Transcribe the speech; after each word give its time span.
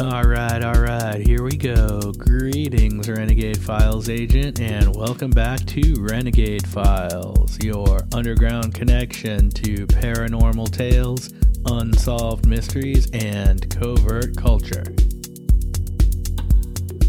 All 0.00 0.22
right, 0.24 0.64
all 0.64 0.80
right, 0.80 1.20
here 1.20 1.42
we 1.42 1.58
go. 1.58 2.00
Greetings, 2.16 3.06
Renegade 3.06 3.58
Files 3.58 4.08
agent, 4.08 4.58
and 4.58 4.96
welcome 4.96 5.30
back 5.30 5.60
to 5.66 5.94
Renegade 5.98 6.66
Files, 6.66 7.62
your 7.62 8.00
underground 8.14 8.72
connection 8.72 9.50
to 9.50 9.86
paranormal 9.88 10.70
tales, 10.70 11.34
unsolved 11.66 12.46
mysteries, 12.46 13.10
and 13.10 13.68
covert 13.68 14.38
culture. 14.38 14.84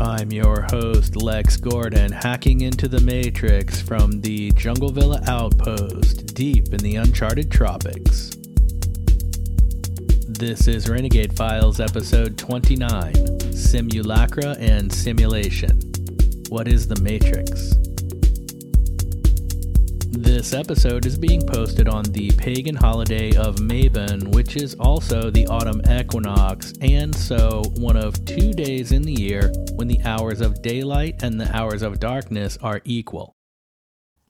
I'm 0.02 0.30
your 0.34 0.64
host, 0.64 1.16
Lex 1.16 1.56
Gordon, 1.56 2.12
hacking 2.12 2.60
into 2.60 2.90
the 2.90 3.00
Matrix 3.00 3.82
from 3.82 4.20
the 4.20 4.52
Jungle 4.52 4.92
Villa 4.92 5.22
outpost 5.28 6.36
deep 6.36 6.74
in 6.74 6.80
the 6.80 6.98
uncharted 6.98 7.50
tropics. 7.50 8.41
This 10.42 10.68
is 10.68 10.90
Renegade 10.90 11.38
Files 11.38 11.80
episode 11.80 12.36
29 12.36 13.54
Simulacra 13.54 14.56
and 14.58 14.92
Simulation. 14.92 15.80
What 16.50 16.68
is 16.68 16.88
the 16.88 17.00
Matrix? 17.00 17.76
This 20.08 20.56
episode 20.56 21.06
is 21.06 21.20
being 21.20 21.46
posted 21.46 21.88
on 21.88 22.06
the 22.06 22.32
pagan 22.32 22.76
holiday 22.76 23.36
of 23.36 23.58
Mabon, 23.58 24.34
which 24.34 24.56
is 24.56 24.74
also 24.80 25.30
the 25.30 25.46
autumn 25.46 25.80
equinox, 25.88 26.74
and 26.82 27.16
so 27.16 27.62
one 27.76 27.96
of 27.96 28.26
two 28.26 28.52
days 28.52 28.94
in 28.94 29.04
the 29.04 29.14
year 29.14 29.54
when 29.76 29.88
the 29.88 30.02
hours 30.06 30.42
of 30.42 30.64
daylight 30.64 31.22
and 31.22 31.40
the 31.40 31.56
hours 31.56 31.84
of 31.84 32.00
darkness 32.00 32.58
are 32.64 32.82
equal. 32.84 33.36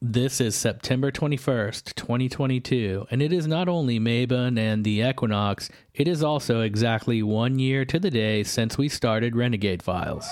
This 0.04 0.42
is 0.42 0.56
September 0.56 1.12
21st, 1.12 1.94
2022, 1.94 3.06
and 3.12 3.22
it 3.22 3.32
is 3.32 3.46
not 3.46 3.70
only 3.70 4.00
Mabon 4.00 4.58
and 4.58 4.84
the 4.84 5.02
equinox, 5.02 5.70
it 5.94 6.08
is 6.08 6.24
also 6.24 6.62
exactly 6.62 7.22
one 7.22 7.60
year 7.60 7.86
to 7.86 8.00
the 8.00 8.10
day 8.10 8.42
since 8.44 8.80
we 8.80 8.90
started 8.90 9.36
Renegade 9.36 9.84
Files. 9.84 10.28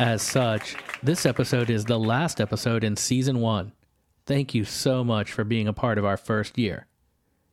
As 0.00 0.20
such, 0.20 0.74
this 1.00 1.24
episode 1.24 1.70
is 1.70 1.84
the 1.84 2.00
last 2.00 2.40
episode 2.40 2.82
in 2.82 2.96
season 2.96 3.38
one. 3.38 3.70
Thank 4.26 4.52
you 4.52 4.64
so 4.64 5.04
much 5.04 5.30
for 5.30 5.44
being 5.44 5.68
a 5.68 5.72
part 5.72 5.96
of 5.96 6.04
our 6.04 6.16
first 6.16 6.58
year 6.58 6.88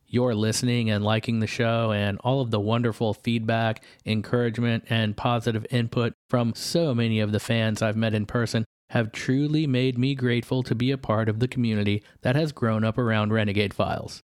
your 0.10 0.34
listening 0.34 0.90
and 0.90 1.04
liking 1.04 1.40
the 1.40 1.48
show 1.48 1.92
and 1.92 2.18
all 2.24 2.42
of 2.42 2.52
the 2.52 2.60
wonderful 2.60 3.14
feedback, 3.14 3.84
encouragement, 4.06 4.84
and 4.90 5.16
positive 5.16 5.66
input 5.70 6.14
from 6.30 6.54
so 6.56 6.94
many 6.94 7.20
of 7.20 7.32
the 7.32 7.40
fans 7.40 7.82
I've 7.82 7.96
met 7.96 8.14
in 8.14 8.26
person 8.26 8.66
have 8.90 9.12
truly 9.12 9.68
made 9.68 9.98
me 9.98 10.16
grateful 10.16 10.64
to 10.64 10.74
be 10.74 10.92
a 10.92 10.98
part 10.98 11.30
of 11.30 11.40
the 11.40 11.48
community 11.48 12.04
that 12.22 12.36
has 12.36 12.52
grown 12.52 12.84
up 12.84 12.98
around 12.98 13.32
Renegade 13.32 13.74
Files. 13.74 14.24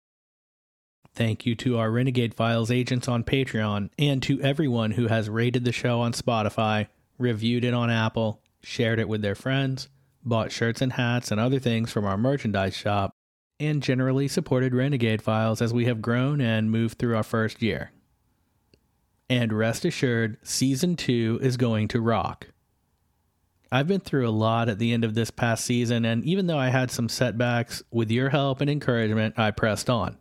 Thank 1.13 1.45
you 1.45 1.55
to 1.55 1.77
our 1.77 1.91
Renegade 1.91 2.33
Files 2.33 2.71
agents 2.71 3.07
on 3.07 3.23
Patreon 3.23 3.89
and 3.97 4.21
to 4.23 4.41
everyone 4.41 4.91
who 4.91 5.07
has 5.07 5.29
rated 5.29 5.63
the 5.63 5.71
show 5.71 6.01
on 6.01 6.11
Spotify, 6.13 6.87
reviewed 7.17 7.63
it 7.63 7.73
on 7.73 7.89
Apple, 7.89 8.41
shared 8.61 8.99
it 8.99 9.07
with 9.07 9.21
their 9.21 9.35
friends, 9.35 9.87
bought 10.25 10.51
shirts 10.51 10.81
and 10.81 10.93
hats 10.93 11.31
and 11.31 11.39
other 11.39 11.59
things 11.59 11.91
from 11.91 12.03
our 12.03 12.17
merchandise 12.17 12.75
shop, 12.75 13.13
and 13.59 13.81
generally 13.81 14.27
supported 14.27 14.73
Renegade 14.73 15.21
Files 15.21 15.61
as 15.61 15.73
we 15.73 15.85
have 15.85 16.01
grown 16.01 16.41
and 16.41 16.71
moved 16.71 16.97
through 16.97 17.15
our 17.15 17.23
first 17.23 17.61
year. 17.61 17.91
And 19.29 19.53
rest 19.53 19.85
assured, 19.85 20.37
Season 20.43 20.95
2 20.95 21.39
is 21.41 21.57
going 21.57 21.87
to 21.89 22.01
rock. 22.01 22.47
I've 23.71 23.87
been 23.87 24.01
through 24.01 24.27
a 24.27 24.29
lot 24.29 24.69
at 24.69 24.77
the 24.77 24.93
end 24.93 25.03
of 25.03 25.15
this 25.15 25.31
past 25.31 25.65
season, 25.65 26.05
and 26.05 26.23
even 26.23 26.47
though 26.47 26.57
I 26.57 26.69
had 26.69 26.91
some 26.91 27.09
setbacks, 27.09 27.81
with 27.91 28.11
your 28.11 28.29
help 28.29 28.61
and 28.61 28.69
encouragement, 28.69 29.37
I 29.37 29.51
pressed 29.51 29.89
on. 29.89 30.17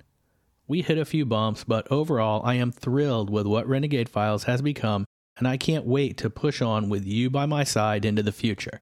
We 0.67 0.81
hit 0.81 0.97
a 0.97 1.05
few 1.05 1.27
bumps, 1.27 1.63
but 1.63 1.87
overall, 1.93 2.41
I 2.45 2.55
am 2.55 2.73
thrilled 2.73 3.29
with 3.29 3.47
what 3.47 3.69
Renegade 3.69 4.09
Files 4.09 4.45
has 4.45 4.63
become, 4.63 5.05
and 5.37 5.47
I 5.47 5.59
can't 5.59 5.85
wait 5.85 6.17
to 6.19 6.31
push 6.31 6.63
on 6.63 6.89
with 6.89 7.05
you 7.05 7.29
by 7.29 7.45
my 7.45 7.65
side 7.65 8.07
into 8.07 8.23
the 8.23 8.33
future. 8.33 8.81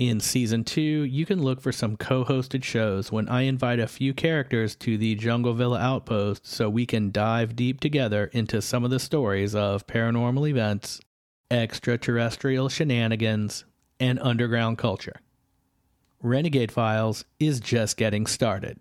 In 0.00 0.18
season 0.18 0.64
two, 0.64 1.04
you 1.04 1.24
can 1.24 1.40
look 1.40 1.60
for 1.60 1.70
some 1.70 1.96
co 1.96 2.24
hosted 2.24 2.64
shows 2.64 3.12
when 3.12 3.28
I 3.28 3.42
invite 3.42 3.78
a 3.78 3.86
few 3.86 4.12
characters 4.12 4.74
to 4.76 4.98
the 4.98 5.14
Jungle 5.14 5.54
Villa 5.54 5.78
outpost 5.78 6.44
so 6.44 6.68
we 6.68 6.84
can 6.84 7.12
dive 7.12 7.54
deep 7.54 7.78
together 7.78 8.24
into 8.32 8.60
some 8.60 8.84
of 8.84 8.90
the 8.90 8.98
stories 8.98 9.54
of 9.54 9.86
paranormal 9.86 10.48
events, 10.50 11.00
extraterrestrial 11.48 12.68
shenanigans, 12.68 13.64
and 14.00 14.18
underground 14.18 14.78
culture. 14.78 15.20
Renegade 16.20 16.72
Files 16.72 17.24
is 17.38 17.60
just 17.60 17.96
getting 17.96 18.26
started. 18.26 18.80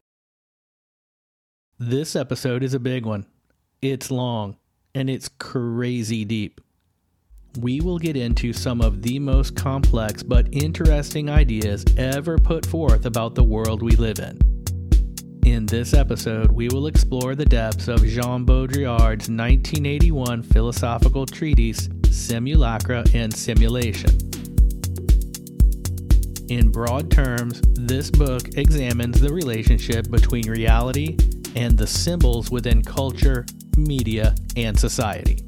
This 1.77 2.15
episode 2.15 2.63
is 2.63 2.73
a 2.73 2.79
big 2.79 3.05
one. 3.05 3.27
It's 3.83 4.09
long, 4.09 4.57
and 4.95 5.11
it's 5.11 5.29
crazy 5.29 6.25
deep 6.25 6.59
we 7.59 7.81
will 7.81 7.99
get 7.99 8.17
into 8.17 8.51
some 8.51 8.81
of 8.81 9.01
the 9.03 9.19
most 9.19 9.55
complex 9.55 10.23
but 10.23 10.47
interesting 10.51 11.29
ideas 11.29 11.85
ever 11.97 12.37
put 12.37 12.65
forth 12.65 13.05
about 13.05 13.35
the 13.35 13.43
world 13.43 13.83
we 13.83 13.91
live 13.91 14.19
in. 14.19 14.37
In 15.45 15.65
this 15.65 15.93
episode, 15.93 16.51
we 16.51 16.69
will 16.69 16.87
explore 16.87 17.35
the 17.35 17.45
depths 17.45 17.87
of 17.87 18.03
Jean 18.05 18.45
Baudrillard's 18.45 19.29
1981 19.29 20.41
philosophical 20.41 21.25
treatise, 21.25 21.89
Simulacra 22.09 23.03
and 23.13 23.31
Simulation. 23.31 24.17
In 26.49 26.71
broad 26.71 27.11
terms, 27.11 27.61
this 27.73 28.09
book 28.09 28.57
examines 28.57 29.19
the 29.19 29.31
relationship 29.31 30.09
between 30.09 30.49
reality 30.49 31.17
and 31.55 31.77
the 31.77 31.87
symbols 31.87 32.49
within 32.49 32.81
culture, 32.81 33.45
media, 33.77 34.33
and 34.55 34.79
society. 34.79 35.43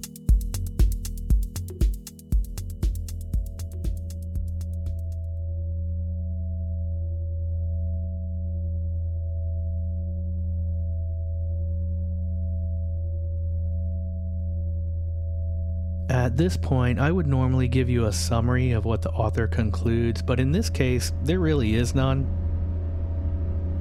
At 16.15 16.37
this 16.37 16.55
point, 16.55 16.97
I 16.97 17.11
would 17.11 17.27
normally 17.27 17.67
give 17.67 17.89
you 17.89 18.05
a 18.05 18.13
summary 18.13 18.71
of 18.71 18.85
what 18.85 19.01
the 19.01 19.09
author 19.09 19.47
concludes, 19.47 20.21
but 20.21 20.39
in 20.39 20.53
this 20.53 20.69
case, 20.69 21.11
there 21.23 21.41
really 21.41 21.75
is 21.75 21.93
none. 21.93 22.25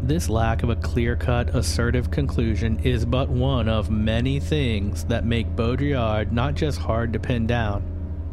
This 0.02 0.28
lack 0.28 0.64
of 0.64 0.68
a 0.68 0.74
clear 0.74 1.14
cut, 1.14 1.54
assertive 1.54 2.10
conclusion 2.10 2.80
is 2.80 3.04
but 3.06 3.28
one 3.28 3.68
of 3.68 3.88
many 3.88 4.40
things 4.40 5.04
that 5.04 5.24
make 5.24 5.54
Baudrillard 5.54 6.32
not 6.32 6.54
just 6.54 6.80
hard 6.80 7.12
to 7.12 7.20
pin 7.20 7.46
down, 7.46 7.84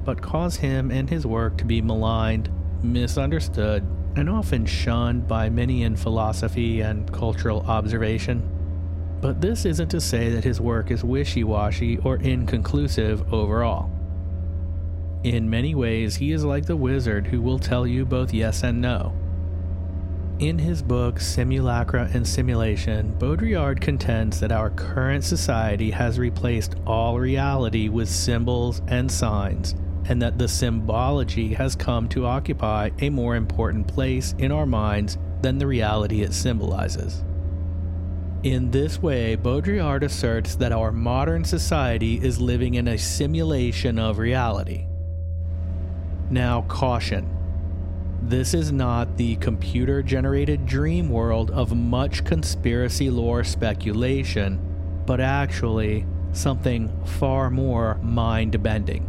but 0.04 0.20
cause 0.20 0.56
him 0.56 0.90
and 0.90 1.08
his 1.08 1.28
work 1.28 1.60
to 1.60 1.66
be 1.66 1.80
maligned, 1.80 2.50
misunderstood, 2.82 3.86
and 4.16 4.28
often 4.28 4.66
shunned 4.66 5.28
by 5.28 5.48
many 5.48 5.84
in 5.84 5.96
philosophy 5.96 6.82
and 6.82 7.14
cultural 7.14 7.62
observation. 7.68 8.61
But 9.22 9.40
this 9.40 9.66
isn't 9.66 9.90
to 9.90 10.02
say 10.02 10.30
that 10.32 10.44
his 10.44 10.60
work 10.60 10.90
is 10.90 11.04
wishy 11.04 11.44
washy 11.44 11.98
or 12.00 12.18
inconclusive 12.18 13.32
overall. 13.32 13.92
In 15.24 15.48
many 15.48 15.76
ways, 15.76 16.16
he 16.16 16.32
is 16.32 16.44
like 16.44 16.66
the 16.66 16.76
wizard 16.76 17.28
who 17.28 17.40
will 17.40 17.60
tell 17.60 17.86
you 17.86 18.04
both 18.04 18.34
yes 18.34 18.64
and 18.64 18.82
no. 18.82 19.14
In 20.40 20.58
his 20.58 20.82
book 20.82 21.20
Simulacra 21.20 22.10
and 22.16 22.28
Simulation, 22.28 23.16
Baudrillard 23.20 23.80
contends 23.80 24.40
that 24.40 24.52
our 24.52 24.72
current 24.72 25.24
society 25.24 25.92
has 25.92 26.18
replaced 26.18 26.74
all 26.88 27.20
reality 27.20 27.90
with 27.90 28.10
symbols 28.10 28.82
and 28.88 29.12
signs, 29.12 29.76
and 30.06 30.20
that 30.20 30.40
the 30.40 30.48
symbology 30.48 31.54
has 31.54 31.76
come 31.76 32.10
to 32.10 32.26
occupy 32.26 32.90
a 33.02 33.12
more 33.12 33.36
important 33.36 33.88
place 33.88 34.34
in 34.40 34.52
our 34.52 34.66
minds 34.66 35.20
than 35.44 35.60
the 35.60 35.68
reality 35.68 36.24
it 36.24 36.34
symbolizes. 36.34 37.24
In 38.44 38.72
this 38.72 39.00
way, 39.00 39.36
Baudrillard 39.36 40.02
asserts 40.02 40.56
that 40.56 40.72
our 40.72 40.92
modern 40.92 41.44
society 41.44 42.16
is 42.16 42.42
living 42.42 42.74
in 42.74 42.88
a 42.88 42.98
simulation 42.98 44.00
of 44.00 44.18
reality. 44.18 44.88
Now, 46.32 46.64
caution. 46.64 47.38
This 48.24 48.56
is 48.56 48.72
not 48.72 49.18
the 49.18 49.36
computer 49.36 50.02
generated 50.02 50.66
dream 50.66 51.10
world 51.10 51.52
of 51.52 51.76
much 51.76 52.26
conspiracy 52.26 53.12
lore 53.12 53.44
speculation, 53.44 54.60
but 55.06 55.22
actually 55.22 56.08
something 56.32 56.92
far 57.06 57.52
more 57.52 58.00
mind 58.02 58.64
bending. 58.64 59.06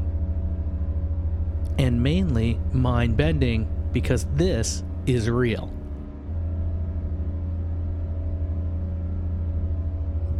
And 1.78 2.02
mainly 2.02 2.60
mind 2.70 3.16
bending 3.16 3.66
because 3.92 4.26
this 4.34 4.84
is 5.06 5.30
real. 5.30 5.71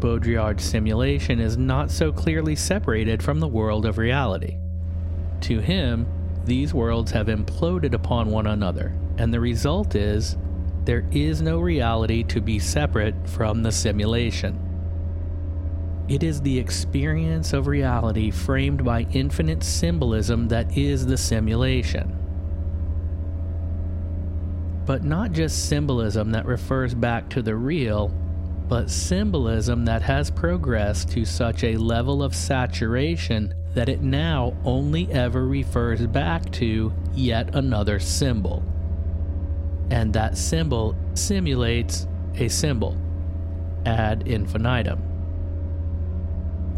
Baudrillard's 0.02 0.64
simulation 0.64 1.38
is 1.38 1.56
not 1.56 1.88
so 1.88 2.10
clearly 2.10 2.56
separated 2.56 3.22
from 3.22 3.38
the 3.38 3.46
world 3.46 3.86
of 3.86 3.98
reality. 3.98 4.58
To 5.42 5.60
him, 5.60 6.08
these 6.44 6.74
worlds 6.74 7.12
have 7.12 7.28
imploded 7.28 7.94
upon 7.94 8.28
one 8.28 8.48
another, 8.48 8.92
and 9.16 9.32
the 9.32 9.38
result 9.38 9.94
is 9.94 10.36
there 10.84 11.06
is 11.12 11.40
no 11.40 11.60
reality 11.60 12.24
to 12.24 12.40
be 12.40 12.58
separate 12.58 13.14
from 13.28 13.62
the 13.62 13.70
simulation. 13.70 14.58
It 16.08 16.24
is 16.24 16.40
the 16.40 16.58
experience 16.58 17.52
of 17.52 17.68
reality 17.68 18.32
framed 18.32 18.84
by 18.84 19.06
infinite 19.12 19.62
symbolism 19.62 20.48
that 20.48 20.76
is 20.76 21.06
the 21.06 21.16
simulation. 21.16 22.18
But 24.84 25.04
not 25.04 25.30
just 25.30 25.68
symbolism 25.68 26.32
that 26.32 26.44
refers 26.44 26.92
back 26.92 27.28
to 27.30 27.40
the 27.40 27.54
real, 27.54 28.12
but 28.72 28.88
symbolism 28.88 29.84
that 29.84 30.00
has 30.00 30.30
progressed 30.30 31.10
to 31.10 31.26
such 31.26 31.62
a 31.62 31.76
level 31.76 32.22
of 32.22 32.34
saturation 32.34 33.52
that 33.74 33.86
it 33.86 34.00
now 34.00 34.56
only 34.64 35.12
ever 35.12 35.46
refers 35.46 36.06
back 36.06 36.50
to 36.50 36.90
yet 37.12 37.54
another 37.54 38.00
symbol. 38.00 38.62
And 39.90 40.10
that 40.14 40.38
symbol 40.38 40.96
simulates 41.12 42.06
a 42.36 42.48
symbol 42.48 42.96
ad 43.84 44.26
infinitum. 44.26 45.02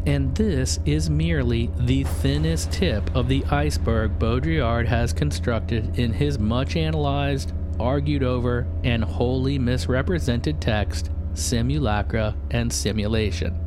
And 0.04 0.34
this 0.34 0.80
is 0.84 1.08
merely 1.08 1.70
the 1.76 2.02
thinnest 2.02 2.72
tip 2.72 3.08
of 3.14 3.28
the 3.28 3.44
iceberg 3.44 4.18
Baudrillard 4.18 4.88
has 4.88 5.12
constructed 5.12 5.96
in 5.96 6.12
his 6.12 6.40
much 6.40 6.74
analyzed, 6.74 7.52
argued 7.78 8.24
over, 8.24 8.66
and 8.82 9.04
wholly 9.04 9.60
misrepresented 9.60 10.60
text, 10.60 11.12
Simulacra 11.34 12.34
and 12.50 12.72
Simulation. 12.72 13.60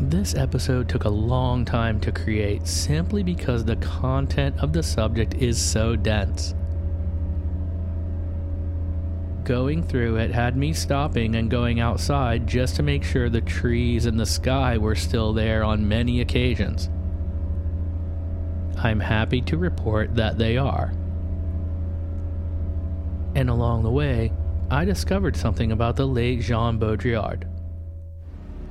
This 0.00 0.34
episode 0.34 0.88
took 0.88 1.04
a 1.04 1.08
long 1.08 1.64
time 1.64 1.98
to 2.00 2.12
create 2.12 2.66
simply 2.66 3.22
because 3.22 3.64
the 3.64 3.76
content 3.76 4.56
of 4.60 4.72
the 4.72 4.82
subject 4.82 5.34
is 5.34 5.60
so 5.60 5.96
dense. 5.96 6.54
Going 9.42 9.82
through 9.82 10.16
it 10.16 10.30
had 10.30 10.56
me 10.56 10.72
stopping 10.72 11.34
and 11.34 11.50
going 11.50 11.80
outside 11.80 12.46
just 12.46 12.76
to 12.76 12.82
make 12.82 13.02
sure 13.02 13.28
the 13.28 13.40
trees 13.40 14.06
and 14.06 14.20
the 14.20 14.26
sky 14.26 14.78
were 14.78 14.94
still 14.94 15.32
there 15.32 15.64
on 15.64 15.88
many 15.88 16.20
occasions. 16.20 16.90
I'm 18.76 19.00
happy 19.00 19.40
to 19.42 19.56
report 19.56 20.14
that 20.14 20.38
they 20.38 20.56
are. 20.56 20.92
And 23.34 23.50
along 23.50 23.82
the 23.82 23.90
way, 23.90 24.32
I 24.70 24.84
discovered 24.84 25.34
something 25.34 25.72
about 25.72 25.96
the 25.96 26.06
late 26.06 26.40
Jean 26.40 26.78
Baudrillard. 26.78 27.44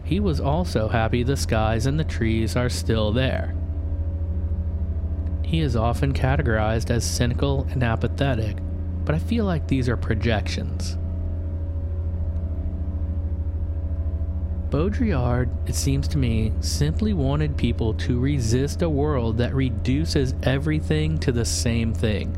He 0.04 0.20
was 0.20 0.40
also 0.40 0.88
happy 0.88 1.24
the 1.24 1.36
skies 1.36 1.88
and 1.88 2.00
the 2.00 2.04
trees 2.04 2.56
are 2.56 2.70
still 2.70 3.12
there. 3.12 3.56
He 5.44 5.60
is 5.60 5.76
often 5.76 6.14
categorized 6.14 6.92
as 6.92 7.04
cynical 7.04 7.66
and 7.72 7.84
apathetic, 7.84 8.58
but 9.06 9.16
I 9.16 9.20
feel 9.20 9.46
like 9.46 9.68
these 9.68 9.90
are 9.90 9.98
projections. 9.98 10.98
Baudrillard, 14.70 15.50
it 15.68 15.76
seems 15.76 16.08
to 16.10 16.18
me, 16.18 16.54
simply 16.60 17.14
wanted 17.14 17.58
people 17.58 17.94
to 17.96 18.20
resist 18.20 18.82
a 18.84 18.90
world 18.90 19.38
that 19.38 19.56
reduces 19.56 20.36
everything 20.44 21.18
to 21.20 21.32
the 21.32 21.46
same 21.46 21.94
thing. 21.94 22.38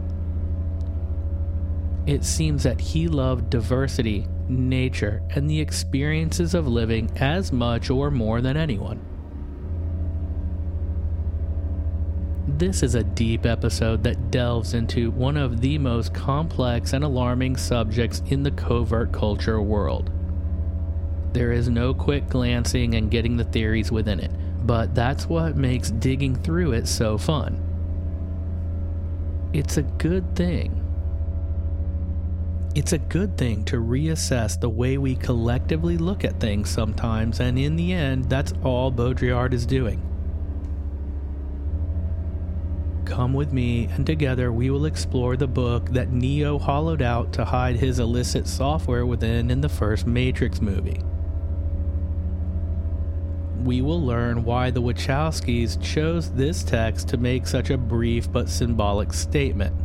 It 2.10 2.26
seems 2.26 2.64
that 2.64 2.82
he 2.82 3.08
loved 3.08 3.52
diversity 3.52 4.26
nature, 4.48 5.22
and 5.30 5.48
the 5.48 5.62
experiences 5.62 6.56
of 6.56 6.68
living 6.68 7.12
as 7.18 7.52
much 7.52 7.92
or 7.92 8.10
more 8.10 8.42
than 8.42 8.58
anyone. 8.58 9.00
This 12.48 12.82
is 12.82 12.96
a 12.96 13.04
deep 13.04 13.46
episode 13.46 14.02
that 14.06 14.32
delves 14.32 14.74
into 14.74 15.12
one 15.12 15.38
of 15.38 15.62
the 15.62 15.78
most 15.78 16.12
complex 16.12 16.94
and 16.94 17.04
alarming 17.04 17.58
subjects 17.58 18.24
in 18.26 18.42
the 18.42 18.50
covert 18.50 19.12
culture 19.12 19.62
world. 19.62 20.10
There 21.34 21.52
is 21.52 21.70
no 21.70 21.94
quick 21.94 22.28
glancing 22.28 22.96
and 22.96 23.12
getting 23.12 23.38
the 23.38 23.44
theories 23.44 23.92
within 23.92 24.20
it, 24.20 24.32
but 24.66 24.96
that's 24.96 25.28
what 25.28 25.56
makes 25.56 25.92
digging 25.92 26.36
through 26.36 26.72
it 26.72 26.88
so 26.88 27.20
fun. 27.20 27.64
It's 29.54 29.78
a 29.78 29.84
good 29.84 30.36
thing 30.36 30.79
it's 32.76 32.94
a 32.94 33.00
good 33.00 33.36
thing 33.38 33.66
to 33.66 33.78
reassess 33.78 34.60
the 34.60 34.70
way 34.70 34.98
we 34.98 35.16
collectively 35.16 35.98
look 35.98 36.24
at 36.24 36.40
things 36.40 36.70
sometimes, 36.70 37.40
and 37.40 37.58
in 37.58 37.76
the 37.76 37.94
end, 37.94 38.30
that's 38.30 38.54
all 38.64 38.92
Baudrillard 38.92 39.54
is 39.54 39.66
doing. 39.66 40.06
Come 43.06 43.34
with 43.34 43.52
me, 43.52 43.86
and 43.86 44.06
together 44.06 44.52
we 44.52 44.70
will 44.70 44.86
explore 44.86 45.36
the 45.36 45.48
book 45.48 45.90
that 45.90 46.12
Neo 46.12 46.60
hollowed 46.60 47.02
out 47.02 47.34
to 47.34 47.46
hide 47.46 47.76
his 47.76 47.98
illicit 47.98 48.48
software 48.48 49.06
within 49.06 49.50
in 49.50 49.62
the 49.62 49.70
first 49.70 50.06
Matrix 50.06 50.62
movie. 50.62 51.02
We 53.64 53.82
will 53.82 54.02
learn 54.02 54.46
why 54.46 54.70
the 54.70 54.82
Wachowskis 54.82 55.82
chose 55.82 56.32
this 56.32 56.64
text 56.64 57.08
to 57.10 57.18
make 57.18 57.48
such 57.48 57.72
a 57.72 57.78
brief 57.78 58.32
but 58.32 58.48
symbolic 58.48 59.12
statement 59.12 59.76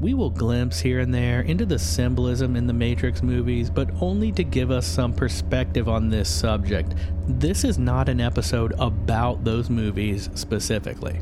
we 0.00 0.14
will 0.14 0.30
glimpse 0.30 0.80
here 0.80 1.00
and 1.00 1.12
there 1.12 1.42
into 1.42 1.66
the 1.66 1.78
symbolism 1.78 2.56
in 2.56 2.66
the 2.66 2.72
Matrix 2.72 3.22
movies, 3.22 3.68
but 3.68 3.90
only 4.00 4.32
to 4.32 4.42
give 4.42 4.70
us 4.70 4.86
some 4.86 5.12
perspective 5.12 5.88
on 5.88 6.08
this 6.08 6.28
subject. 6.28 6.94
This 7.28 7.64
is 7.64 7.78
not 7.78 8.08
an 8.08 8.20
episode 8.20 8.72
about 8.78 9.44
those 9.44 9.68
movies 9.68 10.30
specifically. 10.34 11.20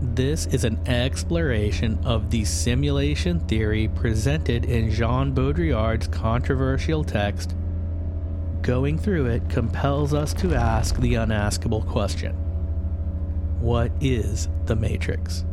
This 0.00 0.46
is 0.46 0.64
an 0.64 0.80
exploration 0.88 1.98
of 2.04 2.30
the 2.30 2.44
simulation 2.44 3.38
theory 3.40 3.88
presented 3.88 4.64
in 4.64 4.90
Jean 4.90 5.34
Baudrillard's 5.34 6.08
controversial 6.08 7.04
text. 7.04 7.54
Going 8.62 8.98
through 8.98 9.26
it 9.26 9.48
compels 9.50 10.14
us 10.14 10.32
to 10.34 10.54
ask 10.54 10.96
the 10.96 11.14
unaskable 11.14 11.86
question 11.86 12.32
What 13.60 13.92
is 14.00 14.48
the 14.64 14.76
Matrix? 14.76 15.44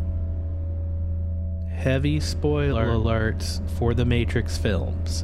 Heavy 1.80 2.20
spoiler 2.20 2.88
alerts 2.88 3.62
for 3.77 3.94
the 3.94 4.03
Matrix 4.03 4.58
films. 4.58 5.24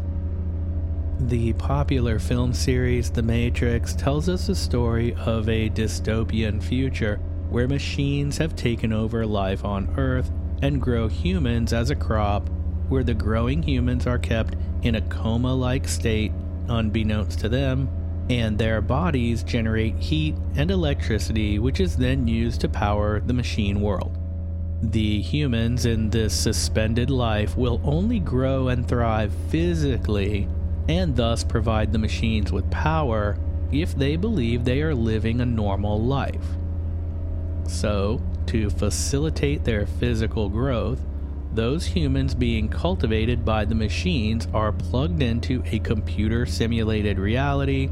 The 1.20 1.52
popular 1.52 2.18
film 2.18 2.54
series 2.54 3.12
The 3.12 3.24
Matrix 3.24 3.94
tells 3.94 4.30
us 4.30 4.48
the 4.48 4.56
story 4.56 5.14
of 5.16 5.50
a 5.50 5.70
dystopian 5.70 6.64
future 6.64 7.18
where 7.50 7.68
machines 7.68 8.38
have 8.38 8.56
taken 8.56 8.94
over 8.94 9.26
life 9.26 9.66
on 9.66 9.94
Earth 9.98 10.32
and 10.62 10.82
grow 10.82 11.10
humans 11.10 11.74
as 11.74 11.90
a 11.90 11.96
crop, 11.96 12.48
where 12.88 13.04
the 13.04 13.14
growing 13.14 13.62
humans 13.62 14.08
are 14.08 14.18
kept 14.18 14.56
in 14.82 14.96
a 14.96 15.02
coma 15.02 15.54
like 15.54 15.90
state, 15.90 16.32
unbeknownst 16.70 17.38
to 17.40 17.50
them, 17.50 17.90
and 18.30 18.58
their 18.58 18.80
bodies 18.80 19.44
generate 19.44 19.98
heat 19.98 20.36
and 20.56 20.72
electricity, 20.72 21.60
which 21.60 21.82
is 21.82 21.98
then 21.98 22.30
used 22.30 22.62
to 22.62 22.70
power 22.70 23.20
the 23.20 23.34
machine 23.34 23.82
world. 23.82 24.18
The 24.92 25.20
humans 25.20 25.88
in 25.88 26.12
this 26.12 26.34
suspended 26.34 27.10
life 27.10 27.58
will 27.58 27.82
only 27.84 28.20
grow 28.20 28.68
and 28.68 28.88
thrive 28.88 29.34
physically, 29.50 30.48
and 30.88 31.16
thus 31.16 31.44
provide 31.44 31.92
the 31.92 31.98
machines 31.98 32.52
with 32.52 32.70
power 32.70 33.36
if 33.72 33.96
they 33.96 34.16
believe 34.16 34.64
they 34.64 34.84
are 34.84 34.94
living 34.94 35.42
a 35.42 35.46
normal 35.46 36.00
life. 36.00 36.46
So, 37.68 38.22
to 38.46 38.70
facilitate 38.70 39.64
their 39.64 39.88
physical 39.88 40.50
growth, 40.50 41.02
those 41.54 41.88
humans 41.88 42.36
being 42.36 42.70
cultivated 42.70 43.44
by 43.44 43.66
the 43.66 43.76
machines 43.76 44.48
are 44.54 44.72
plugged 44.72 45.24
into 45.24 45.64
a 45.66 45.80
computer 45.80 46.46
simulated 46.46 47.18
reality 47.18 47.88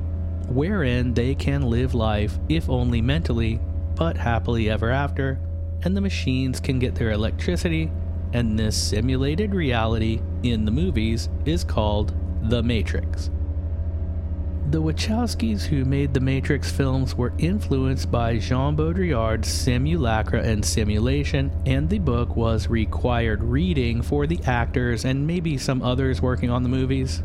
wherein 0.48 1.16
they 1.16 1.34
can 1.34 1.64
live 1.64 1.96
life, 1.96 2.38
if 2.50 2.70
only 2.70 3.02
mentally, 3.02 3.60
but 3.96 4.16
happily 4.16 4.70
ever 4.70 4.92
after 4.92 5.40
and 5.84 5.96
the 5.96 6.02
machines 6.02 6.60
can 6.60 6.80
get 6.80 6.96
their 6.96 7.12
electricity, 7.12 7.92
and 8.34 8.58
this 8.58 8.75
simulated 8.75 9.54
reality 9.54 10.22
in 10.42 10.66
the 10.66 10.72
movies 10.72 11.30
is 11.46 11.63
called 11.63 12.13
The 12.50 12.63
Matrix. 12.63 13.30
The 14.70 14.82
Wachowskis 14.82 15.66
who 15.66 15.86
made 15.86 16.13
the 16.13 16.20
Matrix 16.20 16.72
films 16.72 17.16
were 17.16 17.34
influenced 17.38 18.10
by 18.10 18.40
Jean 18.40 18.75
Baudrillard's 18.75 19.48
Simulacra 19.48 20.42
and 20.42 20.66
Simulation, 20.66 21.52
and 21.66 21.90
the 21.90 22.00
book 22.00 22.36
was 22.36 22.68
required 22.68 23.44
reading 23.44 24.02
for 24.02 24.25
the 24.25 24.40
actors 24.46 25.06
and 25.06 25.28
maybe 25.28 25.58
some 25.58 25.84
others 25.84 26.22
working 26.22 26.50
on 26.50 26.63
the 26.63 26.70
movies. 26.70 27.22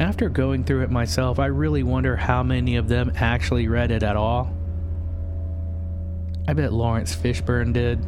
After 0.00 0.28
going 0.28 0.64
through 0.64 0.82
it 0.82 0.90
myself, 0.90 1.38
I 1.38 1.46
really 1.46 1.82
wonder 1.82 2.16
how 2.16 2.42
many 2.42 2.76
of 2.76 2.88
them 2.88 3.12
actually 3.16 3.68
read 3.68 3.90
it 3.90 4.02
at 4.02 4.16
all. 4.16 4.57
I 6.48 6.54
bet 6.54 6.72
Laurence 6.72 7.14
Fishburne 7.14 7.74
did. 7.74 8.06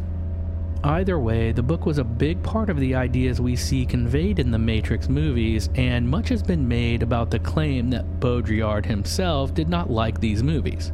Either 0.83 1.19
way, 1.19 1.53
the 1.53 1.63
book 1.63 1.85
was 1.85 1.99
a 1.99 2.05
big 2.05 2.43
part 2.43 2.71
of 2.71 2.81
the 2.81 2.95
ideas 2.95 3.39
we 3.39 3.55
see 3.55 3.85
conveyed 3.85 4.39
in 4.39 4.51
the 4.51 4.59
Matrix 4.59 5.11
movies, 5.11 5.69
and 5.75 6.09
much 6.09 6.31
has 6.31 6.43
been 6.43 6.67
made 6.67 7.03
about 7.03 7.31
the 7.31 7.39
claim 7.39 7.91
that 7.91 8.19
Baudrillard 8.19 8.87
himself 8.87 9.53
did 9.53 9.69
not 9.69 9.91
like 9.91 10.21
these 10.21 10.43
movies. 10.43 10.91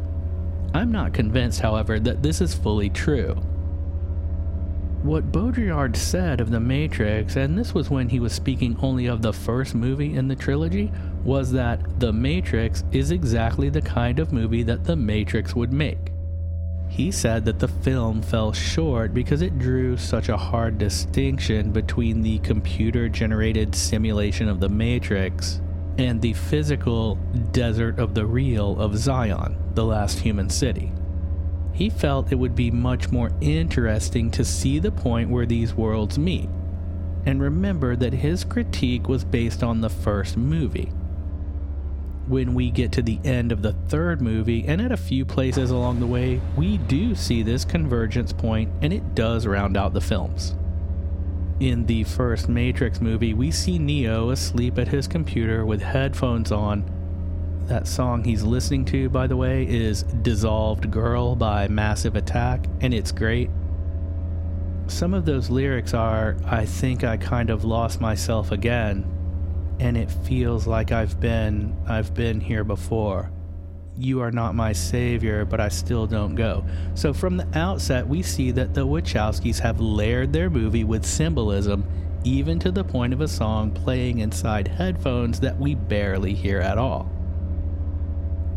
I'm 0.75 0.91
not 0.91 1.13
convinced, 1.13 1.61
however, 1.61 2.01
that 2.01 2.21
this 2.21 2.41
is 2.41 2.53
fully 2.53 2.91
true. 2.91 3.35
What 5.05 5.31
Baudrillard 5.31 5.95
said 5.95 6.41
of 6.41 6.51
The 6.51 6.59
Matrix, 6.59 7.37
and 7.37 7.57
this 7.57 7.73
was 7.73 7.91
when 7.91 8.09
he 8.09 8.19
was 8.19 8.33
speaking 8.33 8.77
only 8.83 9.07
of 9.07 9.23
the 9.23 9.33
first 9.33 9.73
movie 9.73 10.17
in 10.17 10.27
the 10.27 10.35
trilogy, 10.35 10.91
was 11.23 11.53
that 11.53 12.01
The 12.01 12.13
Matrix 12.13 12.83
is 12.91 13.13
exactly 13.13 13.69
the 13.69 13.83
kind 13.83 14.19
of 14.19 14.33
movie 14.33 14.65
that 14.65 14.83
The 14.83 14.97
Matrix 14.97 15.55
would 15.55 15.73
make. 15.73 16.11
He 16.97 17.11
said 17.11 17.45
that 17.45 17.59
the 17.59 17.69
film 17.69 18.23
fell 18.23 18.55
short 18.55 19.13
because 19.13 19.43
it 19.43 19.59
drew 19.59 19.99
such 19.99 20.31
a 20.31 20.37
hard 20.39 20.79
distinction 20.79 21.71
between 21.71 22.23
the 22.23 22.39
computer 22.39 23.07
generated 23.11 23.75
simulation 23.75 24.49
of 24.49 24.61
the 24.61 24.71
Matrix 24.71 25.61
and 25.99 26.23
the 26.23 26.33
physical 26.33 27.17
desert 27.53 27.99
of 27.99 28.15
the 28.15 28.25
real 28.25 28.81
of 28.81 28.97
Zion, 28.97 29.59
the 29.75 29.85
last 29.85 30.21
human 30.21 30.49
city. 30.49 30.91
He 31.75 31.91
felt 31.91 32.33
it 32.33 32.37
would 32.37 32.55
be 32.55 32.71
much 32.71 33.11
more 33.11 33.31
interesting 33.43 34.31
to 34.31 34.43
see 34.43 34.79
the 34.79 34.91
point 34.91 35.29
where 35.29 35.45
these 35.45 35.75
worlds 35.75 36.19
meet. 36.19 36.49
And 37.27 37.43
remember 37.43 37.95
that 37.95 38.15
his 38.15 38.43
critique 38.43 39.07
was 39.07 39.23
based 39.23 39.63
on 39.63 39.83
the 39.83 39.91
first 39.91 40.39
movie 40.39 40.91
when 42.29 42.55
we 42.55 42.71
get 42.71 42.93
to 42.93 43.03
the 43.03 43.21
end 43.25 43.53
of 43.53 43.63
the 43.63 43.73
third 43.73 44.21
movie, 44.21 44.65
and 44.67 44.81
at 44.81 44.93
a 44.93 44.97
few 44.97 45.25
places 45.25 45.71
along 45.71 46.01
the 46.01 46.07
way, 46.07 46.41
we 46.57 46.79
do 46.79 47.15
see 47.15 47.43
this 47.43 47.65
convergence 47.65 48.33
point, 48.33 48.71
and 48.83 48.93
it 48.93 49.15
does 49.15 49.47
round 49.47 49.77
out 49.77 49.93
the 49.93 50.01
films. 50.01 50.55
In 51.61 51.87
the 51.87 52.05
first 52.05 52.49
Matrix 52.49 53.01
movie, 53.01 53.33
we 53.33 53.51
see 53.51 53.79
Neo 53.79 54.31
asleep 54.31 54.79
at 54.79 54.89
his 54.89 55.09
computer 55.09 55.65
with 55.65 55.81
headphones 55.81 56.53
on. 56.53 56.85
That 57.67 57.87
song 57.87 58.25
he's 58.25 58.43
listening 58.43 58.85
to, 58.87 59.09
by 59.09 59.27
the 59.27 59.37
way, 59.37 59.65
is 59.67 60.03
Dissolved 60.03 60.91
Girl 60.91 61.35
by 61.35 61.67
Massive 61.69 62.15
Attack, 62.15 62.67
and 62.81 62.93
it's 62.93 63.11
great. 63.11 63.51
Some 64.89 65.15
of 65.15 65.25
those 65.25 65.51
lyrics 65.51 65.95
are, 65.95 66.37
I 66.45 66.65
think 66.65 67.05
I 67.05 67.17
kind 67.17 67.51
of 67.51 67.65
lost 67.65 68.01
myself 68.01 68.53
again, 68.53 69.05
and 69.79 69.97
it 69.97 70.11
feels 70.11 70.67
like 70.67 70.93
I've 70.93 71.21
been 71.21 71.77
I've 71.87 72.15
been 72.15 72.41
here 72.41 72.65
before. 72.65 73.31
You 73.99 74.21
are 74.21 74.31
not 74.31 74.55
my 74.55 74.73
savior, 74.73 75.45
but 75.45 75.59
I 75.59 75.69
still 75.69 76.07
don't 76.07 76.35
go. 76.35 76.65
So 76.95 77.15
from 77.15 77.39
the 77.39 77.49
outset, 77.59 78.07
we 78.07 78.23
see 78.23 78.51
that 78.51 78.75
the 78.75 78.87
Wachowskis 78.87 79.61
have 79.61 79.81
layered 79.81 80.33
their 80.33 80.51
movie 80.51 80.85
with 80.85 81.07
symbolism, 81.07 81.85
even 82.23 82.59
to 82.59 82.71
the 82.71 82.85
point 82.85 83.15
of 83.15 83.23
a 83.23 83.29
song 83.29 83.71
playing 83.71 84.19
inside 84.19 84.69
headphones 84.69 85.41
that 85.41 85.59
we 85.59 85.75
barely 85.75 86.35
hear 86.35 86.61
at 86.61 86.77
all. 86.77 87.11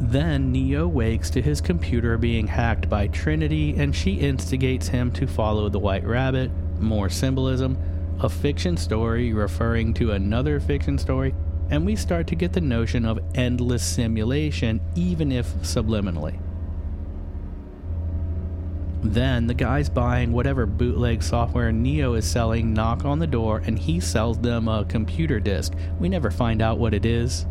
Then 0.02 0.52
Neo 0.52 0.88
wakes 0.88 1.30
to 1.32 1.42
his 1.42 1.62
computer 1.62 2.18
being 2.18 2.48
hacked 2.48 2.90
by 2.90 3.08
Trinity, 3.08 3.76
and 3.78 3.96
she 3.96 4.14
instigates 4.14 4.90
him 4.90 5.12
to 5.14 5.28
follow 5.28 5.70
the 5.70 5.80
White 5.80 6.06
Rabbit. 6.06 6.52
More 6.80 7.10
symbolism 7.10 7.78
a 8.22 8.28
fiction 8.28 8.76
story 8.76 9.32
referring 9.32 9.94
to 9.94 10.12
another 10.12 10.60
fiction 10.60 10.98
story, 10.98 11.34
and 11.70 11.86
we 11.86 11.96
start 11.96 12.28
to 12.28 12.36
get 12.36 12.52
the 12.52 12.62
notion 12.62 13.06
of 13.06 13.20
endless 13.36 13.84
simulation, 13.84 14.82
even 14.96 15.32
if 15.32 15.48
subliminally. 15.62 16.38
Then 19.02 19.48
the 19.48 19.54
guys 19.54 19.90
buying 19.90 20.34
whatever 20.34 20.66
bootleg 20.66 21.24
software 21.24 21.72
Neo 21.72 22.16
is 22.16 22.30
selling 22.30 22.74
knock 22.74 23.06
on 23.06 23.20
the 23.20 23.28
door 23.28 23.62
and 23.66 23.80
he 23.80 24.02
sells 24.02 24.38
them 24.40 24.68
a 24.68 24.84
computer 24.84 25.40
disk. 25.40 25.72
We 26.02 26.10
never 26.10 26.30
find 26.30 26.62
out 26.62 26.80
what 26.80 26.94
it 26.94 27.06
is. 27.06 27.46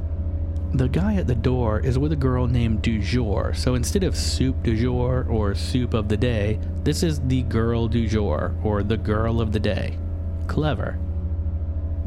The 0.75 0.88
guy 0.88 1.14
at 1.14 1.26
the 1.26 1.34
door 1.34 1.80
is 1.80 1.98
with 1.98 2.12
a 2.12 2.16
girl 2.16 2.46
named 2.46 2.82
Du 2.82 3.00
Jour, 3.00 3.54
so 3.54 3.75
instead 3.75 4.04
of 4.04 4.14
soup 4.14 4.62
du 4.62 4.76
jour 4.76 5.26
or 5.30 5.54
soup 5.54 5.94
of 5.94 6.08
the 6.08 6.16
day, 6.18 6.60
this 6.84 7.02
is 7.02 7.20
the 7.20 7.40
girl 7.44 7.88
du 7.88 8.06
jour 8.06 8.54
or 8.62 8.82
the 8.82 8.98
girl 8.98 9.40
of 9.40 9.52
the 9.52 9.60
day 9.60 9.96
clever. 10.49 10.99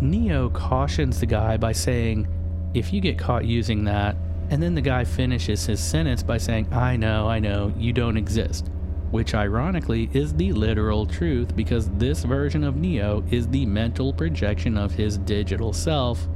Neo 0.02 0.50
cautions 0.50 1.20
the 1.20 1.26
guy 1.26 1.58
by 1.58 1.72
saying, 1.72 2.28
If 2.74 2.92
you 2.92 3.00
get 3.00 3.20
caught 3.20 3.46
using 3.46 3.84
that, 3.86 4.16
and 4.50 4.62
then 4.62 4.76
the 4.76 4.82
guy 4.82 5.06
finishes 5.06 5.66
his 5.66 5.80
sentence 5.80 6.24
by 6.24 6.38
saying, 6.38 6.74
I 6.74 6.98
know, 6.98 7.30
I 7.30 7.40
know, 7.40 7.74
you 7.78 7.94
don't 7.94 8.18
exist. 8.18 8.70
Which 9.12 9.34
ironically 9.34 10.10
is 10.14 10.34
the 10.34 10.52
literal 10.52 11.06
truth 11.06 11.56
because 11.56 11.90
this 11.92 12.24
version 12.24 12.64
of 12.64 12.76
Neo 12.76 13.24
is 13.30 13.48
the 13.48 13.66
mental 13.66 14.12
projection 14.12 14.78
of 14.78 14.94
his 14.94 15.18
digital 15.20 15.72
self, 15.72 16.28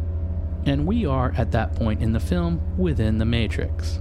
and 0.65 0.85
we 0.85 1.05
are 1.05 1.33
at 1.37 1.51
that 1.51 1.75
point 1.75 2.01
in 2.01 2.13
the 2.13 2.19
film 2.19 2.61
within 2.77 3.17
the 3.17 3.25
Matrix. 3.25 3.99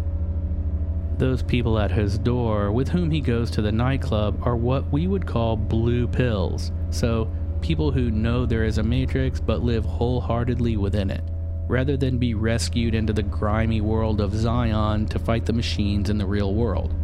Those 1.19 1.43
people 1.43 1.79
at 1.79 1.91
his 1.91 2.19
door 2.19 2.73
with 2.73 2.89
whom 2.89 3.11
he 3.11 3.21
goes 3.21 3.51
to 3.53 3.63
the 3.63 3.73
nightclub 3.73 4.41
are 4.43 4.57
what 4.57 4.91
we 4.93 5.07
would 5.07 5.27
call 5.27 5.57
blue 5.57 6.09
pills. 6.09 6.73
So 6.91 7.31
people 7.65 7.91
who 7.91 8.11
know 8.11 8.45
there 8.45 8.65
is 8.65 8.77
a 8.77 8.83
matrix 8.83 9.41
but 9.41 9.63
live 9.63 9.87
wholeheartedly 9.87 10.77
within 10.77 11.09
it, 11.09 11.25
rather 11.67 11.97
than 11.97 12.19
be 12.19 12.35
rescued 12.35 12.95
into 12.95 13.15
the 13.15 13.23
grimy 13.23 13.81
world 13.81 14.21
of 14.21 14.35
Zion 14.35 15.07
to 15.07 15.19
fight 15.19 15.47
the 15.47 15.53
machines 15.55 16.11
in 16.11 16.19
the 16.19 16.27
real 16.27 16.53
world. 16.53 16.95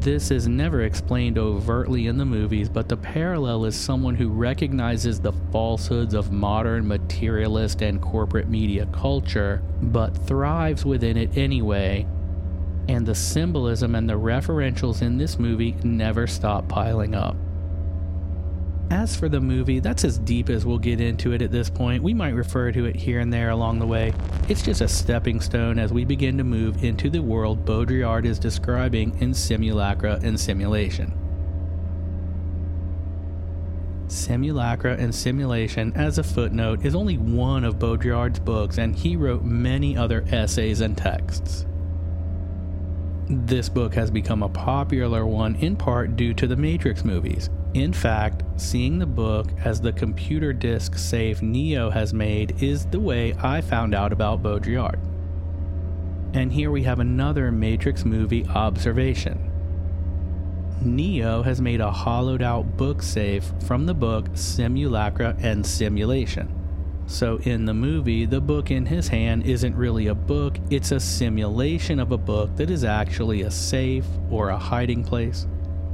This 0.00 0.32
is 0.32 0.48
never 0.48 0.82
explained 0.82 1.38
overtly 1.38 2.08
in 2.08 2.18
the 2.18 2.24
movies, 2.24 2.68
but 2.68 2.88
the 2.88 2.96
parallel 2.96 3.64
is 3.64 3.76
someone 3.76 4.16
who 4.16 4.30
recognizes 4.30 5.20
the 5.20 5.32
falsehoods 5.52 6.12
of 6.12 6.32
modern 6.32 6.88
materialist 6.88 7.82
and 7.82 8.02
corporate 8.02 8.48
media 8.48 8.86
culture, 8.86 9.62
but 9.80 10.26
thrives 10.26 10.84
within 10.84 11.16
it 11.16 11.38
anyway. 11.38 12.04
And 12.88 13.06
the 13.06 13.14
symbolism 13.14 13.94
and 13.94 14.10
the 14.10 14.18
referentials 14.18 15.02
in 15.02 15.18
this 15.18 15.38
movie 15.38 15.76
never 15.84 16.26
stop 16.26 16.66
piling 16.66 17.14
up. 17.14 17.36
As 18.92 19.16
for 19.16 19.30
the 19.30 19.40
movie, 19.40 19.80
that's 19.80 20.04
as 20.04 20.18
deep 20.18 20.50
as 20.50 20.66
we'll 20.66 20.76
get 20.76 21.00
into 21.00 21.32
it 21.32 21.40
at 21.40 21.50
this 21.50 21.70
point. 21.70 22.02
We 22.02 22.12
might 22.12 22.34
refer 22.34 22.70
to 22.72 22.84
it 22.84 22.94
here 22.94 23.20
and 23.20 23.32
there 23.32 23.48
along 23.48 23.78
the 23.78 23.86
way. 23.86 24.12
It's 24.50 24.60
just 24.60 24.82
a 24.82 24.86
stepping 24.86 25.40
stone 25.40 25.78
as 25.78 25.94
we 25.94 26.04
begin 26.04 26.36
to 26.36 26.44
move 26.44 26.84
into 26.84 27.08
the 27.08 27.22
world 27.22 27.64
Baudrillard 27.64 28.26
is 28.26 28.38
describing 28.38 29.18
in 29.22 29.32
Simulacra 29.32 30.20
and 30.22 30.38
Simulation. 30.38 31.10
Simulacra 34.08 34.94
and 34.98 35.14
Simulation, 35.14 35.94
as 35.96 36.18
a 36.18 36.22
footnote, 36.22 36.84
is 36.84 36.94
only 36.94 37.16
one 37.16 37.64
of 37.64 37.78
Baudrillard's 37.78 38.40
books, 38.40 38.76
and 38.76 38.94
he 38.94 39.16
wrote 39.16 39.42
many 39.42 39.96
other 39.96 40.22
essays 40.28 40.82
and 40.82 40.98
texts. 40.98 41.64
This 43.34 43.70
book 43.70 43.94
has 43.94 44.10
become 44.10 44.42
a 44.42 44.48
popular 44.50 45.24
one 45.24 45.54
in 45.56 45.74
part 45.74 46.16
due 46.16 46.34
to 46.34 46.46
the 46.46 46.54
Matrix 46.54 47.02
movies. 47.02 47.48
In 47.72 47.90
fact, 47.90 48.42
seeing 48.60 48.98
the 48.98 49.06
book 49.06 49.48
as 49.64 49.80
the 49.80 49.94
computer 49.94 50.52
disk 50.52 50.98
safe 50.98 51.40
Neo 51.40 51.88
has 51.88 52.12
made 52.12 52.62
is 52.62 52.84
the 52.84 53.00
way 53.00 53.32
I 53.42 53.62
found 53.62 53.94
out 53.94 54.12
about 54.12 54.42
Baudrillard. 54.42 54.98
And 56.34 56.52
here 56.52 56.70
we 56.70 56.82
have 56.82 57.00
another 57.00 57.50
Matrix 57.50 58.04
movie 58.04 58.46
observation. 58.48 59.50
Neo 60.82 61.42
has 61.42 61.58
made 61.58 61.80
a 61.80 61.90
hollowed 61.90 62.42
out 62.42 62.76
book 62.76 63.02
safe 63.02 63.50
from 63.60 63.86
the 63.86 63.94
book 63.94 64.28
Simulacra 64.34 65.34
and 65.40 65.64
Simulation. 65.64 66.61
So 67.12 67.36
in 67.42 67.66
the 67.66 67.74
movie, 67.74 68.24
the 68.24 68.40
book 68.40 68.70
in 68.70 68.86
his 68.86 69.06
hand 69.06 69.44
isn't 69.44 69.76
really 69.76 70.06
a 70.06 70.14
book, 70.14 70.56
it's 70.70 70.92
a 70.92 70.98
simulation 70.98 72.00
of 72.00 72.10
a 72.10 72.16
book 72.16 72.56
that 72.56 72.70
is 72.70 72.84
actually 72.84 73.42
a 73.42 73.50
safe 73.50 74.06
or 74.30 74.48
a 74.48 74.56
hiding 74.56 75.04
place. 75.04 75.46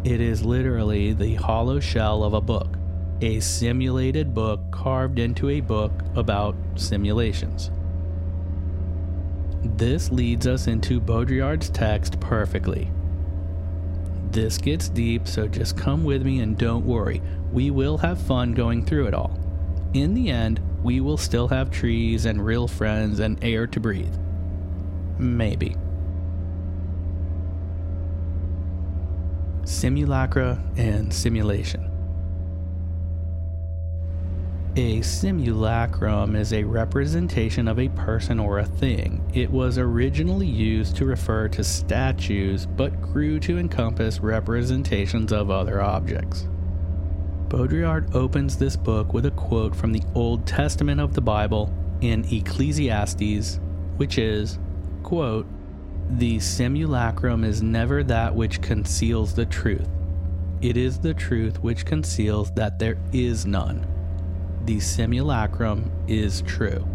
It 0.04 0.20
is 0.20 0.44
literally 0.44 1.14
the 1.14 1.34
hollow 1.34 1.80
shell 1.80 2.22
of 2.22 2.34
a 2.34 2.40
book, 2.40 2.76
a 3.20 3.40
simulated 3.40 4.32
book 4.32 4.60
carved 4.70 5.18
into 5.18 5.48
a 5.48 5.60
book 5.60 5.90
about 6.14 6.54
simulations. 6.76 7.72
This 9.64 10.12
leads 10.12 10.46
us 10.46 10.68
into 10.68 11.00
Baudrillard's 11.00 11.68
text 11.70 12.20
perfectly. 12.20 12.92
This 14.30 14.56
gets 14.56 14.88
deep, 14.88 15.26
so 15.26 15.48
just 15.48 15.76
come 15.76 16.04
with 16.04 16.22
me 16.22 16.38
and 16.38 16.56
don't 16.56 16.87
worry. 16.87 17.20
We 17.52 17.72
will 17.72 17.98
have 17.98 18.20
fun 18.20 18.52
going 18.52 18.87
through 18.87 19.08
it 19.08 19.14
all. 19.14 19.37
In 19.94 20.14
the 20.14 20.30
end, 20.30 20.60
we 20.88 21.00
will 21.00 21.18
still 21.18 21.49
have 21.49 21.71
trees 21.71 22.25
and 22.25 22.42
real 22.42 22.66
friends 22.66 23.18
and 23.18 23.38
air 23.45 23.66
to 23.66 23.78
breathe. 23.78 24.16
Maybe. 25.18 25.76
Simulacra 29.64 30.64
and 30.78 31.12
Simulation. 31.12 31.90
A 34.76 35.02
simulacrum 35.02 36.35
is 36.35 36.54
a 36.54 36.64
representation 36.64 37.68
of 37.68 37.78
a 37.78 37.90
person 37.90 38.40
or 38.40 38.61
a 38.61 38.64
thing. 38.64 39.23
It 39.35 39.50
was 39.50 39.76
originally 39.76 40.47
used 40.47 40.97
to 40.97 41.04
refer 41.04 41.49
to 41.49 41.62
statues, 41.62 42.64
but 42.64 42.99
grew 43.02 43.38
to 43.40 43.59
encompass 43.59 44.21
representations 44.21 45.33
of 45.33 45.50
other 45.50 45.83
objects. 45.83 46.49
Baudrillard 47.49 48.14
opens 48.14 48.59
this 48.59 48.76
book 48.76 49.14
with 49.14 49.25
a 49.25 49.31
quote 49.31 49.75
from 49.75 49.93
the 49.93 50.02
Old 50.14 50.47
Testament 50.47 51.00
of 51.00 51.14
the 51.14 51.23
Bible 51.23 51.73
in 52.02 52.25
Ecclesiastes, 52.31 53.59
which 53.97 54.19
is, 54.19 54.59
quote, 55.02 55.47
The 56.11 56.40
simulacrum 56.40 57.45
is 57.45 57.62
never 57.62 58.02
that 58.05 58.35
which 58.35 58.61
conceals 58.61 59.35
the 59.35 59.47
truth. 59.47 59.88
it 60.61 60.76
is 60.76 60.99
the 60.99 61.14
truth 61.14 61.62
which 61.62 61.87
conceals 61.87 62.50
that 62.52 62.78
there 62.78 62.99
is 63.12 63.47
none. 63.47 63.87
The 64.64 64.81
simulacrum 64.81 65.90
is 66.09 66.43
true. 66.43 66.87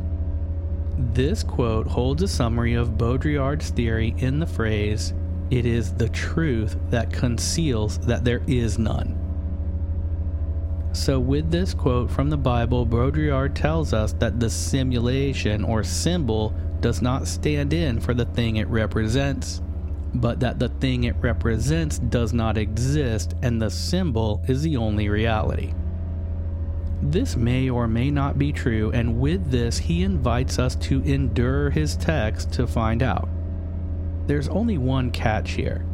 This 0.98 1.42
quote 1.44 1.88
holds 1.88 2.22
a 2.22 2.28
summary 2.28 2.74
of 2.76 2.98
Baudrillard's 2.98 3.70
theory 3.70 4.14
in 4.18 4.40
the 4.40 4.46
phrase, 4.46 5.14
It 5.50 5.66
is 5.66 5.94
the 5.94 6.10
truth 6.10 6.78
that 6.90 7.12
conceals 7.12 7.98
that 8.00 8.24
there 8.24 8.42
is 8.48 8.78
none. 8.78 9.18
So, 10.94 11.20
with 11.20 11.50
this 11.50 11.74
quote 11.74 12.12
from 12.12 12.30
the 12.30 12.38
Bible, 12.38 12.86
Baudrillard 12.86 13.56
tells 13.56 13.94
us 13.94 14.14
that 14.14 14.40
the 14.40 14.50
simulation 14.50 15.64
or 15.64 15.84
symbol 15.84 16.54
does 16.82 17.02
not 17.02 17.28
stand 17.28 17.74
in 17.74 18.00
for 18.00 18.14
the 18.14 18.26
thing 18.26 18.58
it 18.58 18.68
represents, 18.68 19.60
but 20.14 20.40
that 20.42 20.60
the 20.60 20.70
thing 20.70 21.06
it 21.06 21.16
represents 21.20 21.98
does 21.98 22.32
not 22.32 22.60
exist 22.60 23.34
and 23.42 23.60
the 23.60 23.72
symbol 23.72 24.44
is 24.48 24.62
the 24.62 24.78
only 24.78 25.10
reality. 25.10 25.74
This 27.02 27.36
may 27.36 27.72
or 27.72 27.88
may 27.88 28.12
not 28.12 28.38
be 28.38 28.54
true, 28.54 28.92
and 28.92 29.20
with 29.20 29.50
this, 29.50 29.80
he 29.80 30.04
invites 30.04 30.60
us 30.60 30.76
to 30.76 31.02
endure 31.02 31.72
his 31.72 31.98
text 31.98 32.54
to 32.54 32.68
find 32.68 33.02
out. 33.02 33.28
There's 34.28 34.48
only 34.48 34.78
one 34.78 35.10
catch 35.10 35.52
here 35.54 35.86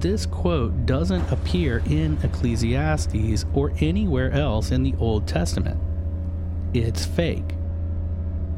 this 0.00 0.26
quote 0.26 0.84
doesn't 0.84 1.32
appear 1.32 1.82
in 1.86 2.18
Ecclesiastes 2.22 3.44
or 3.54 3.72
anywhere 3.80 4.30
else 4.30 4.70
in 4.70 4.82
the 4.82 4.94
Old 4.98 5.26
Testament. 5.26 5.80
It's 6.74 7.06
fake. 7.06 7.54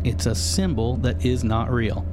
It's 0.04 0.26
a 0.26 0.34
symbol 0.34 0.96
that 0.98 1.24
is 1.24 1.44
not 1.44 1.70
real. 1.70 2.04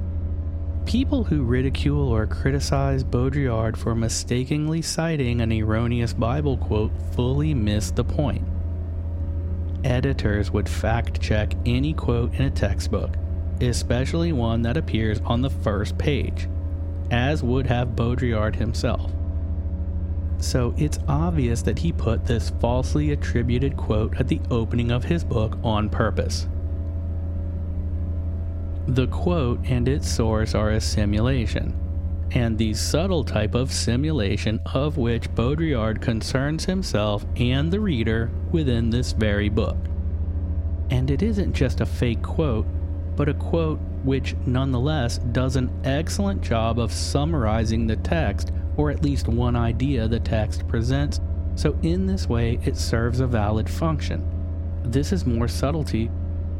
People 0.84 1.24
who 1.24 1.42
ridicule 1.42 2.08
or 2.08 2.26
criticize 2.26 3.02
Baudrillard 3.02 3.76
for 3.76 3.96
mistakenly 3.96 4.82
citing 4.82 5.40
an 5.40 5.52
erroneous 5.52 6.12
Bible 6.12 6.56
quote 6.56 6.92
fully 7.12 7.52
miss 7.54 7.90
the 7.90 8.04
point. 8.04 8.46
Editors 9.82 10.52
would 10.52 10.68
fact 10.68 11.20
check 11.20 11.54
any 11.64 11.92
quote 11.92 12.32
in 12.34 12.42
a 12.42 12.50
textbook, 12.50 13.16
especially 13.60 14.32
one 14.32 14.62
that 14.62 14.76
appears 14.76 15.20
on 15.24 15.42
the 15.42 15.50
first 15.50 15.98
page, 15.98 16.48
as 17.10 17.42
would 17.42 17.66
have 17.66 17.96
Baudrillard 17.96 18.54
himself 18.54 19.15
so 20.38 20.74
it's 20.76 20.98
obvious 21.08 21.62
that 21.62 21.78
he 21.78 21.92
put 21.92 22.26
this 22.26 22.50
falsely 22.60 23.12
attributed 23.12 23.76
quote 23.76 24.16
at 24.18 24.28
the 24.28 24.40
opening 24.50 24.90
of 24.90 25.04
his 25.04 25.24
book 25.24 25.58
on 25.62 25.88
purpose. 25.88 26.48
The 28.86 29.08
quote 29.08 29.60
and 29.64 29.88
its 29.88 30.08
source 30.08 30.54
are 30.54 30.70
a 30.70 30.80
simulation, 30.80 31.74
and 32.30 32.56
the 32.56 32.74
subtle 32.74 33.24
type 33.24 33.54
of 33.54 33.72
simulation 33.72 34.60
of 34.66 34.96
which 34.96 35.34
Baudrillard 35.34 36.00
concerns 36.00 36.64
himself 36.64 37.26
and 37.36 37.72
the 37.72 37.80
reader 37.80 38.30
within 38.52 38.90
this 38.90 39.12
very 39.12 39.48
book. 39.48 39.76
And 40.90 41.10
it 41.10 41.22
isn't 41.22 41.52
just 41.52 41.80
a 41.80 41.86
fake 41.86 42.22
quote, 42.22 42.66
but 43.16 43.28
a 43.28 43.34
quote 43.34 43.80
which 44.04 44.36
nonetheless 44.46 45.18
does 45.18 45.56
an 45.56 45.70
excellent 45.82 46.42
job 46.42 46.78
of 46.78 46.92
summarizing 46.92 47.88
the 47.88 47.96
text 47.96 48.52
or 48.76 48.90
at 48.90 49.02
least 49.02 49.28
one 49.28 49.56
idea 49.56 50.06
the 50.08 50.20
text 50.20 50.66
presents, 50.68 51.20
so 51.54 51.76
in 51.82 52.06
this 52.06 52.28
way 52.28 52.58
it 52.64 52.76
serves 52.76 53.20
a 53.20 53.26
valid 53.26 53.68
function. 53.68 54.24
This 54.84 55.12
is 55.12 55.26
more 55.26 55.48
subtlety. 55.48 56.10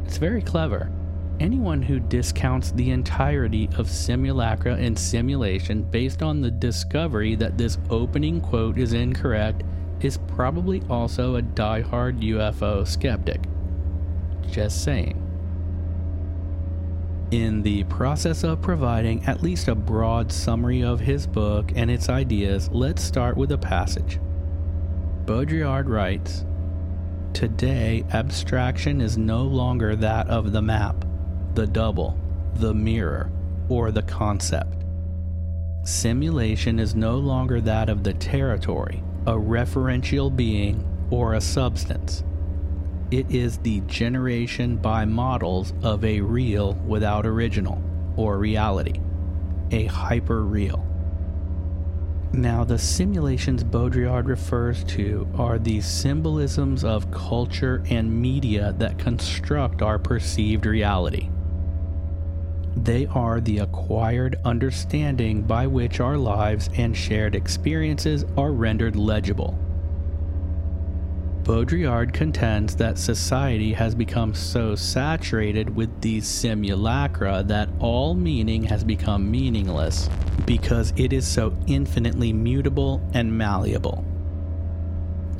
It's 0.05 0.17
very 0.17 0.41
clever. 0.41 0.91
Anyone 1.39 1.83
who 1.83 1.99
discounts 1.99 2.71
the 2.71 2.89
entirety 2.89 3.69
of 3.77 3.89
simulacra 3.89 4.73
and 4.75 4.97
simulation 4.97 5.83
based 5.83 6.23
on 6.23 6.41
the 6.41 6.49
discovery 6.49 7.35
that 7.35 7.57
this 7.57 7.77
opening 7.89 8.41
quote 8.41 8.79
is 8.79 8.93
incorrect 8.93 9.63
is 10.01 10.17
probably 10.17 10.81
also 10.89 11.35
a 11.35 11.41
die-hard 11.41 12.19
UFO 12.21 12.87
skeptic. 12.87 13.41
Just 14.49 14.83
saying. 14.83 15.26
In 17.31 17.61
the 17.61 17.83
process 17.85 18.45
of 18.45 18.61
providing 18.61 19.25
at 19.25 19.43
least 19.43 19.67
a 19.67 19.75
broad 19.75 20.31
summary 20.31 20.81
of 20.81 21.01
his 21.01 21.27
book 21.27 21.73
and 21.75 21.91
its 21.91 22.07
ideas, 22.07 22.69
let's 22.71 23.03
start 23.03 23.35
with 23.35 23.51
a 23.51 23.57
passage. 23.57 24.17
Baudrillard 25.25 25.89
writes 25.89 26.45
Today, 27.33 28.05
abstraction 28.11 29.01
is 29.01 29.17
no 29.17 29.43
longer 29.43 29.93
that 29.97 30.29
of 30.29 30.53
the 30.53 30.61
map, 30.61 31.03
the 31.53 31.67
double, 31.67 32.17
the 32.55 32.73
mirror, 32.73 33.29
or 33.67 33.91
the 33.91 34.03
concept. 34.03 34.85
Simulation 35.83 36.79
is 36.79 36.95
no 36.95 37.17
longer 37.17 37.59
that 37.59 37.89
of 37.89 38.03
the 38.03 38.13
territory, 38.13 39.03
a 39.25 39.33
referential 39.33 40.33
being, 40.33 40.81
or 41.11 41.33
a 41.33 41.41
substance. 41.41 42.23
It 43.09 43.31
is 43.31 43.57
the 43.59 43.79
generation 43.81 44.75
by 44.75 45.05
models 45.05 45.73
of 45.81 46.03
a 46.03 46.19
real 46.19 46.73
without 46.73 47.25
original, 47.25 47.81
or 48.17 48.37
reality, 48.37 48.99
a 49.71 49.85
hyper 49.85 50.43
real. 50.43 50.85
Now, 52.33 52.65
the 52.65 52.77
simulations 52.77 53.63
Baudrillard 53.63 54.27
refers 54.27 54.83
to 54.85 55.25
are 55.37 55.57
the 55.57 55.79
symbolisms 55.79 56.83
of 56.83 57.09
culture 57.09 57.81
and 57.89 58.21
media 58.21 58.75
that 58.77 58.99
construct 58.99 59.81
our 59.81 59.97
perceived 59.97 60.65
reality. 60.65 61.29
They 62.75 63.05
are 63.07 63.39
the 63.39 63.59
acquired 63.59 64.37
understanding 64.43 65.43
by 65.43 65.65
which 65.65 66.01
our 66.01 66.17
lives 66.17 66.69
and 66.75 66.95
shared 66.95 67.35
experiences 67.35 68.25
are 68.35 68.51
rendered 68.51 68.97
legible. 68.97 69.57
Baudrillard 71.47 72.11
contends 72.11 72.75
that 72.75 72.97
society 72.97 73.71
has 73.71 73.95
become 73.95 74.33
so 74.33 74.75
saturated 74.75 75.73
with 75.73 76.01
these 76.01 76.27
simulacra 76.27 77.41
that 77.47 77.69
all 77.79 78.13
meaning 78.15 78.63
has 78.63 78.83
become 78.83 79.31
meaningless 79.31 80.09
because 80.45 80.91
it 80.97 81.13
is 81.13 81.25
so 81.25 81.55
infinitely 81.65 82.33
mutable 82.33 83.01
and 83.13 83.31
malleable. 83.31 84.03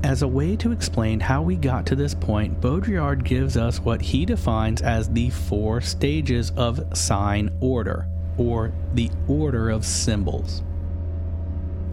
As 0.01 0.21
a 0.21 0.29
way 0.29 0.55
to 0.55 0.71
explain 0.71 1.19
how 1.19 1.41
we 1.41 1.57
got 1.57 1.85
to 1.87 1.95
this 1.97 2.13
point, 2.13 2.61
Baudrillard 2.61 3.25
gives 3.25 3.57
us 3.57 3.81
what 3.81 4.01
he 4.01 4.25
defines 4.25 4.81
as 4.81 5.09
the 5.09 5.29
four 5.29 5.81
stages 5.81 6.51
of 6.51 6.97
sign 6.97 7.51
order, 7.59 8.07
or 8.37 8.71
the 8.93 9.11
order 9.27 9.69
of 9.69 9.85
symbols. 9.85 10.63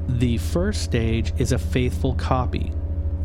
The 0.07 0.39
first 0.39 0.83
stage 0.83 1.33
is 1.37 1.51
a 1.51 1.59
faithful 1.59 2.15
copy, 2.15 2.71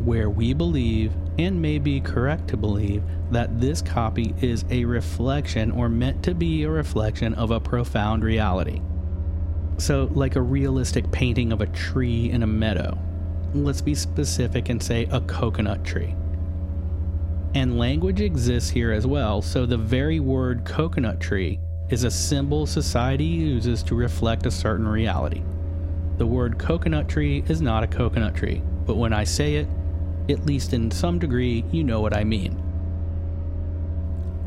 where 0.04 0.30
we 0.30 0.52
believe 0.52 1.12
and 1.38 1.60
may 1.60 1.78
be 1.78 2.00
correct 2.00 2.48
to 2.48 2.56
believe 2.56 3.02
that 3.30 3.60
this 3.60 3.80
copy 3.82 4.34
is 4.40 4.64
a 4.70 4.84
reflection 4.84 5.70
or 5.70 5.88
meant 5.88 6.22
to 6.22 6.34
be 6.34 6.62
a 6.62 6.70
reflection 6.70 7.34
of 7.34 7.50
a 7.50 7.60
profound 7.60 8.24
reality. 8.24 8.80
So, 9.78 10.10
like 10.12 10.36
a 10.36 10.42
realistic 10.42 11.10
painting 11.10 11.52
of 11.52 11.60
a 11.60 11.66
tree 11.66 12.30
in 12.30 12.42
a 12.42 12.46
meadow. 12.46 12.98
Let's 13.54 13.80
be 13.80 13.94
specific 13.94 14.68
and 14.68 14.82
say 14.82 15.06
a 15.10 15.20
coconut 15.22 15.84
tree. 15.84 16.14
And 17.54 17.78
language 17.78 18.20
exists 18.20 18.70
here 18.70 18.92
as 18.92 19.06
well, 19.06 19.42
so 19.42 19.66
the 19.66 19.76
very 19.76 20.20
word 20.20 20.64
coconut 20.64 21.18
tree 21.18 21.58
is 21.88 22.04
a 22.04 22.10
symbol 22.10 22.66
society 22.66 23.24
uses 23.24 23.82
to 23.84 23.96
reflect 23.96 24.46
a 24.46 24.50
certain 24.50 24.86
reality. 24.86 25.42
The 26.18 26.26
word 26.26 26.58
coconut 26.58 27.08
tree 27.08 27.42
is 27.48 27.60
not 27.60 27.82
a 27.82 27.88
coconut 27.88 28.34
tree, 28.36 28.62
but 28.86 28.96
when 28.96 29.12
I 29.12 29.24
say 29.24 29.54
it, 29.56 29.66
at 30.30 30.46
least 30.46 30.72
in 30.72 30.90
some 30.90 31.18
degree, 31.18 31.64
you 31.70 31.84
know 31.84 32.00
what 32.00 32.16
I 32.16 32.24
mean. 32.24 32.62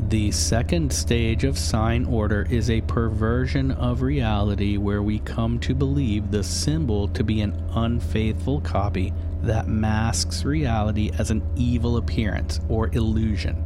The 0.08 0.30
second 0.32 0.92
stage 0.92 1.44
of 1.44 1.58
sign 1.58 2.04
order 2.04 2.46
is 2.50 2.68
a 2.68 2.82
perversion 2.82 3.70
of 3.72 4.02
reality 4.02 4.76
where 4.76 5.02
we 5.02 5.18
come 5.20 5.58
to 5.60 5.74
believe 5.74 6.30
the 6.30 6.44
symbol 6.44 7.08
to 7.08 7.24
be 7.24 7.40
an 7.40 7.52
unfaithful 7.74 8.60
copy 8.60 9.12
that 9.42 9.66
masks 9.66 10.44
reality 10.44 11.10
as 11.18 11.30
an 11.30 11.42
evil 11.56 11.96
appearance 11.96 12.60
or 12.68 12.88
illusion. 12.88 13.62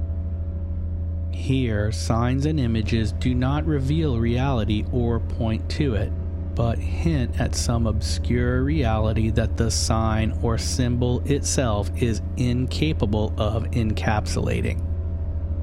Here, 1.32 1.90
signs 1.92 2.46
and 2.46 2.60
images 2.60 3.12
do 3.12 3.34
not 3.34 3.66
reveal 3.66 4.18
reality 4.18 4.84
or 4.92 5.20
point 5.20 5.68
to 5.70 5.94
it, 5.94 6.12
but 6.58 6.76
hint 6.76 7.40
at 7.40 7.54
some 7.54 7.86
obscure 7.86 8.64
reality 8.64 9.30
that 9.30 9.56
the 9.56 9.70
sign 9.70 10.36
or 10.42 10.58
symbol 10.58 11.20
itself 11.20 11.88
is 12.02 12.20
incapable 12.36 13.32
of 13.38 13.62
encapsulating. 13.70 14.84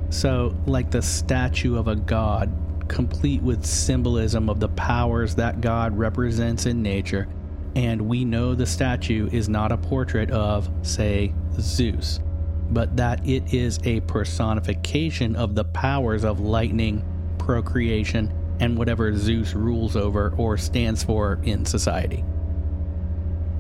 So, 0.09 0.55
like 0.65 0.91
the 0.91 1.01
statue 1.01 1.75
of 1.75 1.89
a 1.89 1.97
god, 1.97 2.49
complete 2.87 3.41
with 3.41 3.65
symbolism 3.65 4.49
of 4.49 4.61
the 4.61 4.69
powers 4.69 5.35
that 5.35 5.59
God 5.59 5.97
represents 5.97 6.65
in 6.65 6.81
nature, 6.81 7.27
and 7.75 8.03
we 8.03 8.23
know 8.23 8.55
the 8.55 8.65
statue 8.65 9.27
is 9.33 9.49
not 9.49 9.73
a 9.73 9.77
portrait 9.77 10.31
of, 10.31 10.71
say, 10.81 11.33
Zeus, 11.59 12.21
but 12.69 12.95
that 12.95 13.27
it 13.27 13.53
is 13.53 13.79
a 13.83 13.99
personification 13.99 15.35
of 15.35 15.55
the 15.55 15.65
powers 15.65 16.23
of 16.23 16.39
lightning, 16.39 17.03
procreation, 17.37 18.31
and 18.59 18.77
whatever 18.77 19.15
Zeus 19.15 19.53
rules 19.53 19.95
over 19.95 20.33
or 20.37 20.57
stands 20.57 21.03
for 21.03 21.39
in 21.43 21.65
society. 21.65 22.23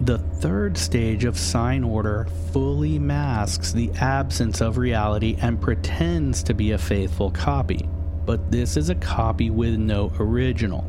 The 0.01 0.17
third 0.17 0.77
stage 0.77 1.23
of 1.23 1.37
sign 1.37 1.83
order 1.83 2.27
fully 2.51 2.99
masks 2.99 3.71
the 3.71 3.91
absence 3.93 4.61
of 4.61 4.77
reality 4.77 5.37
and 5.41 5.61
pretends 5.61 6.43
to 6.43 6.53
be 6.53 6.71
a 6.71 6.77
faithful 6.77 7.31
copy, 7.31 7.87
but 8.25 8.51
this 8.51 8.75
is 8.75 8.89
a 8.89 8.95
copy 8.95 9.49
with 9.49 9.75
no 9.75 10.11
original. 10.19 10.85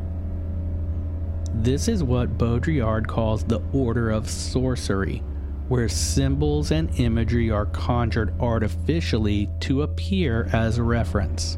This 1.53 1.87
is 1.87 2.03
what 2.03 2.37
Baudrillard 2.37 3.07
calls 3.07 3.43
the 3.43 3.61
order 3.71 4.11
of 4.11 4.29
sorcery, 4.29 5.23
where 5.69 5.89
symbols 5.89 6.71
and 6.71 6.89
imagery 6.99 7.49
are 7.49 7.65
conjured 7.65 8.33
artificially 8.39 9.49
to 9.61 9.83
appear 9.83 10.49
as 10.53 10.79
reference. 10.79 11.57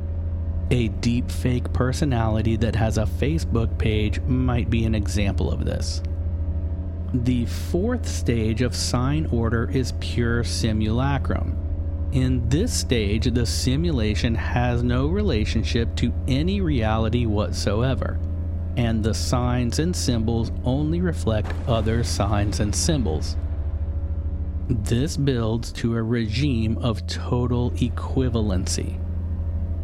A 0.72 0.90
deep 0.90 1.32
fake 1.32 1.74
personality 1.74 2.56
that 2.58 2.76
has 2.76 3.00
a 3.00 3.06
Facebook 3.06 3.76
page 3.80 4.22
might 4.22 4.70
be 4.70 4.86
an 4.86 4.94
example 4.94 5.52
of 5.52 5.66
this. 5.66 6.04
The 7.12 7.48
fourth 7.48 8.08
stage 8.08 8.62
of 8.62 8.76
sign 8.76 9.26
order 9.32 9.68
is 9.72 9.94
pure 10.00 10.44
simulacrum. 10.44 11.58
In 12.12 12.48
this 12.50 12.72
stage, 12.72 13.26
the 13.34 13.48
simulation 13.48 14.36
has 14.36 14.84
no 14.84 15.08
relationship 15.08 15.96
to 15.96 16.14
any 16.28 16.62
reality 16.62 17.26
whatsoever, 17.26 18.20
and 18.78 19.04
the 19.04 19.16
signs 19.16 19.80
and 19.80 19.96
symbols 19.96 20.52
only 20.64 21.02
reflect 21.02 21.52
other 21.68 22.04
signs 22.04 22.60
and 22.60 22.76
symbols. 22.76 23.38
This 24.70 25.18
builds 25.18 25.72
to 25.74 25.96
a 25.96 26.04
regime 26.04 26.78
of 26.78 27.08
total 27.08 27.72
equivalency, 27.72 29.00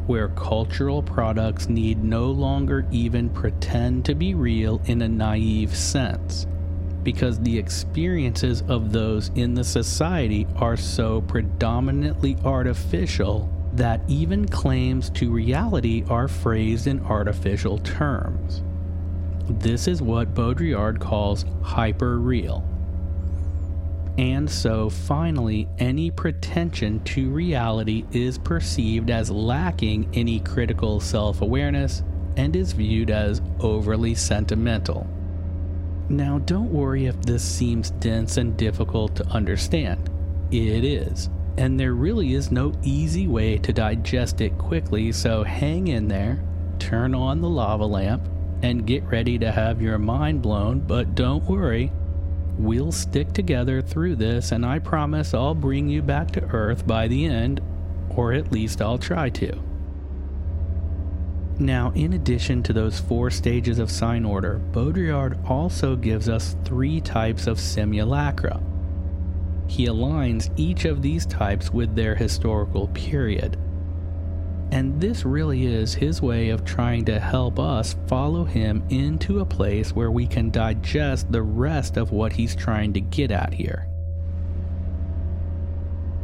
where 0.07 0.29
cultural 0.29 1.01
products 1.01 1.67
need 1.67 2.03
no 2.03 2.31
longer 2.31 2.85
even 2.91 3.29
pretend 3.29 4.05
to 4.05 4.15
be 4.15 4.33
real 4.33 4.81
in 4.85 5.01
a 5.01 5.07
naive 5.07 5.75
sense 5.75 6.47
because 7.05 7.39
the 7.39 7.57
experiences 7.57 8.63
of 8.67 8.91
those 8.91 9.29
in 9.35 9.53
the 9.53 9.63
society 9.63 10.47
are 10.55 10.75
so 10.75 11.21
predominantly 11.21 12.35
artificial 12.43 13.49
that 13.73 14.01
even 14.07 14.47
claims 14.47 15.09
to 15.11 15.31
reality 15.31 16.03
are 16.09 16.27
phrased 16.27 16.87
in 16.87 16.99
artificial 17.05 17.77
terms. 17.79 18.63
This 19.47 19.87
is 19.87 20.01
what 20.01 20.33
Baudrillard 20.33 20.99
calls 20.99 21.45
hyper 21.61 22.17
real. 22.17 22.67
And 24.17 24.49
so, 24.49 24.89
finally, 24.89 25.67
any 25.77 26.09
pretension 26.09 27.03
to 27.03 27.29
reality 27.29 28.05
is 28.11 28.37
perceived 28.37 29.09
as 29.09 29.29
lacking 29.29 30.09
any 30.13 30.39
critical 30.39 31.01
self 31.01 31.41
awareness 31.41 32.01
and 32.37 32.55
is 32.55 32.71
viewed 32.71 33.11
as 33.11 33.41
overly 33.59 34.15
sentimental. 34.15 35.07
Now, 36.07 36.39
don't 36.39 36.71
worry 36.71 37.07
if 37.07 37.19
this 37.21 37.43
seems 37.43 37.91
dense 37.91 38.37
and 38.37 38.55
difficult 38.55 39.15
to 39.17 39.27
understand. 39.27 40.09
It 40.51 40.85
is. 40.85 41.29
And 41.57 41.79
there 41.79 41.93
really 41.93 42.33
is 42.33 42.51
no 42.51 42.73
easy 42.83 43.27
way 43.27 43.57
to 43.59 43.73
digest 43.73 44.39
it 44.41 44.57
quickly, 44.57 45.11
so 45.11 45.43
hang 45.43 45.87
in 45.87 46.07
there, 46.07 46.43
turn 46.79 47.15
on 47.15 47.41
the 47.41 47.49
lava 47.49 47.85
lamp, 47.85 48.27
and 48.61 48.85
get 48.85 49.03
ready 49.03 49.39
to 49.39 49.51
have 49.51 49.81
your 49.81 49.97
mind 49.97 50.41
blown. 50.41 50.79
But 50.79 51.15
don't 51.15 51.43
worry, 51.45 51.91
we'll 52.57 52.91
stick 52.91 53.33
together 53.33 53.81
through 53.81 54.15
this, 54.15 54.51
and 54.51 54.65
I 54.65 54.79
promise 54.79 55.33
I'll 55.33 55.55
bring 55.55 55.89
you 55.89 56.01
back 56.01 56.31
to 56.31 56.43
Earth 56.43 56.85
by 56.87 57.07
the 57.07 57.25
end, 57.25 57.61
or 58.09 58.33
at 58.33 58.51
least 58.51 58.81
I'll 58.81 58.97
try 58.97 59.29
to. 59.31 59.59
Now, 61.57 61.91
in 61.95 62.13
addition 62.13 62.63
to 62.63 62.73
those 62.73 62.99
four 62.99 63.29
stages 63.29 63.79
of 63.79 63.89
sign 63.89 64.25
order, 64.25 64.59
Baudrillard 64.71 65.49
also 65.49 65.95
gives 65.95 66.27
us 66.27 66.55
three 66.65 66.99
types 66.99 67.47
of 67.47 67.59
simulacra. 67.59 68.61
He 69.67 69.87
aligns 69.87 70.51
each 70.57 70.85
of 70.85 71.01
these 71.01 71.25
types 71.25 71.71
with 71.71 71.95
their 71.95 72.15
historical 72.15 72.89
period. 72.89 73.57
And 74.75 74.99
this 74.99 75.23
really 75.23 75.67
is 75.67 75.93
his 75.93 76.21
way 76.21 76.49
of 76.49 76.65
trying 76.65 77.05
to 77.05 77.17
help 77.17 77.59
us 77.59 77.95
follow 78.07 78.43
him 78.43 78.83
into 78.89 79.39
a 79.39 79.45
place 79.45 79.95
where 79.95 80.11
we 80.11 80.27
can 80.27 80.51
digest 80.51 81.31
the 81.31 81.43
rest 81.43 81.95
of 81.95 82.11
what 82.11 82.33
he's 82.33 82.57
trying 82.57 82.91
to 82.91 82.99
get 82.99 83.31
at 83.31 83.53
here. 83.53 83.87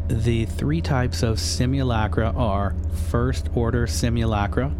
The 0.09 0.47
three 0.47 0.81
types 0.81 1.23
of 1.23 1.39
simulacra 1.39 2.33
are 2.35 2.75
first 3.09 3.47
order 3.55 3.87
simulacra, 3.87 4.73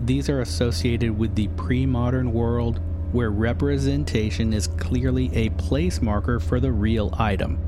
these 0.00 0.30
are 0.30 0.40
associated 0.40 1.18
with 1.18 1.34
the 1.34 1.48
pre 1.48 1.84
modern 1.84 2.32
world 2.32 2.80
where 3.12 3.30
representation 3.30 4.54
is 4.54 4.66
clearly 4.66 5.30
a 5.34 5.50
place 5.50 6.00
marker 6.00 6.40
for 6.40 6.58
the 6.58 6.72
real 6.72 7.14
item. 7.18 7.58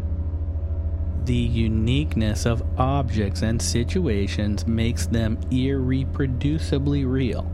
The 1.24 1.34
uniqueness 1.34 2.46
of 2.46 2.64
objects 2.78 3.42
and 3.42 3.62
situations 3.62 4.66
makes 4.66 5.06
them 5.06 5.36
irreproducibly 5.50 7.08
real, 7.08 7.48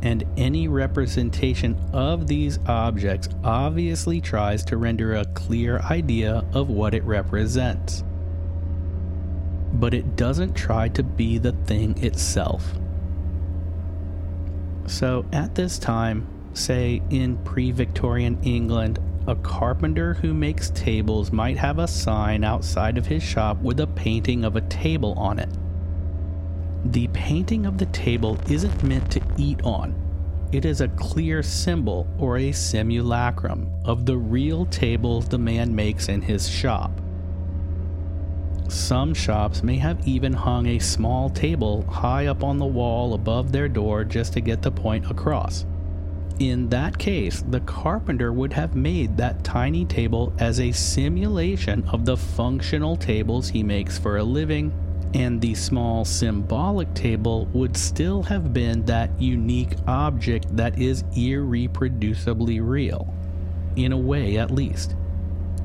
and 0.00 0.24
any 0.38 0.66
representation 0.66 1.78
of 1.92 2.26
these 2.26 2.58
objects 2.66 3.28
obviously 3.44 4.22
tries 4.22 4.64
to 4.64 4.78
render 4.78 5.14
a 5.14 5.26
clear 5.26 5.80
idea 5.80 6.42
of 6.54 6.70
what 6.70 6.94
it 6.94 7.04
represents. 7.04 8.02
But 9.74 9.92
it 9.92 10.16
doesn't 10.16 10.54
try 10.54 10.88
to 10.88 11.02
be 11.02 11.36
the 11.36 11.52
thing 11.52 12.02
itself. 12.02 12.72
So 14.86 15.26
at 15.34 15.54
this 15.54 15.78
time, 15.78 16.26
say 16.54 17.02
in 17.10 17.36
pre 17.44 17.72
Victorian 17.72 18.38
England, 18.42 18.98
a 19.32 19.36
carpenter 19.36 20.12
who 20.12 20.34
makes 20.34 20.68
tables 20.70 21.32
might 21.32 21.56
have 21.56 21.78
a 21.78 21.88
sign 21.88 22.44
outside 22.44 22.98
of 22.98 23.06
his 23.06 23.22
shop 23.22 23.56
with 23.62 23.80
a 23.80 23.86
painting 23.86 24.44
of 24.44 24.56
a 24.56 24.60
table 24.62 25.14
on 25.14 25.38
it. 25.38 25.48
The 26.84 27.08
painting 27.08 27.64
of 27.64 27.78
the 27.78 27.86
table 27.86 28.38
isn't 28.50 28.82
meant 28.82 29.10
to 29.12 29.22
eat 29.38 29.62
on. 29.64 29.94
It 30.52 30.66
is 30.66 30.82
a 30.82 30.88
clear 30.88 31.42
symbol 31.42 32.06
or 32.18 32.36
a 32.36 32.52
simulacrum 32.52 33.72
of 33.86 34.04
the 34.04 34.18
real 34.18 34.66
table 34.66 35.22
the 35.22 35.38
man 35.38 35.74
makes 35.74 36.10
in 36.10 36.20
his 36.20 36.46
shop. 36.46 36.90
Some 38.68 39.14
shops 39.14 39.62
may 39.62 39.76
have 39.76 40.06
even 40.06 40.34
hung 40.34 40.66
a 40.66 40.78
small 40.78 41.30
table 41.30 41.86
high 41.88 42.26
up 42.26 42.44
on 42.44 42.58
the 42.58 42.66
wall 42.66 43.14
above 43.14 43.50
their 43.50 43.68
door 43.68 44.04
just 44.04 44.34
to 44.34 44.42
get 44.42 44.60
the 44.60 44.70
point 44.70 45.10
across. 45.10 45.64
In 46.42 46.70
that 46.70 46.98
case, 46.98 47.44
the 47.50 47.60
carpenter 47.60 48.32
would 48.32 48.52
have 48.52 48.74
made 48.74 49.16
that 49.16 49.44
tiny 49.44 49.84
table 49.84 50.32
as 50.40 50.58
a 50.58 50.72
simulation 50.72 51.84
of 51.90 52.04
the 52.04 52.16
functional 52.16 52.96
tables 52.96 53.48
he 53.48 53.62
makes 53.62 53.96
for 53.96 54.16
a 54.16 54.24
living, 54.24 54.72
and 55.14 55.40
the 55.40 55.54
small 55.54 56.04
symbolic 56.04 56.92
table 56.94 57.46
would 57.52 57.76
still 57.76 58.24
have 58.24 58.52
been 58.52 58.84
that 58.86 59.08
unique 59.20 59.76
object 59.86 60.48
that 60.56 60.76
is 60.80 61.04
irreproducibly 61.14 62.58
real. 62.60 63.14
In 63.76 63.92
a 63.92 63.96
way, 63.96 64.36
at 64.36 64.50
least 64.50 64.96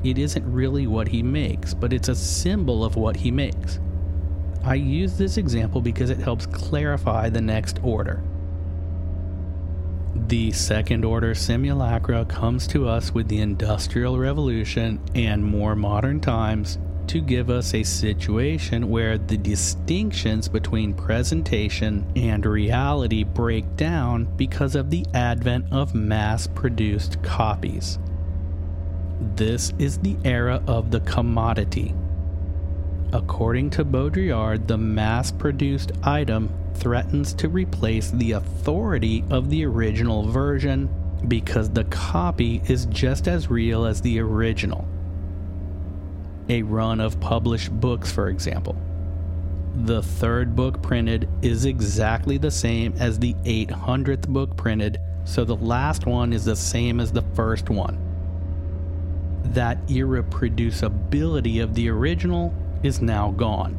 it 0.04 0.16
isn't 0.16 0.48
really 0.48 0.86
what 0.86 1.08
he 1.08 1.24
makes, 1.24 1.74
but 1.74 1.92
it's 1.92 2.08
a 2.08 2.14
symbol 2.14 2.84
of 2.84 2.94
what 2.94 3.16
he 3.16 3.32
makes. 3.32 3.80
I 4.62 4.74
use 4.74 5.18
this 5.18 5.38
example 5.38 5.80
because 5.80 6.10
it 6.10 6.18
helps 6.18 6.46
clarify 6.46 7.30
the 7.30 7.40
next 7.40 7.80
order. 7.82 8.22
The 10.26 10.52
second 10.52 11.04
order 11.04 11.34
simulacra 11.34 12.24
comes 12.24 12.66
to 12.68 12.88
us 12.88 13.14
with 13.14 13.28
the 13.28 13.40
Industrial 13.40 14.18
Revolution 14.18 15.00
and 15.14 15.44
more 15.44 15.74
modern 15.74 16.20
times 16.20 16.78
to 17.06 17.20
give 17.22 17.48
us 17.48 17.72
a 17.72 17.82
situation 17.82 18.90
where 18.90 19.16
the 19.16 19.38
distinctions 19.38 20.48
between 20.48 20.92
presentation 20.92 22.10
and 22.14 22.44
reality 22.44 23.24
break 23.24 23.76
down 23.76 24.26
because 24.36 24.74
of 24.74 24.90
the 24.90 25.06
advent 25.14 25.64
of 25.72 25.94
mass 25.94 26.46
produced 26.46 27.22
copies. 27.22 27.98
This 29.36 29.72
is 29.78 29.98
the 29.98 30.16
era 30.24 30.62
of 30.66 30.90
the 30.90 31.00
commodity. 31.00 31.94
According 33.12 33.70
to 33.70 33.84
Baudrillard, 33.84 34.66
the 34.66 34.76
mass 34.76 35.32
produced 35.32 35.92
item 36.02 36.52
threatens 36.78 37.32
to 37.34 37.48
replace 37.48 38.10
the 38.10 38.32
authority 38.32 39.24
of 39.30 39.50
the 39.50 39.64
original 39.64 40.26
version 40.28 40.88
because 41.26 41.70
the 41.70 41.84
copy 41.84 42.62
is 42.68 42.86
just 42.86 43.28
as 43.28 43.50
real 43.50 43.84
as 43.84 44.00
the 44.00 44.20
original. 44.20 44.86
A 46.48 46.62
run 46.62 47.00
of 47.00 47.20
published 47.20 47.70
books, 47.72 48.10
for 48.10 48.28
example. 48.28 48.76
The 49.84 50.02
third 50.02 50.56
book 50.56 50.82
printed 50.82 51.28
is 51.42 51.64
exactly 51.64 52.38
the 52.38 52.50
same 52.50 52.94
as 52.98 53.18
the 53.18 53.34
800th 53.44 54.28
book 54.28 54.56
printed, 54.56 54.98
so 55.24 55.44
the 55.44 55.56
last 55.56 56.06
one 56.06 56.32
is 56.32 56.44
the 56.44 56.56
same 56.56 57.00
as 57.00 57.12
the 57.12 57.24
first 57.34 57.68
one 57.70 58.08
that 59.54 59.84
irreproducibility 59.86 61.62
of 61.62 61.74
the 61.74 61.88
original 61.88 62.54
is 62.82 63.00
now 63.00 63.30
gone. 63.32 63.76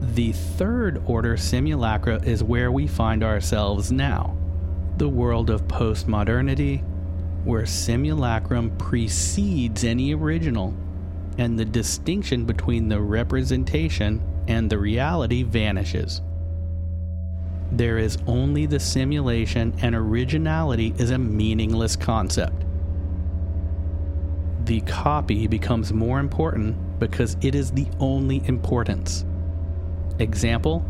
The 0.00 0.32
third 0.32 1.02
order 1.06 1.36
simulacra 1.36 2.22
is 2.22 2.42
where 2.44 2.70
we 2.70 2.86
find 2.86 3.24
ourselves 3.24 3.90
now 3.90 4.36
the 4.96 5.08
world 5.08 5.48
of 5.48 5.68
postmodernity, 5.68 6.82
where 7.44 7.64
simulacrum 7.66 8.76
precedes 8.78 9.84
any 9.84 10.12
original, 10.12 10.74
and 11.38 11.56
the 11.56 11.64
distinction 11.64 12.44
between 12.44 12.88
the 12.88 13.00
representation 13.00 14.20
and 14.48 14.68
the 14.68 14.78
reality 14.78 15.44
vanishes. 15.44 16.20
There 17.70 17.98
is 17.98 18.18
only 18.26 18.66
the 18.66 18.80
simulation, 18.80 19.72
and 19.82 19.94
originality 19.94 20.94
is 20.98 21.10
a 21.10 21.18
meaningless 21.18 21.94
concept. 21.94 22.64
The 24.64 24.80
copy 24.80 25.46
becomes 25.46 25.92
more 25.92 26.18
important 26.18 26.98
because 26.98 27.36
it 27.40 27.54
is 27.54 27.70
the 27.70 27.86
only 28.00 28.42
importance. 28.46 29.24
Example 30.18 30.84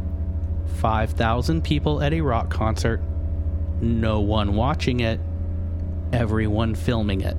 5,000 0.76 1.62
people 1.62 2.02
at 2.02 2.12
a 2.12 2.20
rock 2.20 2.50
concert, 2.50 3.02
no 3.80 4.20
one 4.20 4.54
watching 4.54 5.00
it, 5.00 5.20
everyone 6.12 6.74
filming 6.74 7.20
it. 7.20 7.36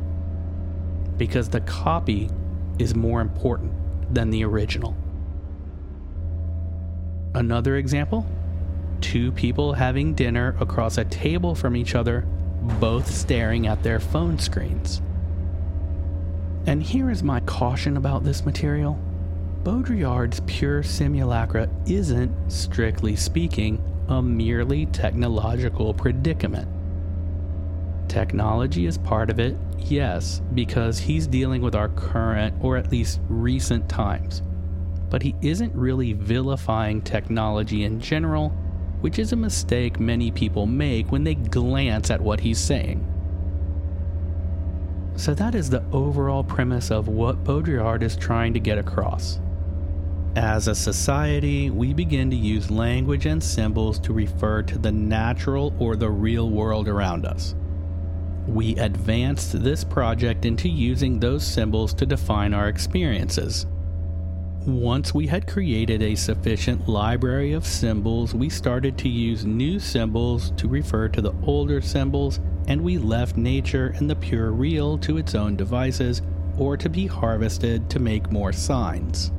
Because 1.17 1.49
the 1.49 1.61
copy 1.61 2.29
is 2.79 2.95
more 2.95 3.21
important 3.21 3.73
than 4.13 4.29
the 4.29 4.43
original. 4.43 4.95
Another 7.33 7.75
example 7.75 8.25
two 9.01 9.31
people 9.31 9.73
having 9.73 10.13
dinner 10.13 10.57
across 10.59 10.97
a 10.97 11.05
table 11.05 11.55
from 11.55 11.75
each 11.75 11.95
other, 11.95 12.21
both 12.81 13.09
staring 13.09 13.65
at 13.65 13.81
their 13.81 13.99
phone 13.99 14.37
screens. 14.37 15.01
And 16.65 16.83
here 16.83 17.09
is 17.09 17.23
my 17.23 17.39
caution 17.41 17.95
about 17.95 18.25
this 18.25 18.45
material 18.45 18.99
Baudrillard's 19.63 20.39
pure 20.47 20.83
simulacra 20.83 21.69
isn't, 21.85 22.31
strictly 22.49 23.17
speaking, 23.17 23.83
a 24.07 24.21
merely 24.21 24.85
technological 24.85 25.93
predicament. 25.93 26.67
Technology 28.07 28.85
is 28.85 28.97
part 28.97 29.29
of 29.29 29.37
it, 29.37 29.57
yes, 29.77 30.41
because 30.53 30.97
he's 30.97 31.27
dealing 31.27 31.61
with 31.61 31.75
our 31.75 31.89
current 31.89 32.55
or 32.61 32.77
at 32.77 32.89
least 32.89 33.19
recent 33.27 33.89
times. 33.89 34.41
But 35.09 35.21
he 35.21 35.35
isn't 35.41 35.75
really 35.75 36.13
vilifying 36.13 37.01
technology 37.01 37.83
in 37.83 37.99
general, 37.99 38.49
which 39.01 39.19
is 39.19 39.33
a 39.33 39.35
mistake 39.35 39.99
many 39.99 40.31
people 40.31 40.67
make 40.67 41.11
when 41.11 41.25
they 41.25 41.35
glance 41.35 42.09
at 42.09 42.21
what 42.21 42.39
he's 42.39 42.59
saying. 42.59 43.05
So, 45.17 45.33
that 45.33 45.53
is 45.53 45.69
the 45.69 45.83
overall 45.91 46.45
premise 46.45 46.91
of 46.91 47.09
what 47.09 47.43
Baudrillard 47.43 48.03
is 48.03 48.15
trying 48.15 48.53
to 48.53 48.59
get 48.61 48.77
across. 48.77 49.41
As 50.35 50.67
a 50.67 50.75
society, 50.75 51.71
we 51.71 51.91
begin 51.91 52.29
to 52.29 52.35
use 52.35 52.69
language 52.69 53.25
and 53.25 53.41
symbols 53.41 53.97
to 53.99 54.13
refer 54.13 54.61
to 54.61 54.77
the 54.77 54.91
natural 54.91 55.73
or 55.79 55.95
the 55.95 56.09
real 56.09 56.51
world 56.51 56.87
around 56.87 57.25
us. 57.25 57.55
We 58.47 58.75
advanced 58.75 59.63
this 59.63 59.83
project 59.83 60.45
into 60.45 60.69
using 60.69 61.19
those 61.19 61.45
symbols 61.45 61.95
to 61.95 62.05
define 62.05 62.53
our 62.53 62.67
experiences. 62.67 63.65
Once 64.67 65.15
we 65.15 65.25
had 65.25 65.47
created 65.47 66.03
a 66.03 66.15
sufficient 66.15 66.87
library 66.87 67.53
of 67.53 67.65
symbols, 67.65 68.35
we 68.35 68.49
started 68.49 68.99
to 68.99 69.09
use 69.09 69.45
new 69.45 69.79
symbols 69.79 70.51
to 70.57 70.67
refer 70.67 71.07
to 71.07 71.21
the 71.21 71.33
older 71.43 71.81
symbols, 71.81 72.39
and 72.67 72.79
we 72.79 72.99
left 72.99 73.35
nature 73.35 73.95
and 73.97 74.07
the 74.07 74.15
pure 74.15 74.51
real 74.51 74.95
to 74.99 75.17
its 75.17 75.33
own 75.33 75.55
devices 75.55 76.21
or 76.59 76.77
to 76.77 76.87
be 76.87 77.07
harvested 77.07 77.89
to 77.89 77.97
make 77.97 78.31
more 78.31 78.53
signs. 78.53 79.31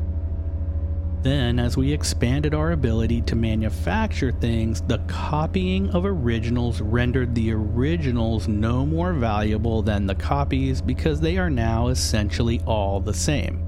Then, 1.22 1.58
as 1.58 1.76
we 1.76 1.92
expanded 1.92 2.54
our 2.54 2.72
ability 2.72 3.20
to 3.22 3.36
manufacture 3.36 4.32
things, 4.32 4.80
the 4.80 5.02
copying 5.06 5.90
of 5.90 6.06
originals 6.06 6.80
rendered 6.80 7.34
the 7.34 7.52
originals 7.52 8.48
no 8.48 8.86
more 8.86 9.12
valuable 9.12 9.82
than 9.82 10.06
the 10.06 10.14
copies 10.14 10.80
because 10.80 11.20
they 11.20 11.36
are 11.36 11.50
now 11.50 11.88
essentially 11.88 12.62
all 12.66 13.00
the 13.00 13.12
same. 13.12 13.66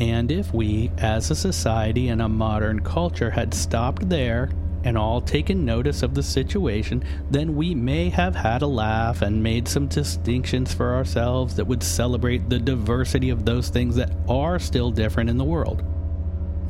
And 0.00 0.32
if 0.32 0.54
we, 0.54 0.90
as 0.96 1.30
a 1.30 1.34
society 1.34 2.08
and 2.08 2.22
a 2.22 2.28
modern 2.30 2.80
culture, 2.80 3.30
had 3.30 3.52
stopped 3.52 4.08
there 4.08 4.48
and 4.84 4.96
all 4.96 5.20
taken 5.20 5.66
notice 5.66 6.02
of 6.02 6.14
the 6.14 6.22
situation, 6.22 7.04
then 7.30 7.54
we 7.54 7.74
may 7.74 8.08
have 8.08 8.34
had 8.34 8.62
a 8.62 8.66
laugh 8.66 9.20
and 9.20 9.42
made 9.42 9.68
some 9.68 9.86
distinctions 9.86 10.72
for 10.72 10.94
ourselves 10.94 11.56
that 11.56 11.66
would 11.66 11.82
celebrate 11.82 12.48
the 12.48 12.58
diversity 12.58 13.28
of 13.28 13.44
those 13.44 13.68
things 13.68 13.96
that 13.96 14.10
are 14.26 14.58
still 14.58 14.90
different 14.90 15.28
in 15.28 15.36
the 15.36 15.44
world 15.44 15.84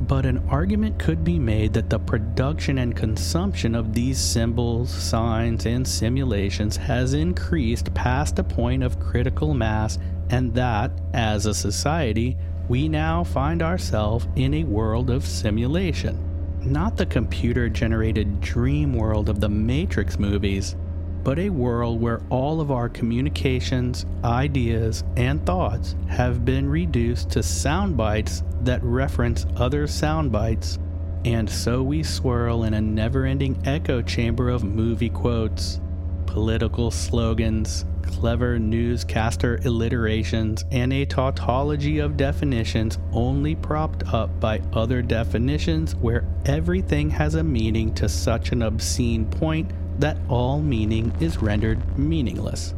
but 0.06 0.26
an 0.26 0.38
argument 0.48 0.98
could 0.98 1.22
be 1.22 1.38
made 1.38 1.72
that 1.72 1.88
the 1.88 1.98
production 1.98 2.78
and 2.78 2.96
consumption 2.96 3.74
of 3.74 3.94
these 3.94 4.18
symbols, 4.18 4.90
signs, 4.90 5.64
and 5.66 5.86
simulations 5.86 6.76
has 6.76 7.14
increased 7.14 7.94
past 7.94 8.38
a 8.38 8.44
point 8.44 8.82
of 8.82 8.98
critical 8.98 9.54
mass, 9.54 9.98
and 10.30 10.52
that, 10.54 10.90
as 11.12 11.46
a 11.46 11.54
society, 11.54 12.36
we 12.68 12.88
now 12.88 13.22
find 13.22 13.62
ourselves 13.62 14.26
in 14.34 14.54
a 14.54 14.64
world 14.64 15.10
of 15.10 15.24
simulation. 15.24 16.18
Not 16.62 16.96
the 16.96 17.06
computer 17.06 17.68
generated 17.68 18.40
dream 18.40 18.94
world 18.94 19.28
of 19.28 19.40
the 19.40 19.48
Matrix 19.48 20.18
movies, 20.18 20.74
but 21.24 21.38
a 21.38 21.50
world 21.50 22.00
where 22.00 22.20
all 22.30 22.60
of 22.60 22.70
our 22.70 22.88
communications, 22.88 24.04
ideas, 24.24 25.04
and 25.16 25.44
thoughts 25.46 25.94
have 26.08 26.44
been 26.44 26.68
reduced 26.68 27.30
to 27.30 27.42
sound 27.42 27.96
bites 27.96 28.42
that 28.62 28.82
reference 28.82 29.46
other 29.56 29.86
sound 29.86 30.32
bites, 30.32 30.78
and 31.24 31.48
so 31.48 31.82
we 31.82 32.02
swirl 32.02 32.64
in 32.64 32.74
a 32.74 32.80
never 32.80 33.24
ending 33.24 33.60
echo 33.64 34.02
chamber 34.02 34.48
of 34.48 34.64
movie 34.64 35.10
quotes, 35.10 35.80
political 36.26 36.90
slogans, 36.90 37.84
clever 38.02 38.58
newscaster 38.58 39.60
alliterations, 39.64 40.64
and 40.70 40.92
a 40.92 41.04
tautology 41.04 41.98
of 41.98 42.16
definitions 42.16 42.98
only 43.12 43.54
propped 43.54 44.02
up 44.12 44.40
by 44.40 44.60
other 44.72 45.02
definitions 45.02 45.94
where 45.96 46.24
everything 46.44 47.10
has 47.10 47.36
a 47.36 47.44
meaning 47.44 47.94
to 47.94 48.08
such 48.08 48.50
an 48.50 48.62
obscene 48.62 49.24
point 49.26 49.70
that 49.98 50.16
all 50.28 50.60
meaning 50.60 51.12
is 51.20 51.42
rendered 51.42 51.98
meaningless. 51.98 52.74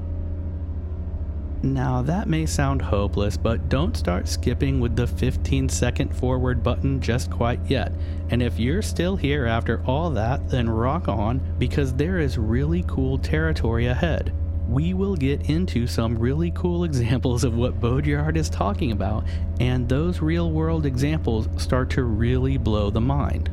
Now, 1.65 2.03
that 2.03 2.29
may 2.29 2.45
sound 2.45 2.83
hopeless, 2.83 3.39
but 3.39 3.71
don't 3.71 3.97
start 3.97 4.29
skipping 4.29 4.81
with 4.81 4.97
the 4.97 5.07
15 5.07 5.71
second 5.71 6.15
forward 6.15 6.63
button 6.63 7.01
just 7.01 7.31
quite 7.31 7.59
yet. 7.69 7.91
And 8.29 8.43
if 8.43 8.59
you're 8.59 8.83
still 8.83 9.17
here 9.17 9.47
after 9.47 9.83
all 9.87 10.11
that, 10.11 10.51
then 10.51 10.69
rock 10.69 11.09
on 11.09 11.41
because 11.59 11.95
there 11.95 12.19
is 12.19 12.37
really 12.37 12.85
cool 12.87 13.17
territory 13.17 13.87
ahead. 13.87 14.35
We 14.69 14.93
will 14.93 15.17
get 15.17 15.49
into 15.49 15.87
some 15.87 16.19
really 16.19 16.51
cool 16.51 16.85
examples 16.85 17.45
of 17.45 17.57
what 17.57 17.81
Baudrillard 17.81 18.37
is 18.37 18.51
talking 18.51 18.93
about, 18.93 19.25
and 19.59 19.89
those 19.89 20.21
real 20.21 20.51
world 20.51 20.85
examples 20.85 21.49
start 21.57 21.89
to 21.91 22.03
really 22.03 22.59
blow 22.59 22.91
the 22.91 23.01
mind. 23.01 23.49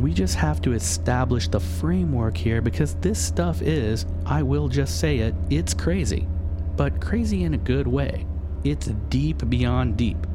We 0.00 0.14
just 0.14 0.36
have 0.36 0.62
to 0.62 0.72
establish 0.72 1.48
the 1.48 1.60
framework 1.60 2.34
here 2.34 2.62
because 2.62 2.94
this 2.94 3.22
stuff 3.22 3.60
is, 3.60 4.06
I 4.24 4.42
will 4.42 4.66
just 4.66 4.98
say 4.98 5.18
it, 5.18 5.34
it's 5.50 5.74
crazy. 5.74 6.26
But 6.74 7.02
crazy 7.02 7.44
in 7.44 7.52
a 7.52 7.58
good 7.58 7.86
way. 7.86 8.24
It's 8.64 8.86
deep 9.10 9.46
beyond 9.50 9.98
deep. 9.98 10.26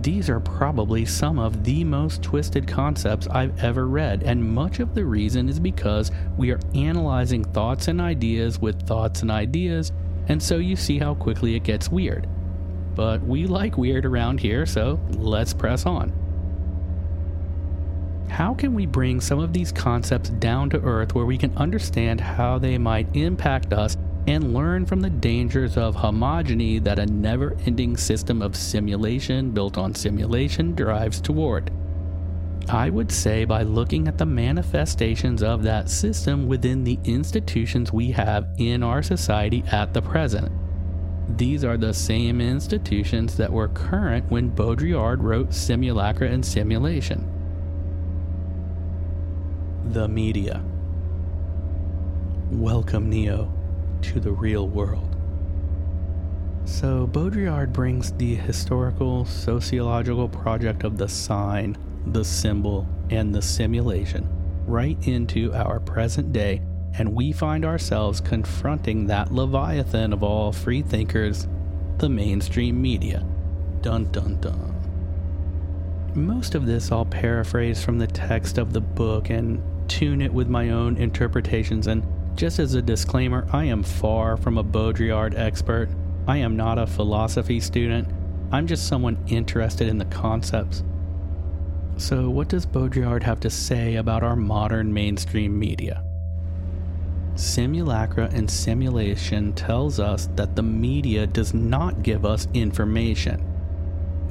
These 0.00 0.30
are 0.30 0.40
probably 0.40 1.04
some 1.04 1.38
of 1.38 1.64
the 1.64 1.84
most 1.84 2.22
twisted 2.22 2.66
concepts 2.66 3.26
I've 3.28 3.62
ever 3.62 3.86
read, 3.86 4.22
and 4.22 4.42
much 4.42 4.80
of 4.80 4.94
the 4.94 5.04
reason 5.04 5.50
is 5.50 5.60
because 5.60 6.10
we 6.38 6.50
are 6.50 6.60
analyzing 6.74 7.44
thoughts 7.44 7.88
and 7.88 8.00
ideas 8.00 8.58
with 8.58 8.86
thoughts 8.86 9.20
and 9.20 9.30
ideas, 9.30 9.92
and 10.28 10.42
so 10.42 10.56
you 10.56 10.76
see 10.76 10.98
how 10.98 11.14
quickly 11.14 11.56
it 11.56 11.62
gets 11.62 11.90
weird. 11.90 12.26
But 12.94 13.22
we 13.22 13.46
like 13.46 13.76
weird 13.76 14.06
around 14.06 14.40
here, 14.40 14.64
so 14.64 14.98
let's 15.10 15.52
press 15.52 15.84
on. 15.84 16.25
How 18.28 18.54
can 18.54 18.74
we 18.74 18.86
bring 18.86 19.20
some 19.20 19.38
of 19.38 19.52
these 19.52 19.72
concepts 19.72 20.30
down 20.30 20.70
to 20.70 20.80
earth 20.82 21.14
where 21.14 21.24
we 21.24 21.38
can 21.38 21.56
understand 21.56 22.20
how 22.20 22.58
they 22.58 22.76
might 22.76 23.14
impact 23.14 23.72
us 23.72 23.96
and 24.26 24.52
learn 24.52 24.84
from 24.84 25.00
the 25.00 25.10
dangers 25.10 25.76
of 25.76 25.94
homogeny 25.94 26.82
that 26.82 26.98
a 26.98 27.06
never 27.06 27.56
ending 27.64 27.96
system 27.96 28.42
of 28.42 28.56
simulation 28.56 29.52
built 29.52 29.78
on 29.78 29.94
simulation 29.94 30.74
drives 30.74 31.20
toward? 31.20 31.70
I 32.68 32.90
would 32.90 33.12
say 33.12 33.44
by 33.44 33.62
looking 33.62 34.08
at 34.08 34.18
the 34.18 34.26
manifestations 34.26 35.42
of 35.42 35.62
that 35.62 35.88
system 35.88 36.48
within 36.48 36.82
the 36.82 36.98
institutions 37.04 37.92
we 37.92 38.10
have 38.10 38.48
in 38.58 38.82
our 38.82 39.04
society 39.04 39.62
at 39.70 39.94
the 39.94 40.02
present. 40.02 40.50
These 41.38 41.64
are 41.64 41.76
the 41.76 41.94
same 41.94 42.40
institutions 42.40 43.36
that 43.36 43.52
were 43.52 43.68
current 43.68 44.28
when 44.30 44.50
Baudrillard 44.50 45.22
wrote 45.22 45.54
Simulacra 45.54 46.28
and 46.28 46.44
Simulation 46.44 47.35
the 49.92 50.08
media. 50.08 50.62
Welcome, 52.50 53.10
Neo, 53.10 53.52
to 54.02 54.20
the 54.20 54.32
real 54.32 54.68
world. 54.68 55.16
So, 56.64 57.06
Baudrillard 57.06 57.72
brings 57.72 58.12
the 58.12 58.34
historical, 58.34 59.24
sociological 59.24 60.28
project 60.28 60.84
of 60.84 60.98
the 60.98 61.08
sign, 61.08 61.76
the 62.06 62.24
symbol, 62.24 62.86
and 63.10 63.34
the 63.34 63.42
simulation 63.42 64.28
right 64.66 64.98
into 65.06 65.52
our 65.54 65.78
present 65.78 66.32
day 66.32 66.60
and 66.98 67.14
we 67.14 67.32
find 67.32 67.64
ourselves 67.64 68.20
confronting 68.20 69.06
that 69.06 69.32
leviathan 69.32 70.12
of 70.12 70.22
all 70.22 70.52
free 70.52 70.82
thinkers, 70.82 71.46
the 71.98 72.08
mainstream 72.08 72.80
media. 72.80 73.24
Dun 73.82 74.10
dun 74.10 74.40
dun. 74.40 74.72
Most 76.14 76.54
of 76.54 76.64
this 76.64 76.90
I'll 76.90 77.04
paraphrase 77.04 77.84
from 77.84 77.98
the 77.98 78.06
text 78.06 78.56
of 78.56 78.72
the 78.72 78.80
book 78.80 79.28
and 79.28 79.62
tune 79.88 80.20
it 80.20 80.32
with 80.32 80.48
my 80.48 80.70
own 80.70 80.96
interpretations. 80.96 81.86
And 81.86 82.02
just 82.36 82.58
as 82.58 82.74
a 82.74 82.82
disclaimer, 82.82 83.46
I 83.52 83.64
am 83.64 83.82
far 83.82 84.36
from 84.36 84.58
a 84.58 84.64
Baudrillard 84.64 85.34
expert. 85.36 85.88
I 86.26 86.38
am 86.38 86.56
not 86.56 86.78
a 86.78 86.86
philosophy 86.86 87.60
student. 87.60 88.08
I'm 88.52 88.66
just 88.66 88.86
someone 88.86 89.18
interested 89.26 89.88
in 89.88 89.98
the 89.98 90.04
concepts. 90.06 90.82
So, 91.96 92.28
what 92.28 92.48
does 92.48 92.66
Baudrillard 92.66 93.22
have 93.22 93.40
to 93.40 93.50
say 93.50 93.96
about 93.96 94.22
our 94.22 94.36
modern 94.36 94.92
mainstream 94.92 95.58
media? 95.58 96.04
Simulacra 97.36 98.30
and 98.32 98.50
simulation 98.50 99.52
tells 99.52 100.00
us 100.00 100.28
that 100.36 100.56
the 100.56 100.62
media 100.62 101.26
does 101.26 101.54
not 101.54 102.02
give 102.02 102.24
us 102.24 102.48
information, 102.54 103.42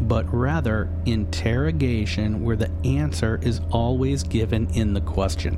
but 0.02 0.32
rather 0.34 0.90
interrogation 1.06 2.44
where 2.44 2.56
the 2.56 2.72
answer 2.84 3.40
is 3.42 3.62
always 3.72 4.24
given 4.24 4.70
in 4.74 4.94
the 4.94 5.02
question. 5.02 5.58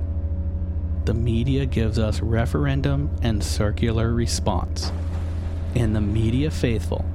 The 1.06 1.13
media 1.13 1.65
gives 1.65 2.00
us 2.00 2.21
referendum 2.21 3.10
and 3.21 3.43
circular 3.43 4.13
response. 4.13 4.91
And 5.76 5.95
the 5.95 6.02
media 6.02 6.52
faithful, 6.52 7.06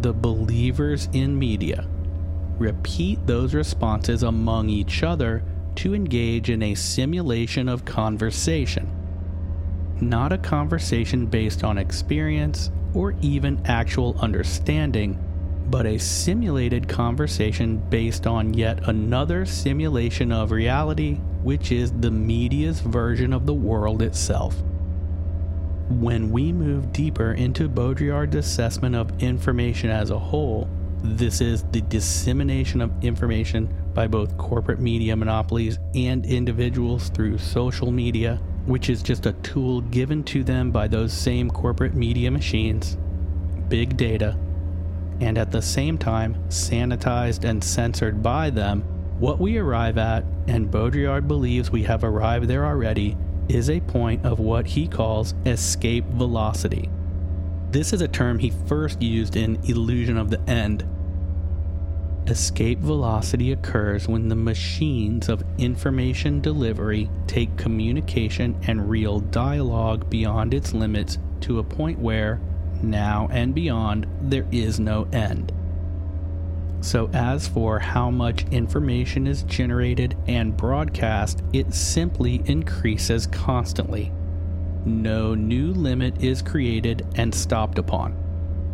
the 0.00 0.12
believers 0.12 1.08
in 1.12 1.38
media, 1.38 1.86
repeat 2.58 3.26
those 3.26 3.54
responses 3.54 4.22
among 4.22 4.68
each 4.68 5.02
other 5.02 5.42
to 5.76 5.94
engage 5.94 6.50
in 6.50 6.62
a 6.62 6.74
simulation 6.74 7.68
of 7.68 7.84
conversation 7.84 8.90
not 10.02 10.32
a 10.32 10.38
conversation 10.38 11.26
based 11.26 11.64
on 11.64 11.78
experience 11.78 12.70
or 12.92 13.14
even 13.22 13.62
actual 13.64 14.18
understanding, 14.20 15.18
but 15.72 15.86
a 15.86 15.96
simulated 15.96 16.86
conversation 16.86 17.78
based 17.88 18.26
on 18.26 18.52
yet 18.52 18.86
another 18.88 19.46
simulation 19.46 20.30
of 20.30 20.50
reality, 20.50 21.14
which 21.42 21.72
is 21.72 21.90
the 21.92 22.10
media's 22.10 22.80
version 22.80 23.32
of 23.32 23.46
the 23.46 23.54
world 23.54 24.02
itself. 24.02 24.54
When 25.88 26.30
we 26.30 26.52
move 26.52 26.92
deeper 26.92 27.32
into 27.32 27.70
Baudrillard's 27.70 28.36
assessment 28.36 28.94
of 28.94 29.22
information 29.22 29.88
as 29.88 30.10
a 30.10 30.18
whole, 30.18 30.68
this 31.02 31.40
is 31.40 31.62
the 31.72 31.80
dissemination 31.80 32.82
of 32.82 32.92
information 33.02 33.74
by 33.94 34.08
both 34.08 34.36
corporate 34.36 34.78
media 34.78 35.16
monopolies 35.16 35.78
and 35.94 36.26
individuals 36.26 37.08
through 37.08 37.38
social 37.38 37.90
media, 37.90 38.38
which 38.66 38.90
is 38.90 39.02
just 39.02 39.24
a 39.24 39.32
tool 39.42 39.80
given 39.80 40.22
to 40.24 40.44
them 40.44 40.70
by 40.70 40.86
those 40.86 41.14
same 41.14 41.50
corporate 41.50 41.94
media 41.94 42.30
machines, 42.30 42.98
big 43.70 43.96
data, 43.96 44.36
and 45.22 45.38
at 45.38 45.50
the 45.50 45.62
same 45.62 45.96
time 45.96 46.34
sanitized 46.48 47.44
and 47.44 47.62
censored 47.62 48.22
by 48.22 48.50
them, 48.50 48.82
what 49.18 49.38
we 49.38 49.56
arrive 49.56 49.96
at, 49.96 50.24
and 50.48 50.70
Baudrillard 50.70 51.28
believes 51.28 51.70
we 51.70 51.84
have 51.84 52.04
arrived 52.04 52.48
there 52.48 52.66
already, 52.66 53.16
is 53.48 53.70
a 53.70 53.80
point 53.80 54.24
of 54.26 54.38
what 54.38 54.66
he 54.66 54.86
calls 54.86 55.34
escape 55.46 56.04
velocity. 56.06 56.90
This 57.70 57.92
is 57.92 58.02
a 58.02 58.08
term 58.08 58.38
he 58.38 58.50
first 58.50 59.00
used 59.00 59.36
in 59.36 59.58
Illusion 59.64 60.18
of 60.18 60.30
the 60.30 60.40
End, 60.50 60.84
Escape 62.28 62.78
velocity 62.78 63.50
occurs 63.50 64.06
when 64.06 64.28
the 64.28 64.36
machines 64.36 65.28
of 65.28 65.42
information 65.58 66.40
delivery 66.40 67.10
take 67.26 67.56
communication 67.56 68.56
and 68.68 68.88
real 68.88 69.18
dialogue 69.18 70.08
beyond 70.08 70.54
its 70.54 70.72
limits 70.72 71.18
to 71.40 71.58
a 71.58 71.64
point 71.64 71.98
where, 71.98 72.40
now 72.82 73.28
and 73.30 73.54
beyond, 73.54 74.06
there 74.22 74.46
is 74.50 74.80
no 74.80 75.06
end. 75.12 75.52
So, 76.80 77.08
as 77.12 77.46
for 77.46 77.78
how 77.78 78.10
much 78.10 78.44
information 78.50 79.28
is 79.28 79.44
generated 79.44 80.16
and 80.26 80.56
broadcast, 80.56 81.42
it 81.52 81.72
simply 81.72 82.42
increases 82.46 83.28
constantly. 83.28 84.10
No 84.84 85.36
new 85.36 85.72
limit 85.72 86.20
is 86.24 86.42
created 86.42 87.06
and 87.14 87.32
stopped 87.32 87.78
upon. 87.78 88.16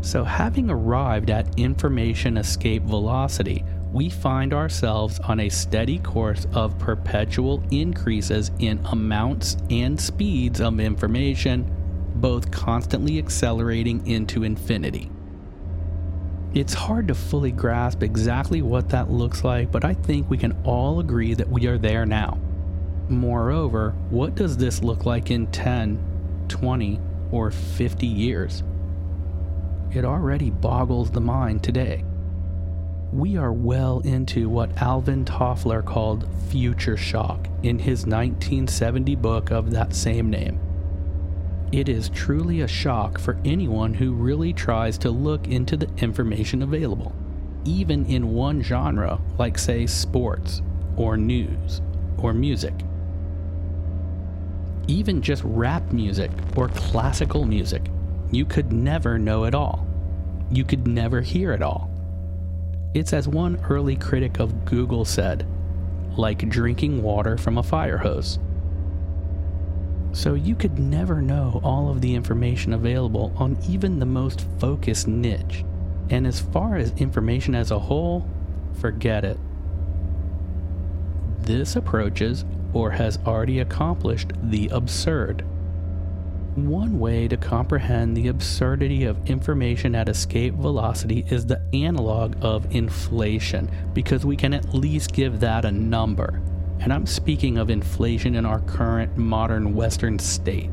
So, 0.00 0.24
having 0.24 0.70
arrived 0.70 1.28
at 1.28 1.58
information 1.58 2.38
escape 2.38 2.84
velocity, 2.84 3.62
we 3.92 4.08
find 4.08 4.54
ourselves 4.54 5.18
on 5.20 5.40
a 5.40 5.48
steady 5.48 5.98
course 5.98 6.46
of 6.52 6.78
perpetual 6.78 7.62
increases 7.70 8.50
in 8.58 8.80
amounts 8.86 9.56
and 9.70 10.00
speeds 10.00 10.60
of 10.60 10.80
information, 10.80 11.70
both 12.20 12.50
constantly 12.50 13.18
accelerating 13.18 14.06
into 14.06 14.44
infinity. 14.44 15.10
It's 16.54 16.74
hard 16.74 17.08
to 17.08 17.14
fully 17.14 17.52
grasp 17.52 18.02
exactly 18.02 18.62
what 18.62 18.88
that 18.90 19.10
looks 19.10 19.44
like, 19.44 19.70
but 19.70 19.84
I 19.84 19.94
think 19.94 20.28
we 20.28 20.38
can 20.38 20.60
all 20.64 21.00
agree 21.00 21.34
that 21.34 21.48
we 21.48 21.66
are 21.66 21.78
there 21.78 22.06
now. 22.06 22.38
Moreover, 23.08 23.94
what 24.10 24.34
does 24.34 24.56
this 24.56 24.82
look 24.82 25.04
like 25.04 25.30
in 25.30 25.46
10, 25.48 26.46
20, 26.48 27.00
or 27.30 27.50
50 27.50 28.06
years? 28.06 28.62
it 29.92 30.04
already 30.04 30.50
boggles 30.50 31.10
the 31.10 31.20
mind 31.20 31.62
today. 31.62 32.04
We 33.12 33.36
are 33.36 33.52
well 33.52 34.00
into 34.00 34.50
what 34.50 34.82
Alvin 34.82 35.24
Toffler 35.24 35.84
called 35.84 36.28
future 36.48 36.96
shock 36.96 37.48
in 37.62 37.78
his 37.78 38.04
1970 38.06 39.14
book 39.16 39.50
of 39.50 39.70
that 39.70 39.94
same 39.94 40.28
name. 40.28 40.60
It 41.72 41.88
is 41.88 42.08
truly 42.08 42.62
a 42.62 42.68
shock 42.68 43.18
for 43.18 43.36
anyone 43.44 43.94
who 43.94 44.12
really 44.12 44.52
tries 44.52 44.96
to 44.98 45.10
look 45.10 45.48
into 45.48 45.76
the 45.76 45.88
information 45.98 46.62
available, 46.62 47.14
even 47.64 48.06
in 48.06 48.32
one 48.32 48.62
genre, 48.62 49.20
like, 49.38 49.58
say, 49.58 49.86
sports, 49.86 50.62
or 50.96 51.16
news, 51.16 51.82
or 52.16 52.32
music. 52.32 52.74
Even 54.86 55.20
just 55.20 55.42
rap 55.44 55.92
music 55.92 56.30
or 56.56 56.68
classical 56.68 57.44
music 57.44 57.82
you 58.30 58.44
could 58.44 58.72
never 58.72 59.18
know 59.18 59.44
it 59.44 59.54
all. 59.54 59.86
You 60.50 60.64
could 60.64 60.86
never 60.86 61.20
hear 61.20 61.52
it 61.52 61.62
all. 61.62 61.90
It's 62.94 63.12
as 63.12 63.26
one 63.26 63.62
early 63.68 63.96
critic 63.96 64.38
of 64.38 64.64
Google 64.64 65.04
said, 65.04 65.46
like 66.16 66.48
drinking 66.48 67.02
water 67.02 67.38
from 67.38 67.58
a 67.58 67.62
fire 67.62 67.98
hose. 67.98 68.38
So 70.18 70.34
you 70.34 70.56
could 70.56 70.80
never 70.80 71.22
know 71.22 71.60
all 71.62 71.88
of 71.90 72.00
the 72.00 72.16
information 72.16 72.72
available 72.72 73.32
on 73.36 73.56
even 73.68 74.00
the 74.00 74.04
most 74.04 74.44
focused 74.58 75.06
niche. 75.06 75.64
And 76.10 76.26
as 76.26 76.40
far 76.40 76.74
as 76.74 76.90
information 76.96 77.54
as 77.54 77.70
a 77.70 77.78
whole, 77.78 78.28
forget 78.80 79.24
it. 79.24 79.38
This 81.38 81.76
approaches, 81.76 82.44
or 82.72 82.90
has 82.90 83.20
already 83.24 83.60
accomplished, 83.60 84.32
the 84.42 84.68
absurd. 84.72 85.44
One 86.56 86.98
way 86.98 87.28
to 87.28 87.36
comprehend 87.36 88.16
the 88.16 88.26
absurdity 88.26 89.04
of 89.04 89.30
information 89.30 89.94
at 89.94 90.08
escape 90.08 90.54
velocity 90.54 91.26
is 91.30 91.46
the 91.46 91.62
analog 91.72 92.34
of 92.42 92.74
inflation, 92.74 93.70
because 93.94 94.26
we 94.26 94.34
can 94.34 94.52
at 94.52 94.74
least 94.74 95.12
give 95.12 95.38
that 95.38 95.64
a 95.64 95.70
number. 95.70 96.42
And 96.80 96.92
I'm 96.92 97.06
speaking 97.06 97.58
of 97.58 97.70
inflation 97.70 98.34
in 98.34 98.46
our 98.46 98.60
current 98.60 99.16
modern 99.16 99.74
Western 99.74 100.18
state. 100.18 100.70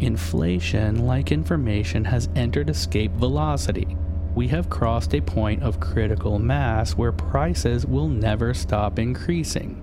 Inflation, 0.00 1.06
like 1.06 1.32
information, 1.32 2.04
has 2.04 2.28
entered 2.36 2.68
escape 2.68 3.12
velocity. 3.12 3.96
We 4.34 4.48
have 4.48 4.70
crossed 4.70 5.14
a 5.14 5.20
point 5.20 5.62
of 5.62 5.80
critical 5.80 6.38
mass 6.38 6.92
where 6.92 7.12
prices 7.12 7.86
will 7.86 8.08
never 8.08 8.54
stop 8.54 8.98
increasing. 8.98 9.80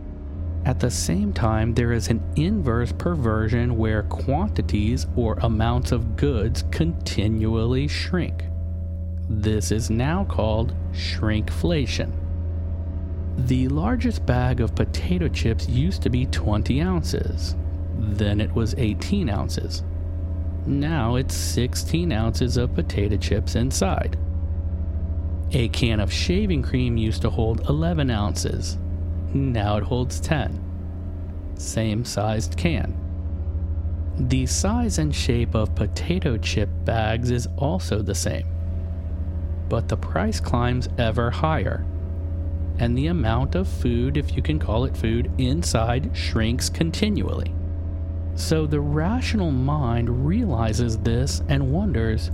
At 0.66 0.80
the 0.80 0.92
same 0.92 1.34
time, 1.34 1.74
there 1.74 1.94
is 1.94 2.10
an 2.10 2.22
inverse 2.36 2.92
perversion 2.92 3.78
where 3.78 4.04
quantities 4.04 5.08
or 5.16 5.36
amounts 5.42 5.92
of 5.92 6.16
goods 6.16 6.64
continually 6.70 7.88
shrink. 7.88 8.44
This 9.30 9.72
is 9.72 9.90
now 9.90 10.26
called 10.26 10.74
shrinkflation. 10.92 12.12
The 13.48 13.70
largest 13.70 14.26
bag 14.26 14.60
of 14.60 14.76
potato 14.76 15.30
chips 15.30 15.70
used 15.70 16.02
to 16.02 16.10
be 16.10 16.26
20 16.26 16.82
ounces. 16.82 17.56
Then 17.98 18.42
it 18.42 18.54
was 18.54 18.76
18 18.78 19.30
ounces. 19.30 19.82
Now 20.66 21.16
it's 21.16 21.36
16 21.36 22.12
ounces 22.12 22.58
of 22.58 22.76
potato 22.76 23.16
chips 23.16 23.56
inside. 23.56 24.18
A 25.52 25.70
can 25.70 26.02
of 26.02 26.12
shaving 26.12 26.62
cream 26.62 26.98
used 26.98 27.22
to 27.22 27.30
hold 27.30 27.68
11 27.70 28.12
ounces. 28.12 28.78
Now 29.34 29.78
it 29.78 29.84
holds 29.84 30.20
10. 30.20 30.62
Same 31.56 32.04
sized 32.04 32.58
can. 32.58 32.94
The 34.18 34.46
size 34.48 35.00
and 35.00 35.16
shape 35.16 35.56
of 35.56 35.76
potato 35.76 36.38
chip 36.38 36.70
bags 36.84 37.32
is 37.32 37.48
also 37.58 38.02
the 38.02 38.16
same. 38.16 38.48
But 39.70 39.88
the 39.88 39.98
price 39.98 40.42
climbs 40.42 40.90
ever 40.98 41.32
higher. 41.32 41.86
And 42.80 42.98
the 42.98 43.08
amount 43.08 43.56
of 43.56 43.68
food, 43.68 44.18
if 44.18 44.36
you 44.36 44.42
can 44.42 44.58
call 44.58 44.86
it 44.86 44.96
food, 44.96 45.32
inside 45.38 46.16
shrinks 46.16 46.70
continually. 46.70 47.54
So 48.36 48.66
the 48.66 48.80
rational 48.80 49.52
mind 49.52 50.26
realizes 50.26 50.98
this 50.98 51.42
and 51.50 51.74
wonders 51.74 52.32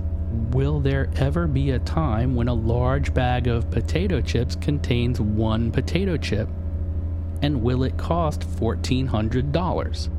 will 0.50 0.80
there 0.80 1.08
ever 1.16 1.46
be 1.46 1.70
a 1.70 1.78
time 1.80 2.34
when 2.34 2.48
a 2.48 2.54
large 2.54 3.14
bag 3.14 3.48
of 3.48 3.70
potato 3.70 4.20
chips 4.20 4.56
contains 4.56 5.20
one 5.20 5.72
potato 5.72 6.16
chip? 6.16 6.48
And 7.42 7.62
will 7.62 7.82
it 7.82 7.96
cost 7.96 8.40
$1,400? 8.40 10.10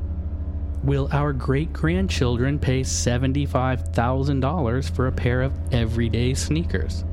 Will 0.83 1.09
our 1.11 1.33
great 1.33 1.73
grandchildren 1.73 2.59
pay 2.59 2.81
$75,000 2.81 4.91
for 4.91 5.07
a 5.07 5.11
pair 5.11 5.41
of 5.41 5.53
everyday 5.73 6.33
sneakers? 6.33 7.03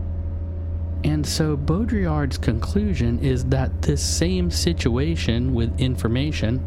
And 1.05 1.27
so 1.27 1.55
Baudrillard's 1.55 2.39
conclusion 2.39 3.19
is 3.19 3.45
that 3.47 3.83
this 3.83 4.03
same 4.03 4.51
situation 4.51 5.53
with 5.53 5.79
information, 5.79 6.65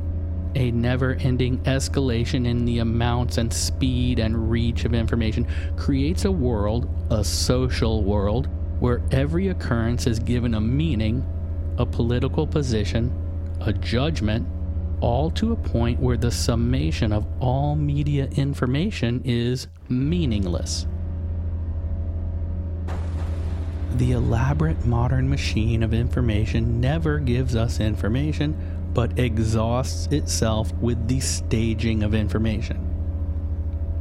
a 0.53 0.69
never 0.69 1.15
ending 1.15 1.57
escalation 1.63 2.45
in 2.45 2.63
the 2.63 2.77
amounts 2.79 3.39
and 3.39 3.51
speed 3.51 4.19
and 4.19 4.51
reach 4.51 4.85
of 4.85 4.93
information, 4.93 5.47
creates 5.75 6.25
a 6.25 6.31
world, 6.31 6.87
a 7.09 7.23
social 7.23 8.03
world, 8.03 8.47
where 8.79 9.01
every 9.09 9.47
occurrence 9.47 10.05
is 10.05 10.19
given 10.19 10.53
a 10.53 10.61
meaning, 10.61 11.25
a 11.79 11.85
political 11.85 12.45
position, 12.45 13.11
a 13.61 13.73
judgment, 13.73 14.47
all 15.01 15.31
to 15.31 15.51
a 15.51 15.55
point 15.55 15.99
where 15.99 16.17
the 16.17 16.31
summation 16.31 17.11
of 17.11 17.25
all 17.39 17.75
media 17.75 18.27
information 18.35 19.19
is 19.25 19.67
meaningless. 19.89 20.85
The 23.95 24.11
elaborate 24.11 24.85
modern 24.85 25.29
machine 25.29 25.81
of 25.81 25.93
information 25.93 26.79
never 26.81 27.19
gives 27.19 27.55
us 27.55 27.79
information, 27.79 28.55
but 28.93 29.17
exhausts 29.17 30.07
itself 30.07 30.73
with 30.75 31.07
the 31.07 31.19
staging 31.19 32.03
of 32.03 32.13
information. 32.13 32.83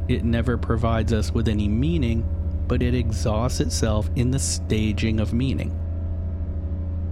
It 0.08 0.24
never 0.24 0.58
provides 0.58 1.12
us 1.12 1.32
with 1.32 1.48
any 1.48 1.68
meaning, 1.68 2.26
but 2.68 2.82
it 2.82 2.94
exhausts 2.94 3.60
itself 3.60 4.10
in 4.16 4.30
the 4.30 4.38
staging 4.38 5.20
of 5.20 5.32
meaning. 5.32 5.70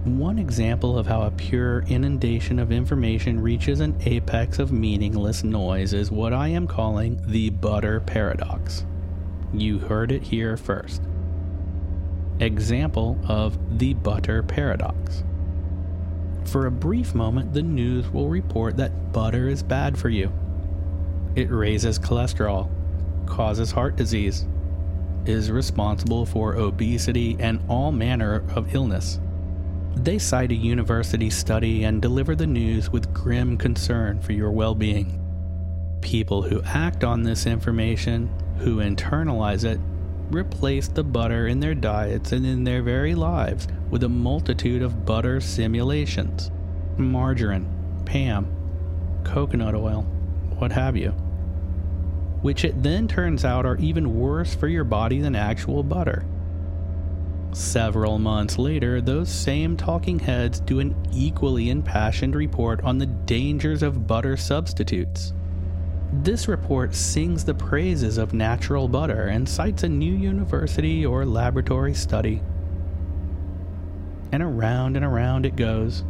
One 0.03 0.37
example 0.37 0.97
of 0.99 1.07
how 1.07 1.23
a 1.23 1.31
pure 1.31 1.83
inundation 1.87 2.59
of 2.59 2.71
information 2.71 3.39
reaches 3.39 3.79
an 3.79 3.97
apex 4.05 4.59
of 4.59 4.71
meaningless 4.71 5.43
noise 5.43 5.93
is 5.93 6.11
what 6.11 6.33
I 6.33 6.49
am 6.49 6.67
calling 6.67 7.19
the 7.25 7.49
butter 7.49 8.01
paradox. 8.01 8.85
You 9.53 9.79
heard 9.79 10.11
it 10.11 10.21
here 10.21 10.57
first. 10.57 11.01
Example 12.39 13.17
of 13.29 13.79
the 13.79 13.93
butter 13.93 14.43
paradox. 14.43 15.23
For 16.43 16.65
a 16.65 16.71
brief 16.71 17.15
moment, 17.15 17.53
the 17.53 17.61
news 17.61 18.09
will 18.09 18.27
report 18.27 18.75
that 18.77 19.13
butter 19.13 19.47
is 19.47 19.63
bad 19.63 19.97
for 19.97 20.09
you. 20.09 20.33
It 21.35 21.49
raises 21.49 21.97
cholesterol, 21.97 22.69
causes 23.25 23.71
heart 23.71 23.95
disease, 23.95 24.45
is 25.25 25.49
responsible 25.49 26.25
for 26.25 26.55
obesity 26.55 27.37
and 27.39 27.59
all 27.69 27.91
manner 27.93 28.43
of 28.53 28.75
illness. 28.75 29.19
They 29.95 30.19
cite 30.19 30.51
a 30.51 30.55
university 30.55 31.29
study 31.29 31.85
and 31.85 32.01
deliver 32.01 32.35
the 32.35 32.47
news 32.47 32.89
with 32.89 33.13
grim 33.13 33.57
concern 33.57 34.19
for 34.19 34.33
your 34.33 34.51
well 34.51 34.75
being. 34.75 35.21
People 36.01 36.41
who 36.41 36.61
act 36.63 37.05
on 37.05 37.23
this 37.23 37.45
information, 37.45 38.29
who 38.57 38.77
internalize 38.77 39.63
it, 39.63 39.79
replace 40.31 40.87
the 40.87 41.03
butter 41.03 41.47
in 41.47 41.59
their 41.59 41.75
diets 41.75 42.31
and 42.31 42.45
in 42.45 42.63
their 42.63 42.81
very 42.81 43.15
lives 43.15 43.67
with 43.89 44.03
a 44.03 44.09
multitude 44.09 44.81
of 44.81 45.05
butter 45.05 45.39
simulations 45.39 46.51
margarine, 46.97 47.67
Pam, 48.05 48.47
coconut 49.23 49.75
oil, 49.75 50.03
what 50.57 50.71
have 50.71 50.95
you. 50.95 51.09
Which 52.41 52.63
it 52.63 52.81
then 52.81 53.07
turns 53.07 53.43
out 53.43 53.65
are 53.65 53.77
even 53.77 54.19
worse 54.19 54.53
for 54.53 54.67
your 54.67 54.83
body 54.83 55.19
than 55.19 55.35
actual 55.35 55.83
butter. 55.83 56.25
Several 57.53 58.19
months 58.19 58.57
later, 58.57 59.01
those 59.01 59.29
same 59.29 59.77
talking 59.77 60.19
heads 60.19 60.59
do 60.59 60.79
an 60.79 60.95
equally 61.13 61.69
impassioned 61.69 62.35
report 62.35 62.83
on 62.83 62.97
the 62.97 63.05
dangers 63.05 63.81
of 63.81 64.07
butter 64.07 64.37
substitutes. 64.37 65.33
This 66.23 66.47
report 66.47 66.95
sings 66.95 67.43
the 67.43 67.53
praises 67.53 68.17
of 68.17 68.33
natural 68.33 68.87
butter 68.87 69.23
and 69.23 69.47
cites 69.47 69.83
a 69.83 69.89
new 69.89 70.13
university 70.13 71.05
or 71.05 71.25
laboratory 71.25 71.93
study. 71.93 72.41
And 74.31 74.41
around 74.41 74.95
and 74.95 75.03
around 75.03 75.45
it 75.45 75.57
goes. 75.57 76.05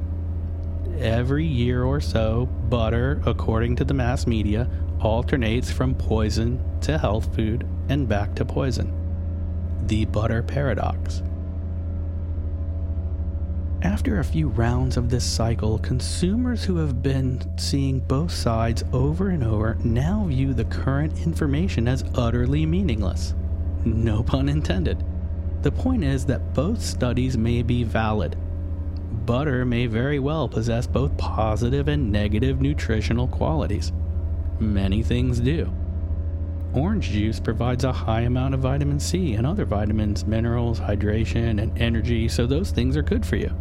Every 0.99 1.43
year 1.43 1.83
or 1.83 1.99
so, 1.99 2.45
butter, 2.45 3.19
according 3.25 3.77
to 3.77 3.83
the 3.83 3.95
mass 3.95 4.27
media, 4.27 4.69
alternates 5.01 5.71
from 5.71 5.95
poison 5.95 6.63
to 6.81 6.99
health 6.99 7.35
food 7.35 7.67
and 7.89 8.07
back 8.07 8.35
to 8.35 8.45
poison. 8.45 8.93
The 9.87 10.05
butter 10.05 10.43
paradox. 10.43 11.23
After 13.85 14.19
a 14.19 14.23
few 14.23 14.47
rounds 14.47 14.97
of 14.97 15.11
this 15.11 15.23
cycle, 15.23 15.77
consumers 15.77 16.63
who 16.63 16.77
have 16.77 17.03
been 17.03 17.39
seeing 17.55 17.99
both 17.99 18.31
sides 18.31 18.83
over 18.91 19.29
and 19.29 19.43
over 19.43 19.77
now 19.83 20.25
view 20.25 20.55
the 20.55 20.65
current 20.65 21.21
information 21.23 21.87
as 21.87 22.03
utterly 22.15 22.65
meaningless. 22.65 23.35
No 23.85 24.23
pun 24.23 24.49
intended. 24.49 25.03
The 25.61 25.71
point 25.71 26.03
is 26.03 26.25
that 26.25 26.55
both 26.55 26.81
studies 26.81 27.37
may 27.37 27.61
be 27.61 27.83
valid. 27.83 28.35
Butter 29.27 29.65
may 29.65 29.85
very 29.85 30.17
well 30.17 30.49
possess 30.49 30.87
both 30.87 31.15
positive 31.15 31.87
and 31.87 32.11
negative 32.11 32.61
nutritional 32.61 33.27
qualities. 33.27 33.93
Many 34.59 35.03
things 35.03 35.39
do. 35.39 35.71
Orange 36.73 37.11
juice 37.11 37.39
provides 37.39 37.83
a 37.83 37.93
high 37.93 38.21
amount 38.21 38.55
of 38.55 38.61
vitamin 38.61 38.99
C 38.99 39.35
and 39.35 39.45
other 39.45 39.63
vitamins, 39.63 40.25
minerals, 40.25 40.79
hydration, 40.79 41.61
and 41.61 41.77
energy, 41.79 42.27
so 42.27 42.47
those 42.47 42.71
things 42.71 42.97
are 42.97 43.03
good 43.03 43.23
for 43.23 43.35
you. 43.35 43.55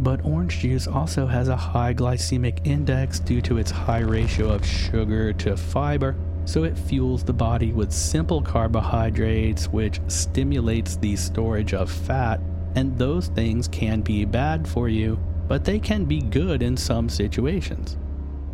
But 0.00 0.24
orange 0.24 0.58
juice 0.58 0.86
also 0.86 1.26
has 1.26 1.48
a 1.48 1.56
high 1.56 1.94
glycemic 1.94 2.66
index 2.66 3.20
due 3.20 3.40
to 3.42 3.58
its 3.58 3.70
high 3.70 4.00
ratio 4.00 4.50
of 4.50 4.66
sugar 4.66 5.32
to 5.34 5.56
fiber, 5.56 6.16
so 6.44 6.64
it 6.64 6.76
fuels 6.76 7.22
the 7.22 7.32
body 7.32 7.72
with 7.72 7.92
simple 7.92 8.42
carbohydrates, 8.42 9.68
which 9.68 10.00
stimulates 10.08 10.96
the 10.96 11.16
storage 11.16 11.74
of 11.74 11.90
fat, 11.90 12.40
and 12.74 12.98
those 12.98 13.28
things 13.28 13.68
can 13.68 14.00
be 14.00 14.24
bad 14.24 14.66
for 14.66 14.88
you, 14.88 15.18
but 15.46 15.64
they 15.64 15.78
can 15.78 16.04
be 16.04 16.20
good 16.20 16.62
in 16.62 16.76
some 16.76 17.08
situations. 17.08 17.96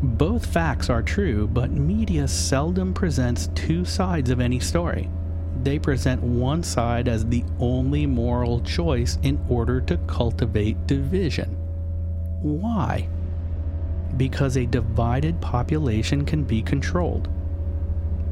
Both 0.02 0.46
facts 0.46 0.88
are 0.88 1.02
true, 1.02 1.46
but 1.48 1.70
media 1.70 2.28
seldom 2.28 2.94
presents 2.94 3.48
two 3.54 3.84
sides 3.84 4.30
of 4.30 4.40
any 4.40 4.60
story 4.60 5.08
they 5.64 5.78
present 5.78 6.22
one 6.22 6.62
side 6.62 7.08
as 7.08 7.26
the 7.26 7.44
only 7.58 8.06
moral 8.06 8.60
choice 8.60 9.18
in 9.22 9.44
order 9.48 9.80
to 9.82 9.96
cultivate 10.06 10.86
division. 10.86 11.56
Why? 12.42 13.08
Because 14.16 14.56
a 14.56 14.66
divided 14.66 15.40
population 15.40 16.24
can 16.24 16.44
be 16.44 16.62
controlled. 16.62 17.28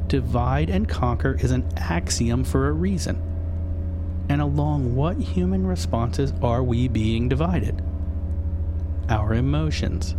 Divide 0.08 0.70
and 0.70 0.88
conquer 0.88 1.36
is 1.40 1.50
an 1.50 1.68
axiom 1.76 2.44
for 2.44 2.68
a 2.68 2.72
reason. 2.72 3.22
And 4.28 4.40
along 4.40 4.94
what 4.94 5.18
human 5.18 5.66
responses 5.66 6.32
are 6.42 6.62
we 6.62 6.88
being 6.88 7.28
divided? 7.28 7.82
Our 9.08 9.34
emotions. 9.34 10.14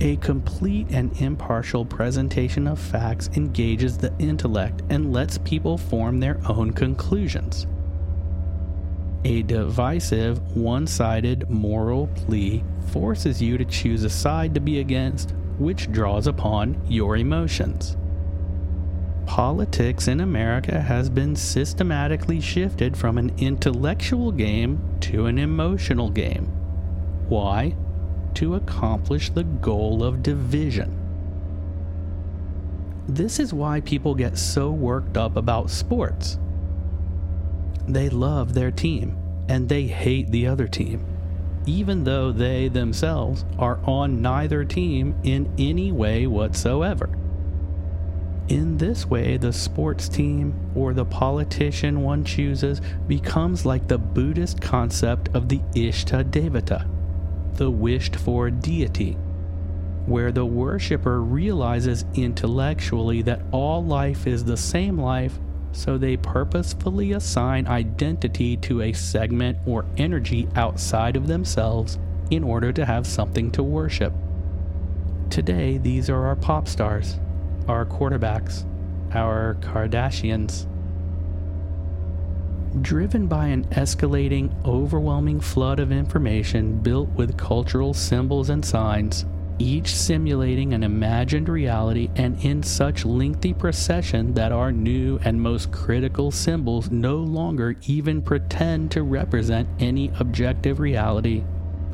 A 0.00 0.16
complete 0.16 0.88
and 0.90 1.16
impartial 1.20 1.84
presentation 1.84 2.66
of 2.66 2.78
facts 2.78 3.30
engages 3.34 3.98
the 3.98 4.12
intellect 4.18 4.82
and 4.90 5.12
lets 5.12 5.38
people 5.38 5.78
form 5.78 6.18
their 6.18 6.40
own 6.48 6.72
conclusions. 6.72 7.66
A 9.24 9.42
divisive, 9.42 10.56
one 10.56 10.86
sided 10.86 11.48
moral 11.48 12.08
plea 12.08 12.64
forces 12.88 13.40
you 13.40 13.56
to 13.56 13.64
choose 13.64 14.02
a 14.02 14.10
side 14.10 14.54
to 14.54 14.60
be 14.60 14.80
against, 14.80 15.34
which 15.58 15.92
draws 15.92 16.26
upon 16.26 16.80
your 16.88 17.16
emotions. 17.16 17.96
Politics 19.26 20.08
in 20.08 20.20
America 20.20 20.80
has 20.80 21.08
been 21.08 21.36
systematically 21.36 22.40
shifted 22.40 22.96
from 22.96 23.16
an 23.16 23.32
intellectual 23.38 24.32
game 24.32 24.80
to 25.00 25.26
an 25.26 25.38
emotional 25.38 26.10
game. 26.10 26.46
Why? 27.28 27.76
To 28.34 28.54
accomplish 28.54 29.30
the 29.30 29.44
goal 29.44 30.02
of 30.02 30.22
division. 30.22 30.98
This 33.08 33.40
is 33.40 33.52
why 33.52 33.80
people 33.80 34.14
get 34.14 34.38
so 34.38 34.70
worked 34.70 35.16
up 35.16 35.36
about 35.36 35.70
sports. 35.70 36.38
They 37.86 38.08
love 38.08 38.54
their 38.54 38.70
team 38.70 39.16
and 39.48 39.68
they 39.68 39.84
hate 39.84 40.30
the 40.30 40.46
other 40.46 40.68
team, 40.68 41.04
even 41.66 42.04
though 42.04 42.30
they 42.30 42.68
themselves 42.68 43.44
are 43.58 43.80
on 43.84 44.22
neither 44.22 44.64
team 44.64 45.16
in 45.24 45.52
any 45.58 45.90
way 45.90 46.26
whatsoever. 46.26 47.10
In 48.48 48.76
this 48.76 49.06
way, 49.06 49.36
the 49.36 49.52
sports 49.52 50.08
team 50.08 50.54
or 50.74 50.92
the 50.94 51.04
politician 51.04 52.02
one 52.02 52.24
chooses 52.24 52.80
becomes 53.08 53.66
like 53.66 53.88
the 53.88 53.98
Buddhist 53.98 54.60
concept 54.60 55.28
of 55.34 55.48
the 55.48 55.58
Ishta 55.74 56.24
Devata 56.24 56.91
the 57.56 57.70
wished 57.70 58.16
for 58.16 58.50
deity. 58.50 59.16
where 60.06 60.32
the 60.32 60.44
worshiper 60.44 61.20
realizes 61.20 62.04
intellectually 62.14 63.22
that 63.22 63.42
all 63.52 63.84
life 63.84 64.26
is 64.26 64.44
the 64.44 64.56
same 64.56 64.98
life, 64.98 65.38
so 65.72 65.96
they 65.96 66.16
purposefully 66.16 67.12
assign 67.12 67.66
identity 67.66 68.56
to 68.56 68.82
a 68.82 68.92
segment 68.92 69.56
or 69.64 69.84
energy 69.96 70.48
outside 70.56 71.16
of 71.16 71.26
themselves 71.26 71.98
in 72.30 72.42
order 72.42 72.72
to 72.72 72.84
have 72.84 73.06
something 73.06 73.50
to 73.50 73.62
worship. 73.62 74.12
Today, 75.30 75.78
these 75.78 76.10
are 76.10 76.26
our 76.26 76.36
pop 76.36 76.68
stars, 76.68 77.18
our 77.68 77.86
quarterbacks, 77.86 78.66
our 79.14 79.56
Kardashians. 79.60 80.66
Driven 82.80 83.26
by 83.26 83.48
an 83.48 83.64
escalating, 83.66 84.50
overwhelming 84.64 85.40
flood 85.40 85.78
of 85.78 85.92
information 85.92 86.78
built 86.78 87.10
with 87.10 87.36
cultural 87.36 87.92
symbols 87.92 88.48
and 88.48 88.64
signs, 88.64 89.26
each 89.58 89.94
simulating 89.94 90.72
an 90.72 90.82
imagined 90.82 91.50
reality 91.50 92.08
and 92.16 92.42
in 92.42 92.62
such 92.62 93.04
lengthy 93.04 93.52
procession 93.52 94.32
that 94.34 94.52
our 94.52 94.72
new 94.72 95.18
and 95.22 95.40
most 95.40 95.70
critical 95.70 96.30
symbols 96.30 96.90
no 96.90 97.16
longer 97.16 97.76
even 97.86 98.22
pretend 98.22 98.90
to 98.92 99.02
represent 99.02 99.68
any 99.78 100.10
objective 100.18 100.80
reality, 100.80 101.44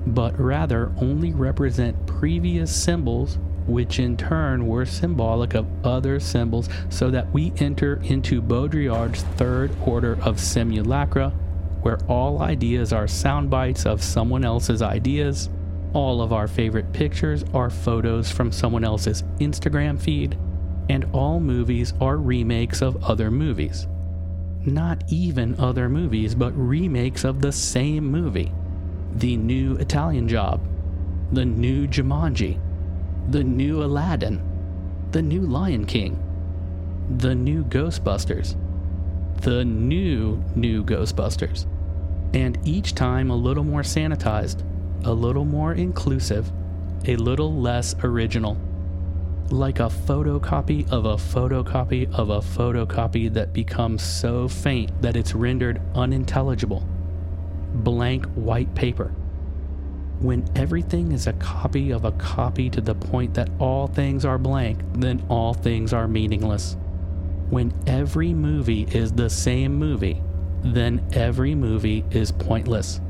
but 0.06 0.38
rather 0.38 0.92
only 0.98 1.32
represent 1.32 2.06
previous 2.06 2.74
symbols 2.74 3.36
which 3.68 3.98
in 4.00 4.16
turn 4.16 4.66
were 4.66 4.86
symbolic 4.86 5.54
of 5.54 5.66
other 5.84 6.18
symbols, 6.18 6.68
so 6.88 7.10
that 7.10 7.32
we 7.32 7.52
enter 7.58 8.00
into 8.04 8.42
Baudrillard's 8.42 9.22
third 9.36 9.70
order 9.84 10.18
of 10.22 10.40
simulacra, 10.40 11.30
where 11.82 11.98
all 12.08 12.42
ideas 12.42 12.92
are 12.92 13.06
sound 13.06 13.50
bites 13.50 13.86
of 13.86 14.02
someone 14.02 14.44
else's 14.44 14.82
ideas, 14.82 15.48
all 15.92 16.20
of 16.20 16.32
our 16.32 16.48
favorite 16.48 16.92
pictures 16.92 17.44
are 17.54 17.70
photos 17.70 18.30
from 18.30 18.52
someone 18.52 18.84
else's 18.84 19.22
Instagram 19.38 20.00
feed, 20.00 20.36
and 20.88 21.06
all 21.12 21.40
movies 21.40 21.94
are 22.00 22.16
remakes 22.16 22.82
of 22.82 23.02
other 23.04 23.30
movies. 23.30 23.86
Not 24.64 25.02
even 25.08 25.58
other 25.58 25.88
movies, 25.88 26.34
but 26.34 26.52
remakes 26.56 27.24
of 27.24 27.40
the 27.40 27.52
same 27.52 28.04
movie. 28.04 28.52
The 29.14 29.36
new 29.36 29.76
Italian 29.76 30.28
Job, 30.28 30.60
the 31.32 31.44
new 31.44 31.86
Jumanji, 31.86 32.58
the 33.30 33.44
new 33.44 33.84
Aladdin, 33.84 34.40
the 35.10 35.20
new 35.20 35.42
Lion 35.42 35.84
King, 35.84 36.18
the 37.18 37.34
new 37.34 37.62
Ghostbusters, 37.64 38.56
the 39.42 39.66
new 39.66 40.42
new 40.54 40.82
Ghostbusters, 40.82 41.66
and 42.32 42.58
each 42.64 42.94
time 42.94 43.30
a 43.30 43.36
little 43.36 43.64
more 43.64 43.82
sanitized, 43.82 44.64
a 45.04 45.12
little 45.12 45.44
more 45.44 45.74
inclusive, 45.74 46.50
a 47.04 47.16
little 47.16 47.52
less 47.52 47.94
original. 48.02 48.56
Like 49.50 49.80
a 49.80 49.90
photocopy 49.90 50.90
of 50.90 51.04
a 51.04 51.16
photocopy 51.16 52.10
of 52.14 52.30
a 52.30 52.40
photocopy 52.40 53.32
that 53.34 53.52
becomes 53.52 54.02
so 54.02 54.48
faint 54.48 55.02
that 55.02 55.16
it's 55.16 55.34
rendered 55.34 55.82
unintelligible. 55.94 56.86
Blank 57.74 58.24
white 58.34 58.74
paper 58.74 59.12
when 60.20 60.48
everything 60.56 61.12
is 61.12 61.26
a 61.26 61.32
copy 61.34 61.92
of 61.92 62.04
a 62.04 62.12
copy 62.12 62.68
to 62.70 62.80
the 62.80 62.94
point 62.94 63.34
that 63.34 63.48
all 63.60 63.86
things 63.86 64.24
are 64.24 64.38
blank, 64.38 64.80
then 64.94 65.24
all 65.28 65.54
things 65.54 65.92
are 65.92 66.08
meaningless. 66.08 66.76
When 67.50 67.72
every 67.86 68.34
movie 68.34 68.82
is 68.90 69.12
the 69.12 69.30
same 69.30 69.76
movie, 69.76 70.20
then 70.62 71.06
every 71.12 71.54
movie 71.54 72.04
is 72.10 72.32
pointless. 72.32 73.00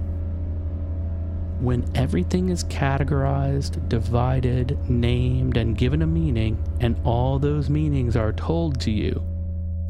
When 1.60 1.90
everything 1.94 2.50
is 2.50 2.62
categorized, 2.64 3.88
divided, 3.88 4.78
named, 4.88 5.56
and 5.56 5.76
given 5.76 6.02
a 6.02 6.06
meaning, 6.06 6.62
and 6.80 7.00
all 7.04 7.38
those 7.38 7.70
meanings 7.70 8.16
are 8.16 8.32
told 8.32 8.80
to 8.82 8.90
you, 8.90 9.24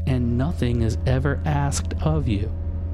and 0.07 0.37
nothing 0.37 0.81
is 0.81 0.97
ever 1.05 1.39
asked 1.45 1.93
of 2.01 2.27
you, 2.27 2.51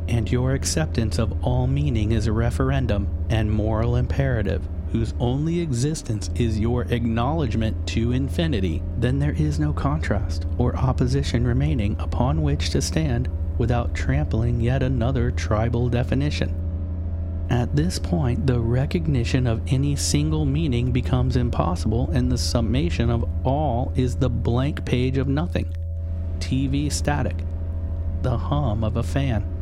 and 0.07 0.31
your 0.31 0.53
acceptance 0.53 1.19
of 1.19 1.43
all 1.43 1.67
meaning 1.67 2.11
is 2.11 2.27
a 2.27 2.31
referendum 2.31 3.07
and 3.29 3.51
moral 3.51 3.95
imperative 3.95 4.67
whose 4.91 5.13
only 5.19 5.59
existence 5.59 6.29
is 6.35 6.57
your 6.57 6.83
acknowledgement 6.83 7.85
to 7.85 8.13
infinity, 8.13 8.81
then 8.97 9.19
there 9.19 9.33
is 9.33 9.59
no 9.59 9.73
contrast 9.73 10.45
or 10.57 10.75
opposition 10.77 11.45
remaining 11.45 11.97
upon 11.99 12.41
which 12.41 12.69
to 12.69 12.81
stand 12.81 13.29
without 13.57 13.93
trampling 13.93 14.61
yet 14.61 14.81
another 14.81 15.31
tribal 15.31 15.89
definition. 15.89 16.61
At 17.49 17.75
this 17.75 17.99
point, 17.99 18.47
the 18.47 18.59
recognition 18.59 19.45
of 19.47 19.61
any 19.67 19.95
single 19.95 20.45
meaning 20.45 20.91
becomes 20.91 21.35
impossible, 21.35 22.09
and 22.11 22.31
the 22.31 22.37
summation 22.37 23.09
of 23.09 23.25
all 23.43 23.91
is 23.95 24.15
the 24.15 24.29
blank 24.29 24.83
page 24.85 25.17
of 25.17 25.27
nothing. 25.27 25.75
TV 26.39 26.91
static, 26.91 27.43
the 28.23 28.37
hum 28.37 28.83
of 28.83 28.97
a 28.97 29.03
fan. 29.03 29.54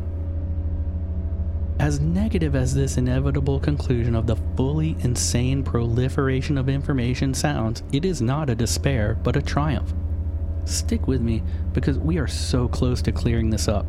As 1.80 2.00
negative 2.00 2.54
as 2.54 2.72
this 2.72 2.98
inevitable 2.98 3.58
conclusion 3.58 4.14
of 4.14 4.26
the 4.26 4.36
fully 4.56 4.96
insane 5.00 5.64
proliferation 5.64 6.56
of 6.56 6.68
information 6.68 7.34
sounds, 7.34 7.82
it 7.92 8.04
is 8.04 8.22
not 8.22 8.48
a 8.48 8.54
despair, 8.54 9.18
but 9.22 9.36
a 9.36 9.42
triumph. 9.42 9.92
Stick 10.64 11.08
with 11.08 11.20
me, 11.20 11.42
because 11.72 11.98
we 11.98 12.16
are 12.18 12.28
so 12.28 12.68
close 12.68 13.02
to 13.02 13.12
clearing 13.12 13.50
this 13.50 13.66
up. 13.66 13.86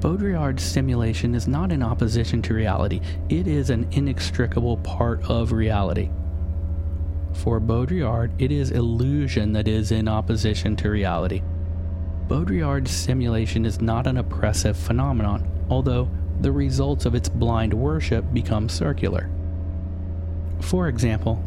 Baudrillard's 0.00 0.62
simulation 0.62 1.34
is 1.34 1.48
not 1.48 1.72
in 1.72 1.82
opposition 1.82 2.42
to 2.42 2.54
reality, 2.54 3.00
it 3.28 3.48
is 3.48 3.70
an 3.70 3.88
inextricable 3.90 4.76
part 4.78 5.28
of 5.28 5.52
reality. 5.52 6.10
For 7.32 7.60
Baudrillard, 7.60 8.30
it 8.38 8.52
is 8.52 8.70
illusion 8.70 9.52
that 9.54 9.66
is 9.66 9.90
in 9.90 10.06
opposition 10.06 10.76
to 10.76 10.90
reality. 10.90 11.42
Baudrillard's 12.28 12.90
simulation 12.90 13.64
is 13.64 13.80
not 13.80 14.06
an 14.06 14.18
oppressive 14.18 14.76
phenomenon, 14.76 15.48
although 15.70 16.08
the 16.40 16.52
results 16.52 17.04
of 17.04 17.14
its 17.14 17.28
blind 17.28 17.74
worship 17.74 18.24
become 18.32 18.68
circular. 18.68 19.28
For 20.60 20.88
example, 20.88 21.42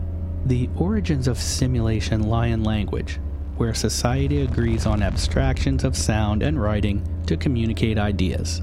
the 0.46 0.70
origins 0.76 1.28
of 1.28 1.38
simulation 1.38 2.24
lie 2.24 2.48
in 2.48 2.64
language, 2.64 3.20
where 3.58 3.74
society 3.74 4.42
agrees 4.42 4.86
on 4.86 5.04
abstractions 5.04 5.84
of 5.84 5.96
sound 5.96 6.42
and 6.42 6.62
writing 6.62 7.08
to 7.28 7.38
communicate 7.38 7.98
ideas. 7.98 8.62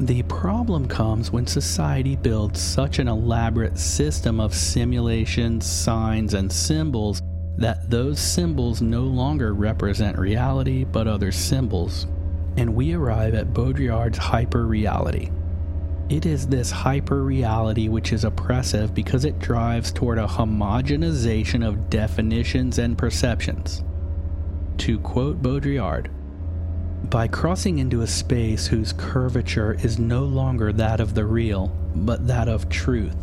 The 0.00 0.22
problem 0.22 0.88
comes 0.88 1.30
when 1.30 1.46
society 1.46 2.16
builds 2.16 2.60
such 2.60 2.98
an 2.98 3.08
elaborate 3.08 3.78
system 3.78 4.40
of 4.40 4.54
simulations, 4.54 5.66
signs, 5.66 6.34
and 6.34 6.50
symbols 6.50 7.20
that 7.58 7.90
those 7.90 8.18
symbols 8.18 8.80
no 8.80 9.02
longer 9.02 9.52
represent 9.52 10.18
reality 10.18 10.84
but 10.84 11.06
other 11.06 11.30
symbols 11.30 12.06
and 12.56 12.74
we 12.74 12.92
arrive 12.94 13.34
at 13.34 13.52
Baudrillard's 13.52 14.18
hyper 14.18 14.66
reality. 14.66 15.30
It 16.08 16.26
is 16.26 16.46
this 16.46 16.70
hyper 16.70 17.22
reality 17.22 17.88
which 17.88 18.12
is 18.12 18.24
oppressive 18.24 18.94
because 18.94 19.24
it 19.24 19.38
drives 19.38 19.92
toward 19.92 20.18
a 20.18 20.26
homogenization 20.26 21.66
of 21.66 21.88
definitions 21.88 22.78
and 22.78 22.98
perceptions. 22.98 23.82
To 24.78 24.98
quote 24.98 25.40
Baudrillard, 25.40 26.10
by 27.08 27.28
crossing 27.28 27.78
into 27.78 28.02
a 28.02 28.06
space 28.06 28.66
whose 28.66 28.92
curvature 28.92 29.74
is 29.82 29.98
no 29.98 30.24
longer 30.24 30.72
that 30.72 31.00
of 31.00 31.14
the 31.14 31.24
real, 31.24 31.68
but 31.94 32.26
that 32.26 32.48
of 32.48 32.68
truth, 32.68 33.16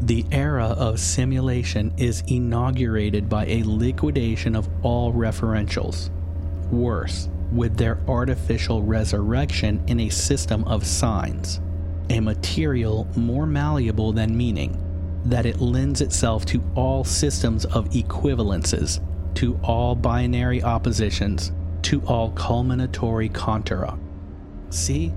the 0.00 0.24
era 0.30 0.66
of 0.66 1.00
simulation 1.00 1.92
is 1.96 2.22
inaugurated 2.26 3.28
by 3.28 3.46
a 3.46 3.62
liquidation 3.64 4.54
of 4.54 4.68
all 4.82 5.12
referentials. 5.12 6.10
Worse, 6.70 7.28
with 7.54 7.76
their 7.76 7.98
artificial 8.08 8.82
resurrection 8.82 9.82
in 9.86 10.00
a 10.00 10.08
system 10.08 10.64
of 10.64 10.84
signs, 10.84 11.60
a 12.10 12.20
material 12.20 13.06
more 13.16 13.46
malleable 13.46 14.12
than 14.12 14.36
meaning, 14.36 14.80
that 15.24 15.46
it 15.46 15.60
lends 15.60 16.00
itself 16.00 16.44
to 16.44 16.62
all 16.74 17.04
systems 17.04 17.64
of 17.66 17.88
equivalences, 17.90 19.00
to 19.34 19.58
all 19.62 19.94
binary 19.94 20.62
oppositions, 20.62 21.52
to 21.82 22.00
all 22.02 22.30
culminatory 22.32 23.28
contura. 23.28 23.98
See? 24.70 25.12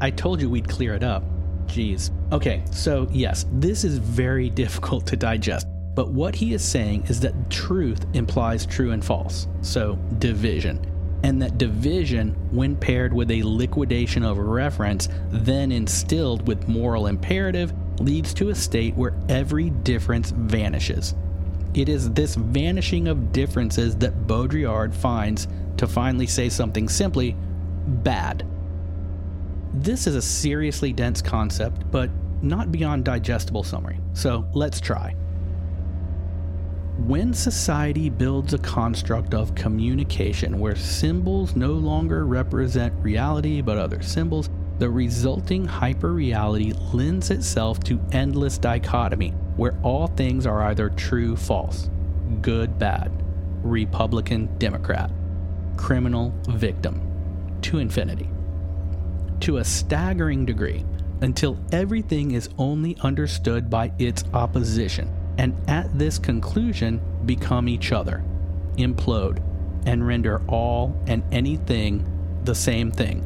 I 0.00 0.10
told 0.10 0.40
you 0.40 0.48
we'd 0.48 0.68
clear 0.68 0.94
it 0.94 1.02
up. 1.02 1.24
Geez. 1.66 2.12
Okay, 2.30 2.62
so 2.70 3.08
yes, 3.10 3.46
this 3.52 3.82
is 3.82 3.98
very 3.98 4.50
difficult 4.64 5.06
to 5.06 5.16
digest. 5.16 5.66
But 5.94 6.10
what 6.10 6.36
he 6.36 6.54
is 6.54 6.62
saying 6.62 7.06
is 7.08 7.18
that 7.20 7.50
truth 7.50 8.06
implies 8.12 8.64
true 8.64 8.92
and 8.92 9.04
false. 9.04 9.48
So, 9.62 9.98
division 10.20 10.80
and 11.22 11.42
that 11.42 11.58
division, 11.58 12.34
when 12.50 12.76
paired 12.76 13.12
with 13.12 13.30
a 13.30 13.42
liquidation 13.42 14.22
of 14.22 14.38
reference, 14.38 15.08
then 15.30 15.72
instilled 15.72 16.46
with 16.46 16.68
moral 16.68 17.06
imperative, 17.06 17.72
leads 18.00 18.32
to 18.34 18.50
a 18.50 18.54
state 18.54 18.94
where 18.94 19.14
every 19.28 19.70
difference 19.70 20.30
vanishes. 20.30 21.14
It 21.74 21.88
is 21.88 22.10
this 22.10 22.34
vanishing 22.34 23.08
of 23.08 23.32
differences 23.32 23.96
that 23.96 24.26
Baudrillard 24.26 24.94
finds 24.94 25.48
to 25.76 25.86
finally 25.86 26.26
say 26.26 26.48
something 26.48 26.88
simply 26.88 27.36
bad. 27.86 28.46
This 29.74 30.06
is 30.06 30.14
a 30.14 30.22
seriously 30.22 30.92
dense 30.92 31.20
concept, 31.20 31.90
but 31.90 32.10
not 32.42 32.72
beyond 32.72 33.04
digestible 33.04 33.64
summary, 33.64 33.98
so 34.12 34.46
let's 34.54 34.80
try. 34.80 35.14
When 37.06 37.32
society 37.32 38.10
builds 38.10 38.54
a 38.54 38.58
construct 38.58 39.32
of 39.32 39.54
communication 39.54 40.58
where 40.58 40.74
symbols 40.74 41.54
no 41.54 41.72
longer 41.72 42.26
represent 42.26 42.92
reality 43.02 43.60
but 43.60 43.78
other 43.78 44.02
symbols, 44.02 44.50
the 44.80 44.90
resulting 44.90 45.64
hyperreality 45.64 46.76
lends 46.92 47.30
itself 47.30 47.78
to 47.84 48.00
endless 48.10 48.58
dichotomy 48.58 49.30
where 49.56 49.78
all 49.84 50.08
things 50.08 50.44
are 50.44 50.62
either 50.64 50.90
true 50.90 51.36
false, 51.36 51.88
good 52.42 52.80
bad, 52.80 53.12
Republican 53.62 54.58
Democrat, 54.58 55.10
criminal 55.76 56.34
victim, 56.48 57.00
to 57.62 57.78
infinity. 57.78 58.28
To 59.40 59.58
a 59.58 59.64
staggering 59.64 60.44
degree, 60.44 60.84
until 61.20 61.58
everything 61.70 62.32
is 62.32 62.50
only 62.58 62.96
understood 63.02 63.70
by 63.70 63.92
its 64.00 64.24
opposition, 64.34 65.12
and 65.38 65.56
at 65.68 65.96
this 65.96 66.18
conclusion 66.18 67.00
become 67.24 67.68
each 67.68 67.92
other, 67.92 68.22
implode, 68.76 69.40
and 69.86 70.06
render 70.06 70.42
all 70.48 71.00
and 71.06 71.22
anything 71.32 72.04
the 72.44 72.54
same 72.54 72.90
thing, 72.90 73.24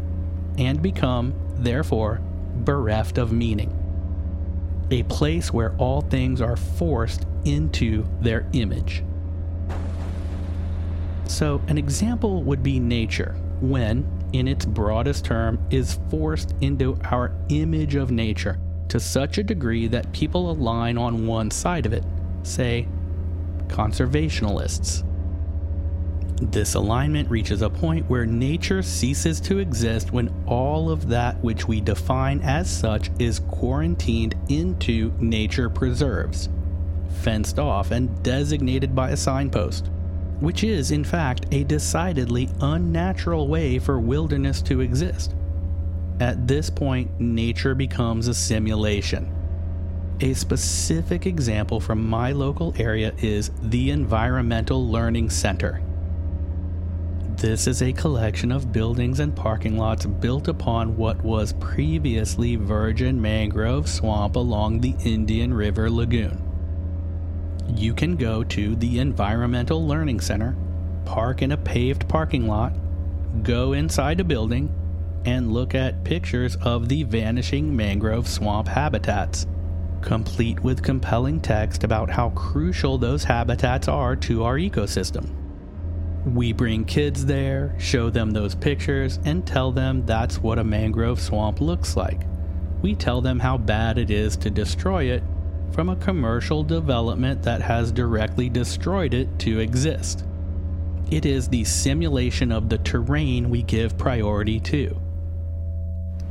and 0.59 0.83
become, 0.83 1.35
therefore, 1.57 2.21
bereft 2.55 3.17
of 3.17 3.33
meaning. 3.33 3.79
A 4.91 5.03
place 5.05 5.53
where 5.53 5.75
all 5.79 6.03
things 6.03 6.43
are 6.43 6.57
forced 6.57 7.25
into 7.47 8.07
their 8.21 8.47
image. 8.53 9.03
So, 11.27 11.63
an 11.67 11.79
example 11.79 12.43
would 12.43 12.63
be 12.63 12.79
nature, 12.79 13.35
when, 13.63 14.07
in 14.35 14.47
its 14.47 14.67
broadest 14.67 15.25
term, 15.25 15.59
is 15.71 15.99
forced 16.11 16.55
into 16.61 16.99
our 17.05 17.33
image 17.49 17.95
of 17.95 18.11
nature 18.11 18.59
to 18.93 19.01
such 19.01 19.39
a 19.39 19.43
degree 19.43 19.87
that 19.87 20.13
people 20.13 20.51
align 20.51 20.99
on 20.99 21.27
one 21.27 21.51
side 21.51 21.87
of 21.87 21.95
it, 21.95 22.05
say, 22.43 22.87
conservationalists. 23.69 25.03
This 26.53 26.75
alignment 26.75 27.31
reaches 27.31 27.63
a 27.63 27.71
point 27.71 28.11
where 28.11 28.27
nature 28.27 28.83
ceases 28.83 29.41
to 29.43 29.61
exist 29.61 30.13
when 30.13 30.31
all 30.47 30.91
of 30.91 31.09
that 31.09 31.43
which 31.43 31.67
we 31.67 31.81
define 31.81 32.41
as 32.41 32.71
such 32.71 33.11
is 33.19 33.39
quarantined 33.39 34.35
into 34.51 35.11
nature 35.19 35.71
preserves, 35.71 36.51
fenced 37.23 37.59
off 37.59 37.93
and 37.93 38.23
designated 38.23 38.95
by 38.95 39.09
a 39.09 39.17
signpost, 39.17 39.87
which 40.41 40.65
is, 40.65 40.91
in 40.91 41.03
fact, 41.03 41.47
a 41.51 41.65
decidedly 41.65 42.51
unnatural 42.61 43.49
way 43.49 43.79
for 43.79 43.99
wilderness 43.99 44.61
to 44.61 44.83
exist. 44.83 45.35
At 46.23 46.47
this 46.47 46.71
point, 46.71 47.21
nature 47.21 47.75
becomes 47.75 48.29
a 48.29 48.35
simulation. 48.35 49.29
A 50.21 50.35
specific 50.35 51.27
example 51.27 51.81
from 51.81 52.09
my 52.09 52.31
local 52.31 52.73
area 52.79 53.13
is 53.19 53.51
the 53.61 53.91
Environmental 53.91 54.89
Learning 54.89 55.29
Center. 55.29 55.83
This 57.35 57.67
is 57.67 57.83
a 57.83 57.93
collection 57.93 58.53
of 58.53 58.71
buildings 58.71 59.19
and 59.19 59.35
parking 59.35 59.77
lots 59.77 60.07
built 60.07 60.47
upon 60.47 60.97
what 60.97 61.21
was 61.25 61.55
previously 61.55 62.55
virgin 62.55 63.21
mangrove 63.21 63.89
swamp 63.89 64.37
along 64.37 64.81
the 64.81 64.95
Indian 65.05 65.53
River 65.53 65.91
Lagoon 65.91 66.41
you 67.75 67.95
can 67.95 68.17
go 68.17 68.45
to 68.45 68.77
the 68.77 68.99
Environmental 68.99 69.87
Learning 69.87 70.21
Center, 70.21 70.55
park 71.05 71.43
in 71.43 71.53
a 71.53 71.57
paved 71.57 72.07
parking 72.09 72.47
lot, 72.47 72.73
go 73.43 73.73
inside 73.73 74.21
a 74.21 74.25
building, 74.25 74.73
and 75.25 75.53
look 75.53 75.75
at 75.75 76.05
pictures 76.05 76.57
of 76.63 76.89
the 76.89 77.03
vanishing 77.03 77.75
mangrove 77.75 78.29
swamp 78.29 78.69
habitats, 78.69 79.47
complete 80.01 80.61
with 80.61 80.83
compelling 80.83 81.41
text 81.41 81.85
about 81.85 82.11
how 82.11 82.31
crucial 82.31 82.99
those 82.99 83.25
habitats 83.25 83.89
are 83.89 84.17
to 84.17 84.45
our 84.45 84.57
ecosystem. 84.57 85.31
We 86.25 86.53
bring 86.53 86.85
kids 86.85 87.27
there, 87.27 87.75
show 87.79 88.09
them 88.09 88.31
those 88.31 88.55
pictures, 88.55 89.19
and 89.25 89.47
tell 89.47 89.73
them 89.73 90.07
that's 90.07 90.39
what 90.39 90.59
a 90.59 90.65
mangrove 90.65 91.21
swamp 91.21 91.61
looks 91.61 91.97
like. 91.97 92.23
We 92.81 92.95
tell 92.95 93.21
them 93.21 93.41
how 93.41 93.59
bad 93.59 93.99
it 93.99 94.11
is 94.11 94.37
to 94.39 94.51
destroy 94.51 95.05
it 95.05 95.23
from 95.73 95.89
a 95.89 95.97
commercial 95.97 96.63
development 96.63 97.43
that 97.43 97.63
has 97.63 97.91
directly 97.91 98.49
destroyed 98.49 99.15
it 99.15 99.39
to 99.41 99.59
exist. 99.59 100.25
It 101.11 101.27
is 101.27 101.49
the 101.49 101.65
simulation 101.65 102.53
of 102.53 102.69
the 102.69 102.79
terrain 102.79 103.51
we 103.51 103.63
give 103.63 103.99
priority 103.99 104.61
to. 104.61 105.02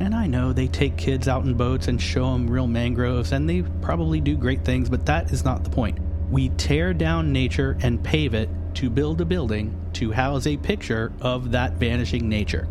And 0.02 0.16
I 0.16 0.26
know 0.26 0.52
they 0.52 0.68
take 0.68 0.98
kids 0.98 1.28
out 1.28 1.46
in 1.46 1.54
boats 1.54 1.88
and 1.88 2.02
show 2.02 2.34
them 2.34 2.50
real 2.50 2.66
mangroves, 2.66 3.34
and 3.34 3.48
they 3.48 3.62
probably 3.84 4.20
do 4.20 4.36
great 4.36 4.66
things, 4.66 4.90
but 4.90 5.06
that 5.06 5.32
is 5.32 5.46
not 5.46 5.64
the 5.64 5.70
point. 5.70 6.00
We 6.32 6.50
tear 6.50 6.92
down 6.92 7.32
nature 7.32 7.78
and 7.84 8.04
pave 8.04 8.34
it 8.34 8.50
to 8.76 8.90
build 8.90 9.22
a 9.22 9.26
building 9.26 9.80
to 9.94 10.12
house 10.12 10.48
a 10.48 10.58
picture 10.58 11.14
of 11.22 11.52
that 11.52 11.74
vanishing 11.74 12.28
nature. 12.28 12.68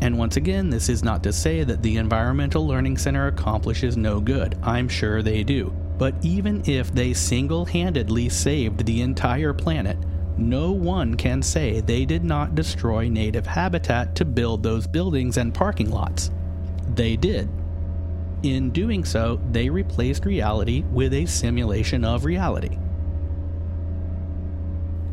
And 0.00 0.16
once 0.16 0.36
again, 0.36 0.70
this 0.70 0.88
is 0.88 1.02
not 1.02 1.24
to 1.24 1.32
say 1.32 1.64
that 1.64 1.82
the 1.82 1.96
Environmental 1.96 2.64
Learning 2.64 2.98
Center 2.98 3.26
accomplishes 3.26 3.96
no 3.96 4.20
good. 4.20 4.56
I'm 4.62 4.88
sure 4.88 5.22
they 5.22 5.42
do. 5.42 5.74
But 5.98 6.14
even 6.22 6.62
if 6.70 6.94
they 6.94 7.14
single 7.14 7.64
handedly 7.64 8.28
saved 8.28 8.86
the 8.86 9.02
entire 9.02 9.54
planet, 9.54 9.98
no 10.38 10.70
one 10.70 11.16
can 11.16 11.42
say 11.42 11.80
they 11.80 12.04
did 12.04 12.22
not 12.22 12.54
destroy 12.54 13.08
native 13.08 13.44
habitat 13.44 14.14
to 14.14 14.24
build 14.24 14.62
those 14.62 14.86
buildings 14.86 15.36
and 15.36 15.52
parking 15.52 15.90
lots. 15.90 16.30
They 16.94 17.16
did. 17.16 17.48
In 18.42 18.70
doing 18.70 19.04
so, 19.04 19.40
they 19.50 19.70
replaced 19.70 20.26
reality 20.26 20.84
with 20.92 21.14
a 21.14 21.26
simulation 21.26 22.04
of 22.04 22.24
reality. 22.24 22.78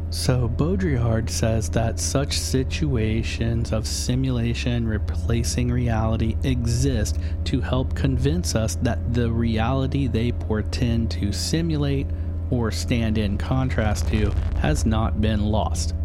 So, 0.10 0.50
Baudrillard 0.50 1.30
says 1.30 1.70
that 1.70 1.98
such 1.98 2.38
situations 2.38 3.72
of 3.72 3.88
simulation 3.88 4.86
replacing 4.86 5.72
reality 5.72 6.36
exist 6.44 7.18
to 7.46 7.62
help 7.62 7.96
convince 7.96 8.54
us 8.54 8.76
that 8.82 9.14
the 9.14 9.32
reality 9.32 10.08
they 10.08 10.34
portend 10.34 11.12
to 11.12 11.32
simulate 11.32 12.08
or 12.50 12.72
stand 12.72 13.18
in 13.18 13.38
contrast 13.38 14.10
to 14.10 14.32
has 14.58 14.86
not 14.86 15.22
been 15.22 15.46
lost. 15.46 15.96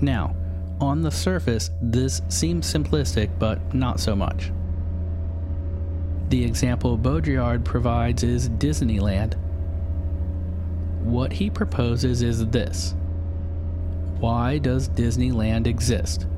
Now, 0.00 0.34
on 0.80 1.02
the 1.02 1.12
surface, 1.12 1.70
this 1.80 2.22
seems 2.28 2.72
simplistic, 2.72 3.30
but 3.38 3.72
not 3.72 4.00
so 4.00 4.16
much. 4.16 4.50
The 6.30 6.44
example 6.44 6.96
Baudrillard 6.96 7.64
provides 7.64 8.22
is 8.22 8.48
Disneyland. 8.50 9.34
What 11.02 11.32
he 11.32 11.50
proposes 11.50 12.22
is 12.22 12.46
this 12.46 12.94
why 14.20 14.58
does 14.58 14.88
Disneyland 14.90 15.66
exist? 15.66 16.28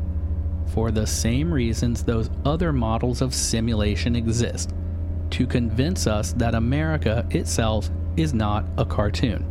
For 0.68 0.90
the 0.90 1.06
same 1.06 1.52
reasons 1.52 2.02
those 2.02 2.30
other 2.46 2.72
models 2.72 3.20
of 3.20 3.34
simulation 3.34 4.16
exist 4.16 4.72
to 5.30 5.46
convince 5.46 6.06
us 6.06 6.32
that 6.34 6.54
America 6.54 7.26
itself 7.30 7.90
is 8.16 8.32
not 8.32 8.64
a 8.78 8.86
cartoon. 8.86 9.44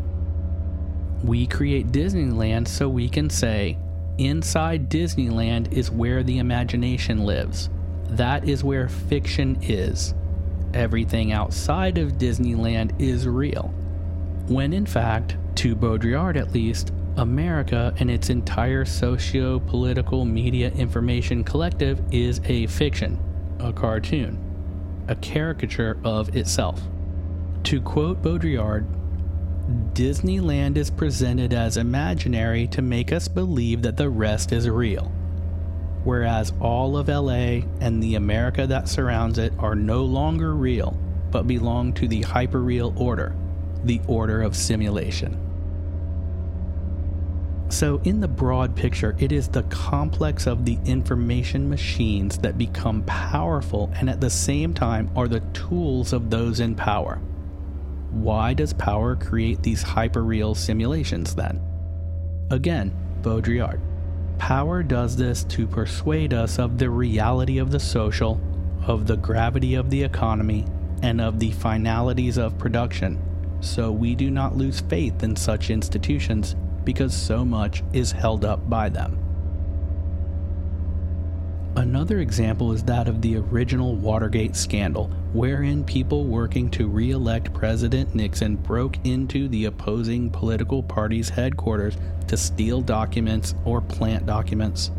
We 1.24 1.46
create 1.46 1.92
Disneyland 1.92 2.68
so 2.68 2.90
we 2.90 3.10
can 3.10 3.30
say, 3.30 3.78
inside 4.18 4.90
Disneyland 4.90 5.72
is 5.72 5.92
where 5.92 6.24
the 6.24 6.40
imagination 6.40 7.26
lives. 7.26 7.70
That 8.10 8.50
is 8.50 8.64
where 8.64 8.88
fiction 8.88 9.60
is. 9.62 10.16
Everything 10.74 11.32
outside 11.32 11.98
of 11.98 12.14
Disneyland 12.14 13.00
is 13.00 13.28
real. 13.28 13.74
When 14.48 14.74
in 14.74 14.86
fact, 14.86 15.38
to 15.56 15.76
Baudrillard 15.76 16.38
at 16.38 16.54
least, 16.54 16.92
America 17.18 17.94
and 18.00 18.10
its 18.10 18.30
entire 18.30 18.86
socio 18.86 19.60
political 19.60 20.24
media 20.24 20.72
information 20.72 21.44
collective 21.44 22.02
is 22.12 22.40
a 22.46 22.68
fiction, 22.68 23.20
a 23.60 23.74
cartoon, 23.74 24.40
a 25.10 25.16
caricature 25.16 25.98
of 26.04 26.36
itself. 26.36 26.82
To 27.64 27.82
quote 27.82 28.22
Baudrillard, 28.22 28.86
Disneyland 29.94 30.78
is 30.78 30.90
presented 30.90 31.54
as 31.54 31.78
imaginary 31.78 32.68
to 32.68 32.82
make 32.82 33.12
us 33.12 33.28
believe 33.28 33.82
that 33.82 33.98
the 33.98 34.10
rest 34.10 34.52
is 34.52 34.70
real, 34.70 35.12
whereas 36.04 36.54
all 36.60 36.98
of 36.98 37.08
LA 37.08 37.62
and 37.80 38.02
the 38.02 38.16
America 38.16 38.68
that 38.68 38.90
surrounds 38.90 39.38
it 39.38 39.54
are 39.60 39.76
no 39.76 40.04
longer 40.04 40.54
real, 40.54 40.98
but 41.32 41.48
belong 41.48 41.94
to 41.94 42.08
the 42.08 42.22
hyperreal 42.22 43.00
order, 43.00 43.36
the 43.84 44.02
order 44.08 44.42
of 44.42 44.56
simulation. 44.56 45.38
So, 47.70 48.02
in 48.04 48.20
the 48.20 48.28
broad 48.28 48.76
picture, 48.76 49.16
it 49.18 49.32
is 49.32 49.48
the 49.48 49.64
complex 49.64 50.46
of 50.46 50.66
the 50.66 50.78
information 50.84 51.70
machines 51.70 52.38
that 52.40 52.58
become 52.58 53.02
powerful 53.04 53.90
and 53.96 54.10
at 54.10 54.20
the 54.20 54.30
same 54.30 54.74
time 54.74 55.10
are 55.16 55.30
the 55.30 55.40
tools 55.54 56.12
of 56.12 56.30
those 56.30 56.60
in 56.60 56.76
power. 56.76 57.22
Why 58.12 58.54
does 58.54 58.74
power 58.74 59.16
create 59.16 59.64
these 59.64 59.86
hyperreal 59.86 60.58
simulations 60.58 61.34
then? 61.34 61.62
Again, 62.50 62.94
Baudrillard. 63.22 63.80
Power 64.42 64.82
does 64.82 65.16
this 65.16 65.44
to 65.44 65.68
persuade 65.68 66.34
us 66.34 66.58
of 66.58 66.80
the 66.80 66.90
reality 66.90 67.60
of 67.60 67.70
the 67.70 67.80
social, 67.80 68.42
of 68.88 69.06
the 69.06 69.16
gravity 69.16 69.76
of 69.76 69.92
the 69.92 70.02
economy, 70.02 70.66
and 71.04 71.22
of 71.22 71.38
the 71.38 71.52
finalities 71.52 72.40
of 72.40 72.58
production, 72.58 73.22
so 73.62 73.92
we 73.92 74.16
do 74.16 74.32
not 74.32 74.58
lose 74.58 74.80
faith 74.80 75.22
in 75.22 75.36
such 75.36 75.70
institutions 75.70 76.56
because 76.84 77.14
so 77.14 77.46
much 77.46 77.84
is 77.94 78.12
held 78.12 78.44
up 78.44 78.68
by 78.68 78.90
them. 78.90 79.16
Another 81.78 82.20
example 82.20 82.74
is 82.74 82.84
that 82.84 83.08
of 83.08 83.22
the 83.22 83.38
original 83.38 83.96
Watergate 83.96 84.58
scandal, 84.58 85.08
wherein 85.32 85.86
people 85.86 86.26
working 86.26 86.70
to 86.72 86.88
re 86.88 87.12
elect 87.12 87.54
President 87.54 88.14
Nixon 88.14 88.58
broke 88.58 88.98
into 89.06 89.48
the 89.48 89.66
opposing 89.66 90.30
political 90.30 90.84
party's 90.84 91.30
headquarters 91.30 91.96
to 92.28 92.36
steal 92.36 92.82
documents 92.82 93.56
or 93.64 93.80
plant 93.80 94.26
documents. 94.26 94.92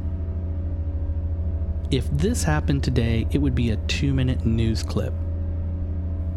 If 1.91 2.11
this 2.11 2.43
happened 2.43 2.83
today, 2.83 3.27
it 3.31 3.39
would 3.39 3.55
be 3.55 3.71
a 3.71 3.77
two 3.77 4.15
minute 4.15 4.47
news 4.47 4.83
clip. 4.83 5.13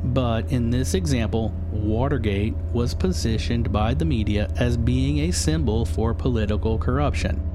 But 0.04 0.52
in 0.52 0.70
this 0.70 0.96
example, 0.96 1.54
Watergate 1.72 2.56
was 2.74 2.94
positioned 2.94 3.72
by 3.72 3.94
the 3.94 4.06
media 4.06 4.52
as 4.58 4.76
being 4.76 5.20
a 5.20 5.32
symbol 5.32 5.86
for 5.86 6.14
political 6.14 6.78
corruption. 6.78 7.55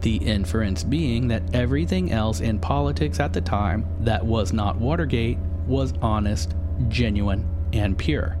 The 0.00 0.16
inference 0.16 0.84
being 0.84 1.28
that 1.28 1.42
everything 1.54 2.12
else 2.12 2.40
in 2.40 2.58
politics 2.58 3.18
at 3.20 3.32
the 3.32 3.40
time 3.40 3.86
that 4.00 4.24
was 4.24 4.52
not 4.52 4.76
Watergate 4.76 5.38
was 5.66 5.92
honest, 6.00 6.54
genuine, 6.88 7.46
and 7.72 7.98
pure. 7.98 8.38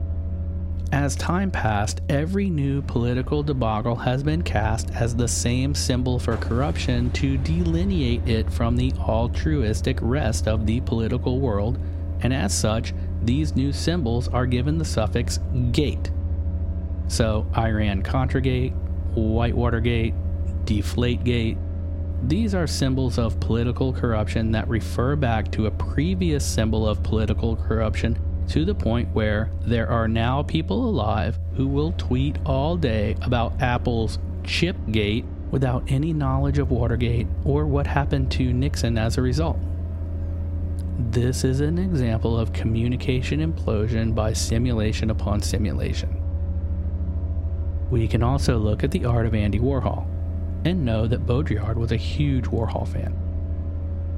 As 0.90 1.16
time 1.16 1.50
passed, 1.50 2.00
every 2.08 2.48
new 2.48 2.80
political 2.80 3.42
debacle 3.42 3.96
has 3.96 4.22
been 4.22 4.40
cast 4.40 4.90
as 4.92 5.14
the 5.14 5.28
same 5.28 5.74
symbol 5.74 6.18
for 6.18 6.36
corruption 6.38 7.10
to 7.10 7.36
delineate 7.36 8.26
it 8.26 8.50
from 8.50 8.74
the 8.74 8.92
altruistic 8.98 9.98
rest 10.00 10.48
of 10.48 10.64
the 10.64 10.80
political 10.80 11.40
world, 11.40 11.78
and 12.20 12.32
as 12.32 12.54
such, 12.54 12.94
these 13.22 13.54
new 13.54 13.70
symbols 13.70 14.28
are 14.28 14.46
given 14.46 14.78
the 14.78 14.84
suffix 14.84 15.40
gate. 15.72 16.10
So, 17.08 17.46
Iran 17.54 18.02
Contragate, 18.02 18.72
Whitewatergate, 19.14 20.14
Deflategate, 20.68 21.56
these 22.28 22.54
are 22.54 22.66
symbols 22.66 23.18
of 23.18 23.40
political 23.40 23.90
corruption 23.90 24.52
that 24.52 24.68
refer 24.68 25.16
back 25.16 25.50
to 25.52 25.64
a 25.64 25.70
previous 25.70 26.44
symbol 26.44 26.86
of 26.86 27.02
political 27.02 27.56
corruption 27.56 28.18
to 28.48 28.66
the 28.66 28.74
point 28.74 29.08
where 29.14 29.50
there 29.62 29.88
are 29.88 30.06
now 30.06 30.42
people 30.42 30.90
alive 30.90 31.38
who 31.54 31.66
will 31.66 31.92
tweet 31.92 32.36
all 32.44 32.76
day 32.76 33.16
about 33.22 33.62
Apple's 33.62 34.18
Chipgate 34.42 35.24
without 35.50 35.84
any 35.88 36.12
knowledge 36.12 36.58
of 36.58 36.70
Watergate 36.70 37.26
or 37.46 37.64
what 37.64 37.86
happened 37.86 38.30
to 38.32 38.52
Nixon 38.52 38.98
as 38.98 39.16
a 39.16 39.22
result. 39.22 39.56
This 40.98 41.44
is 41.44 41.60
an 41.60 41.78
example 41.78 42.38
of 42.38 42.52
communication 42.52 43.40
implosion 43.40 44.14
by 44.14 44.34
simulation 44.34 45.10
upon 45.10 45.40
simulation. 45.40 46.22
We 47.90 48.06
can 48.06 48.22
also 48.22 48.58
look 48.58 48.84
at 48.84 48.90
the 48.90 49.06
art 49.06 49.24
of 49.24 49.34
Andy 49.34 49.58
Warhol 49.58 50.06
and 50.68 50.84
know 50.84 51.06
that 51.06 51.26
Baudrillard 51.26 51.76
was 51.76 51.92
a 51.92 51.96
huge 51.96 52.44
Warhol 52.44 52.86
fan. 52.86 53.16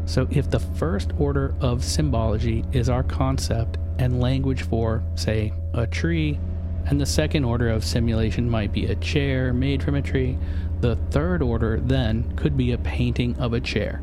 So, 0.05 0.27
if 0.31 0.51
the 0.51 0.61
first 0.61 1.13
order 1.19 1.55
of 1.61 1.85
symbology 1.85 2.65
is 2.73 2.89
our 2.89 3.03
concept 3.03 3.79
and 3.99 4.21
language 4.21 4.63
for, 4.63 5.03
say, 5.15 5.53
a 5.73 5.87
tree, 5.87 6.39
and 6.87 7.01
the 7.01 7.07
second 7.07 7.45
order 7.45 7.69
of 7.69 7.85
simulation 7.85 8.51
might 8.51 8.73
be 8.73 8.87
a 8.87 8.97
chair 8.97 9.53
made 9.53 9.83
from 9.83 9.95
a 9.95 10.03
tree, 10.03 10.37
the 10.81 10.97
third 11.11 11.43
order 11.43 11.79
then 11.81 12.33
could 12.37 12.57
be 12.57 12.73
a 12.73 12.79
painting 12.79 13.39
of 13.39 13.53
a 13.53 13.61
chair. 13.61 14.03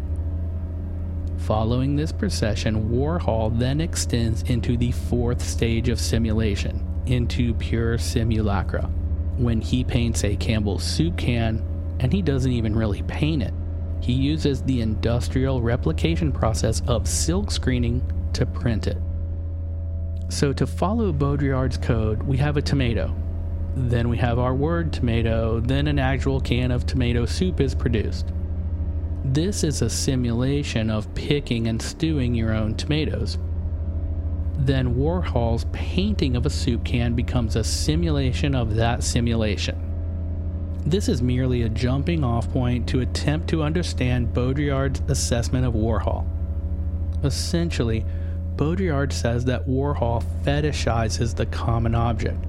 Following 1.40 1.96
this 1.96 2.12
procession, 2.12 2.90
Warhol 2.90 3.58
then 3.58 3.82
extends 3.82 4.44
into 4.44 4.78
the 4.78 4.92
fourth 4.92 5.42
stage 5.42 5.90
of 5.90 6.00
simulation, 6.00 6.86
into 7.06 7.54
pure 7.54 7.98
simulacra, 7.98 8.90
when 9.38 9.62
he 9.62 9.84
paints 9.84 10.24
a 10.24 10.36
Campbell's 10.36 10.84
soup 10.84 11.18
can, 11.18 11.64
and 12.00 12.14
he 12.14 12.22
doesn't 12.22 12.52
even 12.52 12.76
really 12.76 13.02
paint 13.04 13.44
it 13.44 13.54
he 14.00 14.14
uses 14.14 14.62
the 14.62 14.82
industrial 14.82 15.62
replication 15.62 16.32
process 16.32 16.82
of 16.88 17.08
silk 17.08 17.52
screening 17.52 18.02
to 18.34 18.46
print 18.46 18.88
it. 18.88 18.98
So, 20.30 20.54
to 20.54 20.68
follow 20.68 21.12
Baudrillard's 21.14 21.78
code, 21.78 22.22
we 22.24 22.38
have 22.38 22.58
a 22.58 22.62
tomato. 22.62 23.16
Then 23.76 24.10
we 24.10 24.18
have 24.18 24.40
our 24.40 24.54
word 24.54 24.92
tomato, 24.92 25.60
then 25.60 25.88
an 25.88 26.00
actual 26.00 26.42
can 26.42 26.72
of 26.72 26.86
tomato 26.86 27.26
soup 27.26 27.62
is 27.62 27.76
produced. 27.76 28.28
This 29.24 29.64
is 29.64 29.82
a 29.82 29.90
simulation 29.90 30.90
of 30.90 31.14
picking 31.16 31.68
and 31.68 31.82
stewing 31.82 32.34
your 32.34 32.54
own 32.54 32.76
tomatoes. 32.76 33.38
Then 34.60 34.96
Warhol's 34.96 35.66
painting 35.72 36.36
of 36.36 36.46
a 36.46 36.50
soup 36.50 36.84
can 36.84 37.14
becomes 37.14 37.56
a 37.56 37.64
simulation 37.64 38.56
of 38.56 38.76
that 38.76 39.04
simulation. 39.04 39.87
This 40.88 41.10
is 41.10 41.22
merely 41.22 41.64
a 41.64 41.70
jumping 41.70 42.24
off 42.24 42.50
point 42.50 42.88
to 42.88 43.02
attempt 43.02 43.50
to 43.50 43.62
understand 43.62 44.34
Baudrillard's 44.34 45.02
assessment 45.10 45.66
of 45.66 45.74
Warhol. 45.74 46.26
Essentially, 47.26 48.06
Baudrillard 48.56 49.12
says 49.12 49.44
that 49.46 49.68
Warhol 49.68 50.24
fetishizes 50.46 51.36
the 51.36 51.46
common 51.48 51.94
object, 51.94 52.42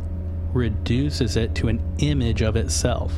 reduces 0.52 1.34
it 1.34 1.56
to 1.56 1.66
an 1.66 1.82
image 1.98 2.42
of 2.42 2.54
itself. 2.54 3.12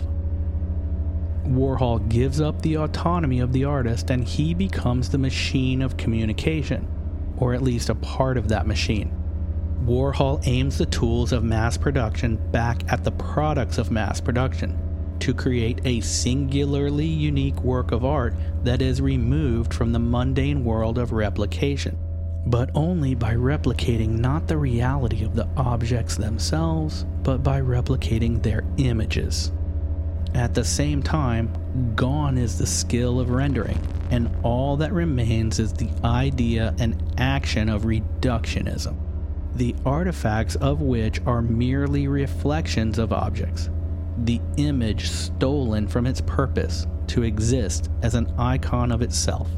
Warhol 1.44 2.08
gives 2.08 2.40
up 2.40 2.62
the 2.62 2.78
autonomy 2.78 3.40
of 3.40 3.52
the 3.52 3.64
artist 3.64 4.08
and 4.08 4.26
he 4.26 4.54
becomes 4.54 5.10
the 5.10 5.18
machine 5.18 5.82
of 5.82 5.98
communication, 5.98 6.88
or 7.36 7.52
at 7.52 7.60
least 7.60 7.90
a 7.90 7.94
part 7.94 8.38
of 8.38 8.48
that 8.48 8.66
machine. 8.66 9.14
Warhol 9.84 10.40
aims 10.46 10.78
the 10.78 10.86
tools 10.86 11.30
of 11.32 11.44
mass 11.44 11.76
production 11.76 12.36
back 12.50 12.90
at 12.90 13.04
the 13.04 13.12
products 13.12 13.76
of 13.76 13.90
mass 13.90 14.18
production 14.18 14.86
to 15.20 15.34
create 15.34 15.80
a 15.84 16.00
singularly 16.00 17.06
unique 17.06 17.60
work 17.62 17.92
of 17.92 18.04
art 18.04 18.34
that 18.64 18.82
is 18.82 19.00
removed 19.00 19.72
from 19.72 19.92
the 19.92 19.98
mundane 19.98 20.64
world 20.64 20.98
of 20.98 21.12
replication, 21.12 21.96
but 22.46 22.70
only 22.74 23.14
by 23.14 23.34
replicating 23.34 24.18
not 24.18 24.48
the 24.48 24.56
reality 24.56 25.24
of 25.24 25.34
the 25.34 25.48
objects 25.56 26.16
themselves, 26.16 27.04
but 27.22 27.42
by 27.42 27.60
replicating 27.60 28.42
their 28.42 28.64
images. 28.78 29.52
At 30.34 30.54
the 30.54 30.64
same 30.64 31.02
time, 31.02 31.52
gone 31.96 32.38
is 32.38 32.56
the 32.56 32.66
skill 32.66 33.20
of 33.20 33.30
rendering, 33.30 33.78
and 34.10 34.30
all 34.42 34.76
that 34.78 34.92
remains 34.92 35.58
is 35.58 35.72
the 35.72 35.90
idea 36.04 36.74
and 36.78 37.02
action 37.18 37.68
of 37.68 37.82
reductionism, 37.82 38.96
the 39.54 39.74
artifacts 39.84 40.54
of 40.56 40.80
which 40.80 41.20
are 41.26 41.42
merely 41.42 42.06
reflections 42.06 42.98
of 42.98 43.12
objects, 43.12 43.68
the 44.24 44.40
image 44.56 45.08
stolen 45.08 45.88
from 45.88 46.06
its 46.06 46.20
purpose 46.20 46.86
to 47.08 47.22
exist 47.22 47.90
as 48.02 48.14
an 48.14 48.32
icon 48.38 48.92
of 48.92 49.02
itself. 49.02 49.48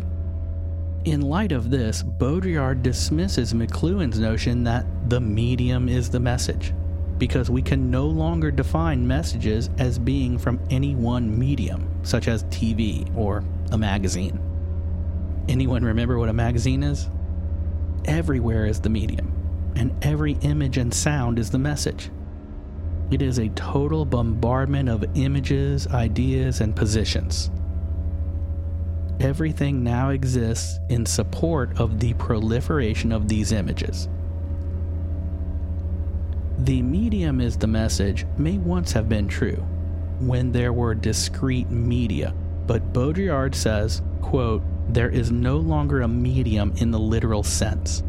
In 1.04 1.20
light 1.20 1.50
of 1.50 1.70
this, 1.70 2.02
Baudrillard 2.02 2.82
dismisses 2.82 3.52
McLuhan's 3.52 4.20
notion 4.20 4.62
that 4.64 4.86
the 5.08 5.20
medium 5.20 5.88
is 5.88 6.08
the 6.08 6.20
message, 6.20 6.72
because 7.18 7.50
we 7.50 7.60
can 7.60 7.90
no 7.90 8.06
longer 8.06 8.52
define 8.52 9.06
messages 9.06 9.68
as 9.78 9.98
being 9.98 10.38
from 10.38 10.60
any 10.70 10.94
one 10.94 11.36
medium, 11.36 11.88
such 12.04 12.28
as 12.28 12.44
TV 12.44 13.04
or 13.16 13.42
a 13.72 13.78
magazine. 13.78 14.40
Anyone 15.48 15.84
remember 15.84 16.18
what 16.18 16.28
a 16.28 16.32
magazine 16.32 16.84
is? 16.84 17.10
Everywhere 18.04 18.66
is 18.66 18.80
the 18.80 18.88
medium, 18.88 19.32
and 19.74 19.92
every 20.04 20.34
image 20.42 20.76
and 20.76 20.94
sound 20.94 21.38
is 21.38 21.50
the 21.50 21.58
message. 21.58 22.10
It 23.12 23.20
is 23.20 23.38
a 23.38 23.50
total 23.50 24.06
bombardment 24.06 24.88
of 24.88 25.04
images, 25.14 25.86
ideas, 25.88 26.62
and 26.62 26.74
positions. 26.74 27.50
Everything 29.20 29.84
now 29.84 30.08
exists 30.08 30.80
in 30.88 31.04
support 31.04 31.78
of 31.78 32.00
the 32.00 32.14
proliferation 32.14 33.12
of 33.12 33.28
these 33.28 33.52
images. 33.52 34.08
The 36.56 36.80
medium 36.80 37.42
is 37.42 37.58
the 37.58 37.66
message 37.66 38.24
may 38.38 38.56
once 38.56 38.92
have 38.92 39.10
been 39.10 39.28
true 39.28 39.62
when 40.18 40.50
there 40.50 40.72
were 40.72 40.94
discrete 40.94 41.68
media, 41.70 42.32
but 42.66 42.94
Baudrillard 42.94 43.54
says, 43.54 44.00
quote, 44.22 44.62
there 44.88 45.10
is 45.10 45.30
no 45.30 45.58
longer 45.58 46.00
a 46.00 46.08
medium 46.08 46.72
in 46.78 46.90
the 46.90 46.98
literal 46.98 47.42
sense. 47.42 48.02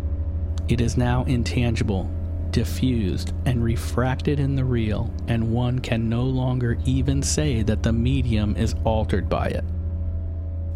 It 0.70 0.80
is 0.80 0.96
now 0.96 1.26
intangible, 1.26 2.10
diffused 2.54 3.34
and 3.46 3.62
refracted 3.62 4.40
in 4.40 4.56
the 4.56 4.64
real, 4.64 5.12
and 5.28 5.52
one 5.52 5.80
can 5.80 6.08
no 6.08 6.24
longer 6.24 6.78
even 6.86 7.22
say 7.22 7.64
that 7.64 7.84
the 7.84 7.92
medium 7.92 8.56
is 8.56 8.76
altered 8.86 9.28
by 9.28 9.48
it. 9.48 9.66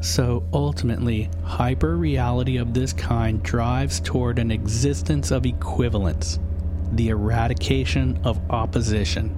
So 0.01 0.43
ultimately, 0.51 1.29
hyperreality 1.43 2.59
of 2.59 2.73
this 2.73 2.93
kind 2.93 3.41
drives 3.41 3.99
toward 3.99 4.39
an 4.39 4.51
existence 4.51 5.31
of 5.31 5.45
equivalence, 5.45 6.39
the 6.91 7.09
eradication 7.09 8.19
of 8.23 8.41
opposition. 8.49 9.35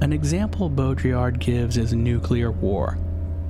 An 0.00 0.12
example 0.12 0.68
Baudrillard 0.68 1.38
gives 1.38 1.76
is 1.76 1.92
nuclear 1.92 2.50
war, 2.50 2.98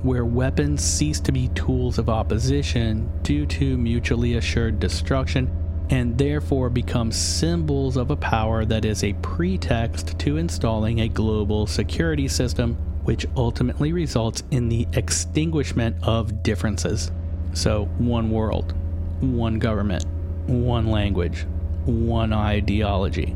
where 0.03 0.25
weapons 0.25 0.83
cease 0.83 1.19
to 1.21 1.31
be 1.31 1.47
tools 1.49 1.97
of 1.97 2.09
opposition 2.09 3.09
due 3.23 3.45
to 3.45 3.77
mutually 3.77 4.35
assured 4.35 4.79
destruction 4.79 5.49
and 5.93 6.17
therefore 6.17 6.71
become 6.71 7.11
symbols 7.11 7.97
of 7.97 8.09
a 8.09 8.15
power 8.15 8.65
that 8.65 8.83
is 8.83 9.03
a 9.03 9.13
pretext 9.21 10.17
to 10.17 10.37
installing 10.37 11.01
a 11.01 11.07
global 11.07 11.67
security 11.67 12.27
system, 12.27 12.73
which 13.03 13.27
ultimately 13.37 13.93
results 13.93 14.41
in 14.49 14.69
the 14.69 14.87
extinguishment 14.93 15.95
of 16.01 16.41
differences. 16.41 17.11
So, 17.53 17.85
one 17.99 18.31
world, 18.31 18.73
one 19.19 19.59
government, 19.59 20.03
one 20.47 20.87
language, 20.87 21.45
one 21.85 22.33
ideology. 22.33 23.35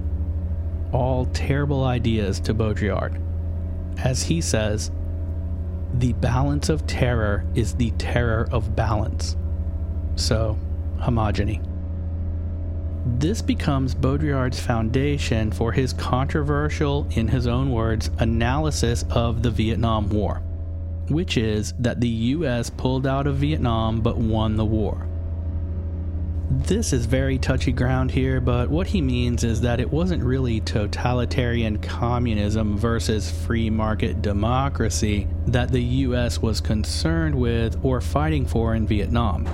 All 0.91 1.28
terrible 1.28 1.84
ideas 1.84 2.39
to 2.39 2.55
Baudrillard. 2.55 3.22
As 3.99 4.24
he 4.24 4.41
says, 4.41 4.89
the 5.93 6.14
balance 6.14 6.70
of 6.70 6.88
terror 6.88 7.45
is 7.53 7.76
the 7.76 7.91
terror 7.99 8.47
of 8.51 8.76
balance. 8.76 9.38
So, 10.16 10.58
homogeny. 10.97 11.62
This 13.16 13.41
becomes 13.41 13.95
Baudrillard's 13.95 14.60
foundation 14.60 15.51
for 15.51 15.72
his 15.72 15.93
controversial, 15.93 17.08
in 17.12 17.30
his 17.30 17.47
own 17.47 17.72
words, 17.72 18.12
analysis 18.20 19.05
of 19.10 19.41
the 19.41 19.49
Vietnam 19.49 20.10
War, 20.10 20.41
which 21.08 21.38
is 21.38 21.74
that 21.80 22.01
the 22.01 22.10
US 22.10 22.70
pulled 22.70 23.08
out 23.08 23.26
of 23.26 23.38
Vietnam 23.38 24.01
but 24.01 24.18
won 24.18 24.58
the 24.58 24.66
war. 24.66 25.08
This 26.49 26.91
is 26.91 27.05
very 27.05 27.38
touchy 27.38 27.72
ground 27.72 28.12
here, 28.12 28.41
but 28.41 28.70
what 28.70 28.88
he 28.88 29.01
means 29.01 29.45
is 29.45 29.62
that 29.62 29.80
it 29.80 29.89
wasn't 29.89 30.22
really 30.22 30.60
totalitarian 30.60 31.78
communism 31.78 32.78
versus 32.78 33.32
free 33.32 33.70
market 33.70 34.22
democracy 34.22 35.28
that 35.47 35.72
the 35.72 35.82
US 35.82 36.41
was 36.41 36.60
concerned 36.60 37.36
with 37.36 37.80
or 37.84 38.01
fighting 38.01 38.45
for 38.45 38.76
in 38.76 38.86
Vietnam. 38.86 39.47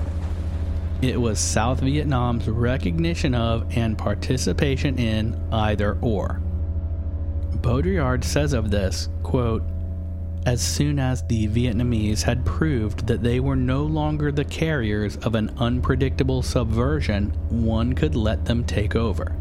It 1.04 1.20
was 1.20 1.38
South 1.38 1.82
Vietnam's 1.82 2.48
recognition 2.48 3.36
of 3.36 3.76
and 3.76 3.98
participation 3.98 4.98
in 4.98 5.38
either 5.52 5.98
or. 6.00 6.40
Baudrillard 7.58 8.24
says 8.24 8.54
of 8.54 8.72
this, 8.72 9.10
quote, 9.22 9.64
as 10.46 10.62
soon 10.62 11.00
as 11.00 11.22
the 11.24 11.50
Vietnamese 11.50 12.22
had 12.24 12.46
proved 12.46 13.06
that 13.08 13.22
they 13.22 13.42
were 13.42 13.58
no 13.58 13.84
longer 13.84 14.32
the 14.32 14.46
carriers 14.46 15.18
of 15.18 15.36
an 15.36 15.54
unpredictable 15.58 16.42
subversion, 16.42 17.32
one 17.50 17.92
could 17.92 18.16
let 18.16 18.46
them 18.46 18.64
take 18.64 18.96
over. 18.96 19.36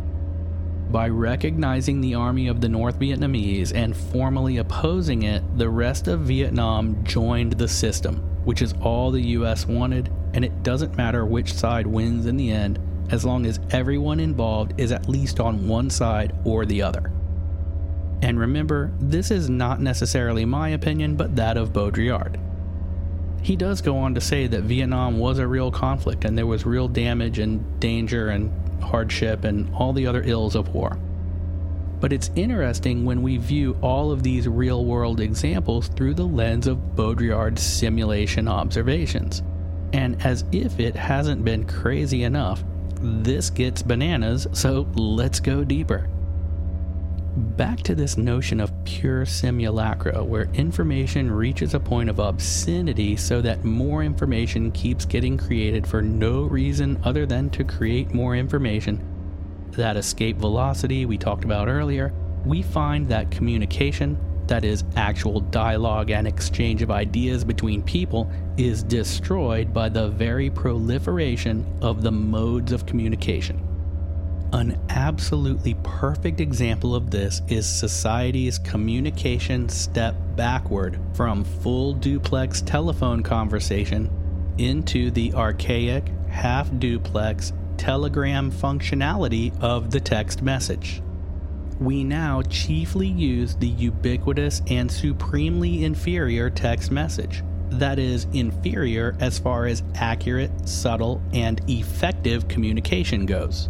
By 0.90 1.10
recognizing 1.10 2.00
the 2.00 2.16
army 2.16 2.48
of 2.48 2.60
the 2.60 2.68
North 2.68 2.98
Vietnamese 2.98 3.72
and 3.72 3.96
formally 3.96 4.56
opposing 4.56 5.22
it, 5.22 5.44
the 5.56 5.70
rest 5.70 6.08
of 6.08 6.22
Vietnam 6.22 7.04
joined 7.04 7.52
the 7.52 7.68
system, 7.68 8.16
which 8.44 8.62
is 8.62 8.74
all 8.82 9.12
the 9.12 9.22
US 9.22 9.64
wanted, 9.64 10.10
and 10.34 10.44
it 10.44 10.62
doesn't 10.62 10.96
matter 10.96 11.24
which 11.24 11.52
side 11.52 11.86
wins 11.86 12.26
in 12.26 12.36
the 12.36 12.50
end 12.50 12.78
as 13.10 13.24
long 13.24 13.44
as 13.44 13.60
everyone 13.70 14.20
involved 14.20 14.72
is 14.78 14.92
at 14.92 15.08
least 15.08 15.38
on 15.38 15.68
one 15.68 15.90
side 15.90 16.34
or 16.44 16.64
the 16.64 16.82
other. 16.82 17.12
And 18.22 18.38
remember, 18.38 18.92
this 19.00 19.30
is 19.30 19.50
not 19.50 19.80
necessarily 19.80 20.44
my 20.44 20.70
opinion, 20.70 21.16
but 21.16 21.36
that 21.36 21.56
of 21.56 21.72
Baudrillard. 21.72 22.38
He 23.42 23.56
does 23.56 23.82
go 23.82 23.98
on 23.98 24.14
to 24.14 24.20
say 24.20 24.46
that 24.46 24.62
Vietnam 24.62 25.18
was 25.18 25.40
a 25.40 25.46
real 25.46 25.72
conflict 25.72 26.24
and 26.24 26.38
there 26.38 26.46
was 26.46 26.64
real 26.64 26.86
damage 26.86 27.40
and 27.40 27.80
danger 27.80 28.28
and 28.28 28.52
hardship 28.80 29.44
and 29.44 29.74
all 29.74 29.92
the 29.92 30.06
other 30.06 30.22
ills 30.22 30.54
of 30.54 30.68
war. 30.68 30.96
But 32.00 32.12
it's 32.12 32.30
interesting 32.36 33.04
when 33.04 33.22
we 33.22 33.36
view 33.36 33.76
all 33.80 34.12
of 34.12 34.22
these 34.22 34.48
real 34.48 34.84
world 34.84 35.20
examples 35.20 35.88
through 35.88 36.14
the 36.14 36.26
lens 36.26 36.66
of 36.66 36.96
Baudrillard's 36.96 37.62
simulation 37.62 38.48
observations. 38.48 39.42
And 39.92 40.24
as 40.24 40.44
if 40.52 40.80
it 40.80 40.96
hasn't 40.96 41.44
been 41.44 41.64
crazy 41.64 42.24
enough, 42.24 42.64
this 43.00 43.50
gets 43.50 43.82
bananas, 43.82 44.46
so 44.52 44.86
let's 44.94 45.40
go 45.40 45.64
deeper 45.64 46.08
back 47.36 47.80
to 47.80 47.94
this 47.94 48.18
notion 48.18 48.60
of 48.60 48.72
pure 48.84 49.24
simulacra, 49.24 50.22
where 50.22 50.48
information 50.54 51.30
reaches 51.30 51.74
a 51.74 51.80
point 51.80 52.10
of 52.10 52.18
obscenity 52.18 53.16
so 53.16 53.40
that 53.40 53.64
more 53.64 54.02
information 54.02 54.70
keeps 54.72 55.04
getting 55.04 55.38
created 55.38 55.86
for 55.86 56.02
no 56.02 56.42
reason 56.42 57.00
other 57.04 57.24
than 57.24 57.48
to 57.50 57.64
create 57.64 58.12
more 58.12 58.36
information. 58.36 59.02
That 59.72 59.96
escape 59.96 60.36
velocity 60.36 61.06
we 61.06 61.16
talked 61.16 61.44
about 61.44 61.68
earlier, 61.68 62.12
we 62.44 62.60
find 62.60 63.08
that 63.08 63.30
communication, 63.30 64.18
that 64.48 64.64
is, 64.64 64.84
actual 64.96 65.40
dialogue 65.40 66.10
and 66.10 66.26
exchange 66.26 66.82
of 66.82 66.90
ideas 66.90 67.44
between 67.44 67.82
people, 67.82 68.30
is 68.56 68.82
destroyed 68.82 69.72
by 69.72 69.88
the 69.88 70.08
very 70.08 70.50
proliferation 70.50 71.66
of 71.80 72.02
the 72.02 72.12
modes 72.12 72.72
of 72.72 72.86
communication. 72.86 73.68
An 74.52 74.78
absolutely 74.90 75.74
perfect 75.82 76.38
example 76.38 76.94
of 76.94 77.10
this 77.10 77.40
is 77.48 77.66
society's 77.66 78.58
communication 78.58 79.68
step 79.70 80.14
backward 80.36 81.00
from 81.14 81.42
full 81.42 81.94
duplex 81.94 82.60
telephone 82.60 83.22
conversation 83.22 84.10
into 84.58 85.10
the 85.10 85.32
archaic 85.32 86.04
half 86.28 86.70
duplex 86.78 87.54
telegram 87.78 88.52
functionality 88.52 89.58
of 89.62 89.90
the 89.90 90.00
text 90.00 90.42
message. 90.42 91.02
We 91.80 92.04
now 92.04 92.42
chiefly 92.42 93.08
use 93.08 93.56
the 93.56 93.68
ubiquitous 93.68 94.62
and 94.68 94.90
supremely 94.90 95.84
inferior 95.84 96.50
text 96.50 96.90
message. 96.90 97.42
That 97.70 97.98
is, 97.98 98.26
inferior 98.32 99.16
as 99.20 99.38
far 99.38 99.66
as 99.66 99.82
accurate, 99.94 100.68
subtle, 100.68 101.22
and 101.32 101.60
effective 101.68 102.48
communication 102.48 103.26
goes 103.26 103.68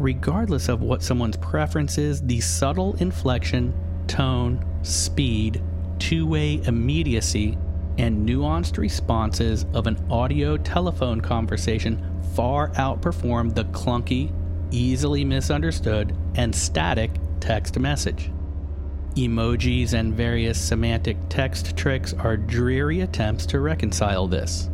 regardless 0.00 0.68
of 0.68 0.80
what 0.80 1.02
someone's 1.02 1.36
preference 1.36 1.98
is, 1.98 2.22
the 2.22 2.40
subtle 2.40 2.96
inflection, 2.96 3.72
tone, 4.08 4.64
speed, 4.82 5.62
two 5.98 6.26
way 6.26 6.60
immediacy, 6.64 7.56
and 7.98 8.26
nuanced 8.26 8.78
responses 8.78 9.66
of 9.74 9.86
an 9.86 10.02
audio 10.10 10.56
telephone 10.56 11.20
conversation 11.20 12.02
far 12.34 12.70
outperform 12.70 13.54
the 13.54 13.64
clunky, 13.66 14.32
easily 14.70 15.24
misunderstood, 15.24 16.16
and 16.34 16.54
static 16.54 17.10
text 17.40 17.78
message. 17.78 18.30
Emojis 19.16 19.92
and 19.92 20.14
various 20.14 20.60
semantic 20.60 21.16
text 21.28 21.76
tricks 21.76 22.14
are 22.14 22.36
dreary 22.36 23.00
attempts 23.00 23.44
to 23.46 23.60
reconcile 23.60 24.28
this. 24.28 24.70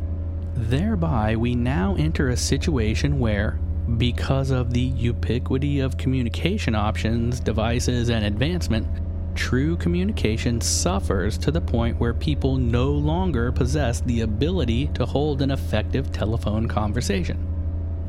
Thereby, 0.55 1.37
we 1.37 1.55
now 1.55 1.97
enter 1.99 2.29
a 2.29 2.37
situation 2.37 3.19
where, 3.19 3.59
because 3.97 4.51
of 4.51 4.73
the 4.73 4.81
ubiquity 4.81 5.81
of 5.81 5.97
communication 5.97 6.75
options, 6.75 7.41
devices, 7.41 8.11
and 8.11 8.25
advancement, 8.25 8.87
true 9.35 9.77
communication 9.77 10.61
suffers 10.61 11.37
to 11.39 11.51
the 11.51 11.61
point 11.61 12.01
where 12.01 12.15
people 12.15 12.57
no 12.57 12.91
longer 12.91 13.53
possess 13.53 14.01
the 14.01 14.23
ability 14.23 14.89
to 14.89 15.05
hold 15.07 15.43
an 15.43 15.51
effective 15.51 16.11
telephone 16.11 16.67
conversation, 16.67 17.39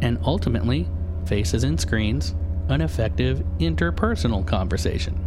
and 0.01 0.17
ultimately, 0.23 0.87
faces 1.27 1.63
and 1.63 1.79
screens, 1.79 2.35
an 2.69 2.81
effective 2.81 3.43
interpersonal 3.59 4.45
conversation. 4.45 5.23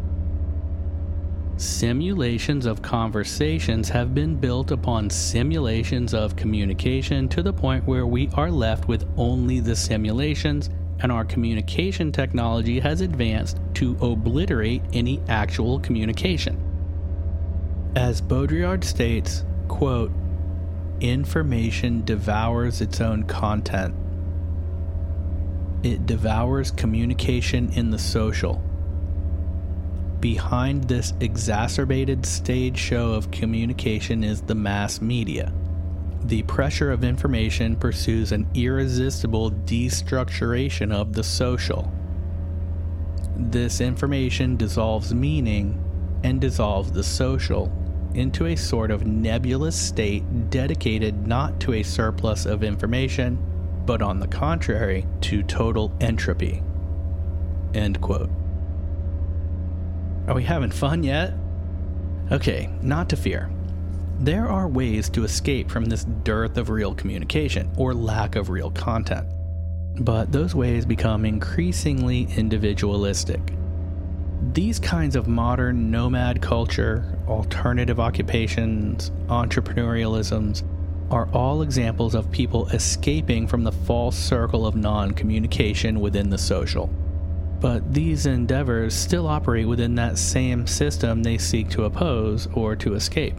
Simulations 1.56 2.64
of 2.64 2.80
conversations 2.80 3.90
have 3.90 4.14
been 4.14 4.34
built 4.34 4.70
upon 4.70 5.10
simulations 5.10 6.14
of 6.14 6.34
communication 6.34 7.28
to 7.28 7.42
the 7.42 7.52
point 7.52 7.86
where 7.86 8.06
we 8.06 8.30
are 8.32 8.50
left 8.50 8.88
with 8.88 9.06
only 9.18 9.60
the 9.60 9.76
simulations, 9.76 10.70
and 11.00 11.12
our 11.12 11.24
communication 11.24 12.12
technology 12.12 12.80
has 12.80 13.02
advanced 13.02 13.58
to 13.74 13.96
obliterate 14.00 14.82
any 14.94 15.20
actual 15.28 15.78
communication. 15.80 16.58
As 17.94 18.22
Baudrillard 18.22 18.84
states, 18.84 19.44
quote, 19.68 20.12
information 21.00 22.04
devours 22.04 22.80
its 22.80 23.00
own 23.00 23.24
content. 23.24 23.94
It 25.82 26.06
devours 26.06 26.70
communication 26.70 27.72
in 27.72 27.90
the 27.90 27.98
social 27.98 28.62
Behind 30.20 30.84
this 30.84 31.14
exacerbated 31.20 32.26
stage 32.26 32.76
show 32.76 33.12
of 33.12 33.30
communication 33.30 34.22
is 34.22 34.42
the 34.42 34.54
mass 34.54 35.00
media. 35.00 35.50
The 36.24 36.42
pressure 36.42 36.90
of 36.90 37.04
information 37.04 37.74
pursues 37.74 38.30
an 38.30 38.46
irresistible 38.52 39.50
destructuration 39.50 40.92
of 40.92 41.14
the 41.14 41.24
social. 41.24 41.90
This 43.34 43.80
information 43.80 44.58
dissolves 44.58 45.14
meaning 45.14 45.82
and 46.22 46.38
dissolves 46.38 46.92
the 46.92 47.04
social 47.04 47.72
into 48.12 48.44
a 48.44 48.56
sort 48.56 48.90
of 48.90 49.06
nebulous 49.06 49.80
state 49.80 50.50
dedicated 50.50 51.26
not 51.26 51.58
to 51.60 51.72
a 51.72 51.82
surplus 51.82 52.44
of 52.44 52.62
information, 52.62 53.38
but 53.90 54.02
on 54.02 54.20
the 54.20 54.28
contrary, 54.28 55.04
to 55.20 55.42
total 55.42 55.92
entropy. 56.00 56.62
End 57.74 58.00
quote. 58.00 58.30
Are 60.28 60.34
we 60.36 60.44
having 60.44 60.70
fun 60.70 61.02
yet? 61.02 61.34
Okay, 62.30 62.70
not 62.82 63.08
to 63.08 63.16
fear. 63.16 63.50
There 64.20 64.46
are 64.48 64.68
ways 64.68 65.10
to 65.10 65.24
escape 65.24 65.68
from 65.68 65.86
this 65.86 66.04
dearth 66.04 66.56
of 66.56 66.70
real 66.70 66.94
communication 66.94 67.68
or 67.76 67.92
lack 67.92 68.36
of 68.36 68.48
real 68.48 68.70
content. 68.70 69.26
but 70.00 70.32
those 70.32 70.54
ways 70.54 70.86
become 70.86 71.24
increasingly 71.24 72.28
individualistic. 72.36 73.40
These 74.52 74.78
kinds 74.78 75.16
of 75.16 75.26
modern 75.26 75.90
nomad 75.90 76.40
culture, 76.40 77.18
alternative 77.28 78.00
occupations, 78.00 79.10
entrepreneurialisms, 79.26 80.62
are 81.10 81.28
all 81.32 81.62
examples 81.62 82.14
of 82.14 82.30
people 82.30 82.68
escaping 82.68 83.46
from 83.46 83.64
the 83.64 83.72
false 83.72 84.16
circle 84.16 84.66
of 84.66 84.76
non 84.76 85.10
communication 85.12 86.00
within 86.00 86.30
the 86.30 86.38
social. 86.38 86.88
But 87.60 87.92
these 87.92 88.26
endeavors 88.26 88.94
still 88.94 89.26
operate 89.26 89.66
within 89.66 89.96
that 89.96 90.18
same 90.18 90.66
system 90.66 91.22
they 91.22 91.36
seek 91.36 91.68
to 91.70 91.84
oppose 91.84 92.46
or 92.54 92.76
to 92.76 92.94
escape. 92.94 93.34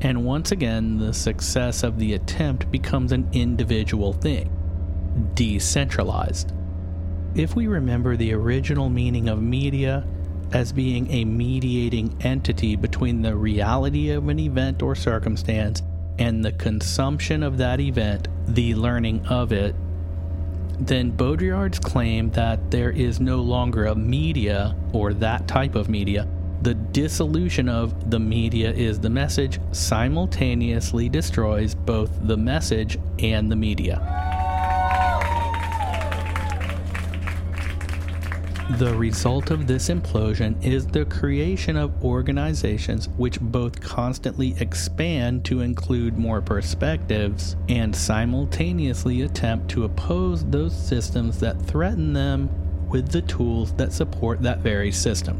And 0.00 0.24
once 0.24 0.50
again, 0.50 0.98
the 0.98 1.12
success 1.12 1.82
of 1.82 1.98
the 1.98 2.14
attempt 2.14 2.70
becomes 2.70 3.12
an 3.12 3.28
individual 3.32 4.14
thing, 4.14 4.50
decentralized. 5.34 6.52
If 7.34 7.54
we 7.54 7.66
remember 7.66 8.16
the 8.16 8.32
original 8.32 8.88
meaning 8.88 9.28
of 9.28 9.42
media 9.42 10.06
as 10.52 10.72
being 10.72 11.10
a 11.10 11.24
mediating 11.24 12.16
entity 12.22 12.76
between 12.76 13.20
the 13.20 13.36
reality 13.36 14.10
of 14.10 14.28
an 14.28 14.38
event 14.38 14.82
or 14.82 14.94
circumstance 14.94 15.82
and 16.20 16.44
the 16.44 16.52
consumption 16.52 17.42
of 17.42 17.58
that 17.58 17.80
event, 17.80 18.28
the 18.46 18.74
learning 18.74 19.26
of 19.26 19.50
it, 19.50 19.74
then 20.78 21.10
Baudrillard's 21.10 21.78
claim 21.78 22.30
that 22.30 22.70
there 22.70 22.90
is 22.90 23.20
no 23.20 23.40
longer 23.40 23.86
a 23.86 23.94
media 23.94 24.76
or 24.92 25.12
that 25.14 25.48
type 25.48 25.74
of 25.74 25.88
media, 25.88 26.28
the 26.62 26.74
dissolution 26.74 27.70
of 27.70 28.10
the 28.10 28.20
media 28.20 28.70
is 28.70 29.00
the 29.00 29.08
message, 29.08 29.58
simultaneously 29.72 31.08
destroys 31.08 31.74
both 31.74 32.10
the 32.26 32.36
message 32.36 32.98
and 33.18 33.50
the 33.50 33.56
media. 33.56 34.39
The 38.78 38.94
result 38.94 39.50
of 39.50 39.66
this 39.66 39.88
implosion 39.88 40.64
is 40.64 40.86
the 40.86 41.04
creation 41.04 41.76
of 41.76 42.04
organizations 42.04 43.08
which 43.16 43.40
both 43.40 43.80
constantly 43.80 44.54
expand 44.60 45.44
to 45.46 45.60
include 45.60 46.16
more 46.16 46.40
perspectives 46.40 47.56
and 47.68 47.94
simultaneously 47.94 49.22
attempt 49.22 49.68
to 49.72 49.84
oppose 49.84 50.44
those 50.44 50.74
systems 50.74 51.40
that 51.40 51.60
threaten 51.60 52.12
them 52.12 52.48
with 52.88 53.10
the 53.10 53.22
tools 53.22 53.72
that 53.74 53.92
support 53.92 54.40
that 54.42 54.60
very 54.60 54.92
system. 54.92 55.36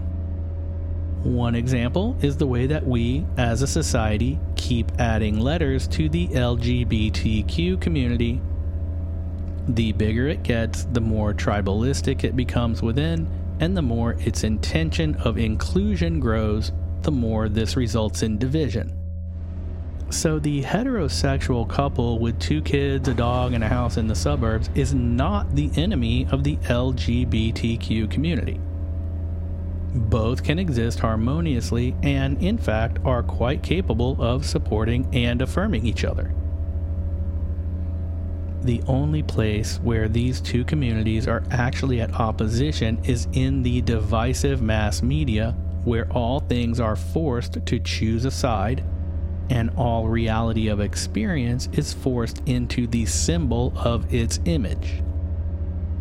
One 1.22 1.54
example 1.54 2.16
is 2.20 2.36
the 2.36 2.46
way 2.46 2.66
that 2.66 2.86
we, 2.86 3.24
as 3.36 3.62
a 3.62 3.66
society, 3.66 4.40
keep 4.56 4.90
adding 4.98 5.38
letters 5.38 5.86
to 5.88 6.08
the 6.08 6.28
LGBTQ 6.28 7.80
community 7.80 8.40
the 9.68 9.92
bigger 9.92 10.28
it 10.28 10.42
gets, 10.42 10.84
the 10.92 11.00
more 11.00 11.34
tribalistic 11.34 12.24
it 12.24 12.36
becomes 12.36 12.82
within, 12.82 13.28
and 13.60 13.76
the 13.76 13.82
more 13.82 14.12
its 14.20 14.44
intention 14.44 15.14
of 15.16 15.38
inclusion 15.38 16.18
grows, 16.18 16.72
the 17.02 17.10
more 17.10 17.48
this 17.48 17.76
results 17.76 18.22
in 18.22 18.38
division. 18.38 18.96
So, 20.10 20.40
the 20.40 20.62
heterosexual 20.62 21.68
couple 21.68 22.18
with 22.18 22.40
two 22.40 22.62
kids, 22.62 23.06
a 23.06 23.14
dog, 23.14 23.52
and 23.52 23.62
a 23.62 23.68
house 23.68 23.96
in 23.96 24.08
the 24.08 24.14
suburbs 24.16 24.68
is 24.74 24.92
not 24.92 25.54
the 25.54 25.70
enemy 25.76 26.26
of 26.32 26.42
the 26.42 26.56
LGBTQ 26.56 28.10
community. 28.10 28.58
Both 29.94 30.42
can 30.42 30.58
exist 30.58 30.98
harmoniously 30.98 31.94
and, 32.02 32.42
in 32.42 32.58
fact, 32.58 32.98
are 33.04 33.22
quite 33.22 33.62
capable 33.62 34.20
of 34.20 34.44
supporting 34.44 35.08
and 35.14 35.42
affirming 35.42 35.86
each 35.86 36.04
other 36.04 36.34
the 38.62 38.82
only 38.86 39.22
place 39.22 39.78
where 39.82 40.08
these 40.08 40.40
two 40.40 40.64
communities 40.64 41.26
are 41.26 41.42
actually 41.50 42.00
at 42.00 42.12
opposition 42.14 43.02
is 43.04 43.26
in 43.32 43.62
the 43.62 43.80
divisive 43.80 44.60
mass 44.60 45.02
media, 45.02 45.52
where 45.84 46.10
all 46.12 46.40
things 46.40 46.78
are 46.78 46.96
forced 46.96 47.64
to 47.64 47.78
choose 47.80 48.24
a 48.24 48.30
side, 48.30 48.84
and 49.48 49.70
all 49.76 50.08
reality 50.08 50.68
of 50.68 50.80
experience 50.80 51.68
is 51.72 51.92
forced 51.92 52.42
into 52.46 52.86
the 52.86 53.06
symbol 53.06 53.72
of 53.76 54.12
its 54.12 54.38
image. 54.44 55.02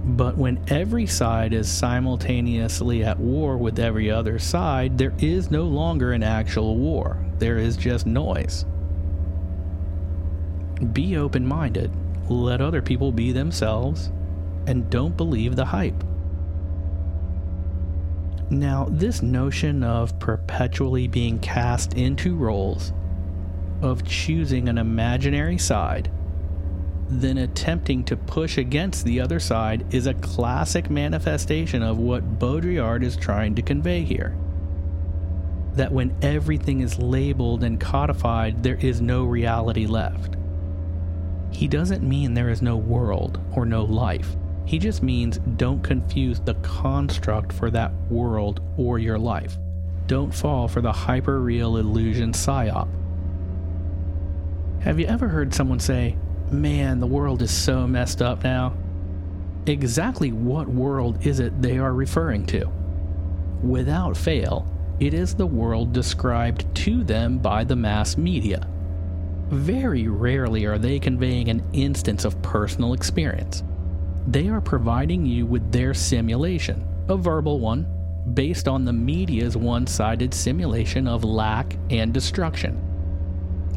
But 0.04 0.38
when 0.38 0.64
every 0.68 1.06
side 1.06 1.54
is 1.54 1.70
simultaneously 1.70 3.04
at 3.04 3.20
war 3.20 3.58
with 3.58 3.80
every 3.80 4.12
other 4.12 4.38
side, 4.38 4.98
there 4.98 5.14
is 5.20 5.50
no 5.50 5.64
longer 5.64 6.12
an 6.12 6.24
actual 6.24 6.76
war, 6.76 7.18
there 7.38 7.58
is 7.58 7.78
just 7.78 8.06
noise. 8.06 8.66
Be 10.94 11.18
open 11.18 11.46
minded 11.46 11.92
let 12.34 12.62
other 12.62 12.82
people 12.82 13.12
be 13.12 13.32
themselves, 13.32 14.12
and 14.68 14.90
don't 14.90 15.18
believe 15.18 15.56
the 15.56 15.66
hype. 15.66 16.04
Now, 18.52 18.88
this 18.90 19.22
notion 19.22 19.84
of 19.84 20.18
perpetually 20.20 21.08
being 21.08 21.40
cast 21.40 21.94
into 21.94 22.36
roles, 22.36 22.94
of 23.82 24.04
choosing 24.04 24.68
an 24.68 24.78
imaginary 24.78 25.58
side, 25.58 26.12
then 27.10 27.38
attempting 27.38 28.04
to 28.06 28.18
push 28.18 28.58
against 28.58 29.06
the 29.06 29.20
other 29.20 29.40
side 29.40 29.94
is 29.94 30.06
a 30.06 30.14
classic 30.16 30.90
manifestation 30.90 31.82
of 31.82 31.98
what 31.98 32.40
Baudrillard 32.40 33.04
is 33.04 33.18
trying 33.18 33.56
to 33.56 33.62
convey 33.62 34.04
here. 34.04 34.36
That 35.74 35.92
when 35.92 36.16
everything 36.22 36.82
is 36.82 37.00
labeled 37.00 37.64
and 37.64 37.80
codified, 37.80 38.64
there 38.64 38.76
is 38.76 39.02
no 39.02 39.24
reality 39.24 39.86
left. 39.86 40.36
He 41.52 41.68
doesn't 41.68 42.08
mean 42.08 42.34
there 42.34 42.50
is 42.50 42.62
no 42.62 42.78
world 42.78 43.40
or 43.54 43.66
no 43.66 43.84
life. 43.84 44.36
He 44.66 44.78
just 44.78 45.02
means 45.02 45.40
don't 45.58 45.84
confuse 45.84 46.40
the 46.40 46.54
construct 46.56 47.52
for 47.52 47.72
that 47.72 47.92
world 48.10 48.62
or 48.78 49.00
your 49.00 49.18
life. 49.18 49.58
Don't 50.08 50.34
fall 50.34 50.68
for 50.68 50.82
the 50.82 50.92
hyperreal 50.92 51.80
illusion 51.80 52.34
psyop. 52.34 52.88
Have 54.82 55.00
you 55.00 55.08
ever 55.08 55.28
heard 55.28 55.54
someone 55.54 55.80
say, 55.80 56.18
Man, 56.52 57.00
the 57.00 57.08
world 57.08 57.42
is 57.42 57.52
so 57.52 57.86
messed 57.88 58.22
up 58.22 58.44
now? 58.44 58.74
Exactly 59.66 60.32
what 60.32 60.68
world 60.68 61.26
is 61.26 61.40
it 61.40 61.62
they 61.62 61.78
are 61.78 61.94
referring 61.94 62.46
to? 62.48 62.70
Without 63.62 64.16
fail, 64.16 64.68
it 65.00 65.14
is 65.14 65.36
the 65.36 65.46
world 65.46 65.94
described 65.94 66.66
to 66.76 67.04
them 67.04 67.38
by 67.38 67.64
the 67.64 67.76
mass 67.76 68.18
media 68.18 68.68
very 69.50 70.08
rarely 70.08 70.66
are 70.66 70.78
they 70.78 71.00
conveying 71.00 71.50
an 71.50 71.64
instance 71.74 72.24
of 72.24 72.42
personal 72.42 72.94
experience. 72.94 73.64
They 74.28 74.48
are 74.48 74.62
providing 74.62 75.26
you 75.26 75.46
with 75.46 75.72
their 75.72 75.94
simulation, 75.94 76.86
a 77.08 77.18
verbal 77.18 77.60
one, 77.60 77.88
based 78.34 78.68
on 78.68 78.86
the 78.86 78.94
media's 78.94 79.58
one 79.58 79.88
sided 79.88 80.34
simulation 80.34 81.08
of 81.08 81.24
lack 81.24 81.76
and 81.90 82.14
destruction. 82.14 82.80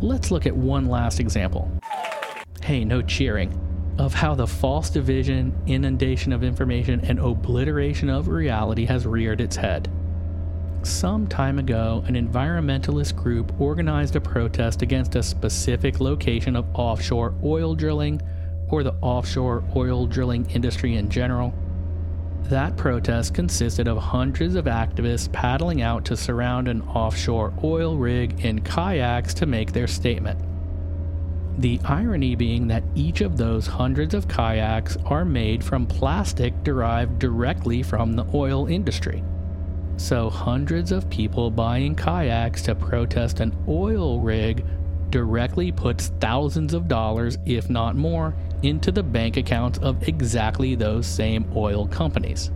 Let's 0.02 0.30
look 0.30 0.46
at 0.46 0.54
one 0.54 0.86
last 0.86 1.20
example. 1.20 1.70
Hey, 2.60 2.84
no 2.84 3.00
cheering. 3.00 3.58
Of 3.98 4.12
how 4.12 4.34
the 4.34 4.46
false 4.46 4.90
division, 4.90 5.54
inundation 5.66 6.32
of 6.32 6.42
information, 6.42 7.00
and 7.00 7.18
obliteration 7.18 8.10
of 8.10 8.28
reality 8.28 8.84
has 8.86 9.06
reared 9.06 9.40
its 9.40 9.56
head. 9.56 9.90
Some 10.84 11.28
time 11.28 11.60
ago, 11.60 12.02
an 12.08 12.14
environmentalist 12.14 13.14
group 13.14 13.60
organized 13.60 14.16
a 14.16 14.20
protest 14.20 14.82
against 14.82 15.14
a 15.14 15.22
specific 15.22 16.00
location 16.00 16.56
of 16.56 16.66
offshore 16.74 17.34
oil 17.44 17.76
drilling 17.76 18.20
or 18.68 18.82
the 18.82 18.94
offshore 19.00 19.62
oil 19.76 20.06
drilling 20.06 20.50
industry 20.50 20.96
in 20.96 21.08
general. 21.08 21.54
That 22.44 22.76
protest 22.76 23.32
consisted 23.32 23.86
of 23.86 23.96
hundreds 23.98 24.56
of 24.56 24.64
activists 24.64 25.30
paddling 25.30 25.82
out 25.82 26.04
to 26.06 26.16
surround 26.16 26.66
an 26.66 26.82
offshore 26.82 27.52
oil 27.62 27.96
rig 27.96 28.44
in 28.44 28.60
kayaks 28.60 29.34
to 29.34 29.46
make 29.46 29.70
their 29.70 29.86
statement. 29.86 30.40
The 31.58 31.80
irony 31.84 32.34
being 32.34 32.66
that 32.68 32.82
each 32.96 33.20
of 33.20 33.36
those 33.36 33.68
hundreds 33.68 34.14
of 34.14 34.26
kayaks 34.26 34.96
are 35.04 35.24
made 35.24 35.62
from 35.62 35.86
plastic 35.86 36.64
derived 36.64 37.20
directly 37.20 37.84
from 37.84 38.14
the 38.14 38.26
oil 38.34 38.66
industry. 38.66 39.22
So, 39.96 40.30
hundreds 40.30 40.90
of 40.90 41.08
people 41.10 41.50
buying 41.50 41.94
kayaks 41.94 42.62
to 42.62 42.74
protest 42.74 43.40
an 43.40 43.56
oil 43.68 44.20
rig 44.20 44.64
directly 45.10 45.70
puts 45.70 46.08
thousands 46.20 46.74
of 46.74 46.88
dollars, 46.88 47.38
if 47.46 47.70
not 47.70 47.94
more, 47.94 48.34
into 48.62 48.90
the 48.90 49.02
bank 49.02 49.36
accounts 49.36 49.78
of 49.78 50.08
exactly 50.08 50.74
those 50.74 51.06
same 51.06 51.50
oil 51.54 51.86
companies. 51.86 52.50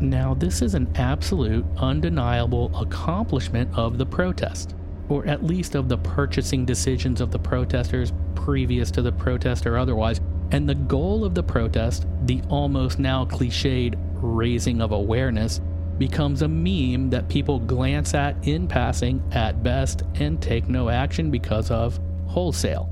Now, 0.00 0.34
this 0.34 0.60
is 0.60 0.74
an 0.74 0.90
absolute, 0.96 1.64
undeniable 1.78 2.76
accomplishment 2.76 3.70
of 3.78 3.96
the 3.96 4.04
protest, 4.04 4.74
or 5.08 5.24
at 5.26 5.44
least 5.44 5.76
of 5.76 5.88
the 5.88 5.98
purchasing 5.98 6.66
decisions 6.66 7.20
of 7.20 7.30
the 7.30 7.38
protesters 7.38 8.12
previous 8.34 8.90
to 8.90 9.02
the 9.02 9.12
protest 9.12 9.66
or 9.66 9.78
otherwise. 9.78 10.20
And 10.50 10.68
the 10.68 10.74
goal 10.74 11.24
of 11.24 11.34
the 11.34 11.42
protest, 11.42 12.06
the 12.24 12.42
almost 12.48 12.98
now 12.98 13.24
cliched 13.24 13.94
raising 14.14 14.80
of 14.80 14.92
awareness, 14.92 15.60
becomes 15.98 16.42
a 16.42 16.48
meme 16.48 17.10
that 17.10 17.28
people 17.28 17.60
glance 17.60 18.14
at 18.14 18.36
in 18.46 18.66
passing 18.66 19.22
at 19.32 19.62
best 19.62 20.02
and 20.16 20.42
take 20.42 20.68
no 20.68 20.88
action 20.88 21.30
because 21.30 21.70
of 21.70 21.98
wholesale. 22.26 22.90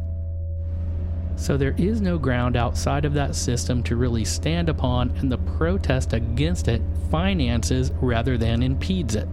So 1.37 1.57
there 1.57 1.75
is 1.79 2.01
no 2.01 2.19
ground 2.19 2.57
outside 2.57 3.05
of 3.05 3.15
that 3.15 3.35
system 3.35 3.83
to 3.85 3.97
really 3.97 4.25
stand 4.25 4.69
upon, 4.69 5.11
and 5.17 5.33
the 5.33 5.39
protest 5.39 6.13
against 6.13 6.69
it 6.69 6.83
finances 7.11 7.91
rather 8.01 8.39
than 8.39 8.63
impedes 8.63 9.17
it. 9.17 9.29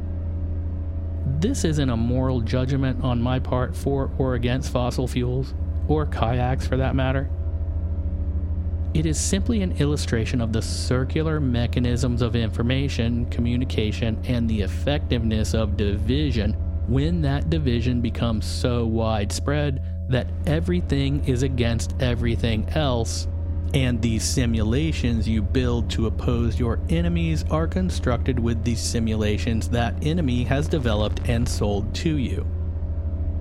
This 1.39 1.63
isn't 1.65 1.89
a 1.89 1.97
moral 1.97 2.41
judgment 2.41 3.03
on 3.03 3.21
my 3.21 3.37
part 3.37 3.75
for 3.75 4.09
or 4.17 4.33
against 4.33 4.71
fossil 4.71 5.07
fuels, 5.07 5.53
or 5.87 6.05
kayaks 6.05 6.65
for 6.65 6.77
that 6.77 6.95
matter. 6.95 7.29
It 8.93 9.05
is 9.05 9.19
simply 9.19 9.61
an 9.61 9.73
illustration 9.73 10.41
of 10.41 10.51
the 10.51 10.63
circular 10.63 11.39
mechanisms 11.39 12.23
of 12.23 12.35
information, 12.35 13.27
communication, 13.27 14.19
and 14.25 14.49
the 14.49 14.61
effectiveness 14.61 15.53
of 15.53 15.77
division 15.77 16.53
when 16.87 17.21
that 17.21 17.51
division 17.51 18.01
becomes 18.01 18.47
so 18.47 18.87
widespread 18.87 19.83
that 20.09 20.27
everything 20.47 21.23
is 21.25 21.43
against 21.43 21.93
everything 22.01 22.67
else, 22.69 23.27
and 23.75 24.01
the 24.01 24.17
simulations 24.17 25.29
you 25.29 25.43
build 25.43 25.87
to 25.91 26.07
oppose 26.07 26.59
your 26.59 26.79
enemies 26.89 27.45
are 27.51 27.67
constructed 27.67 28.39
with 28.39 28.63
the 28.63 28.73
simulations 28.73 29.69
that 29.69 30.03
enemy 30.03 30.43
has 30.43 30.67
developed 30.67 31.21
and 31.29 31.47
sold 31.47 31.93
to 31.93 32.17
you. 32.17 32.43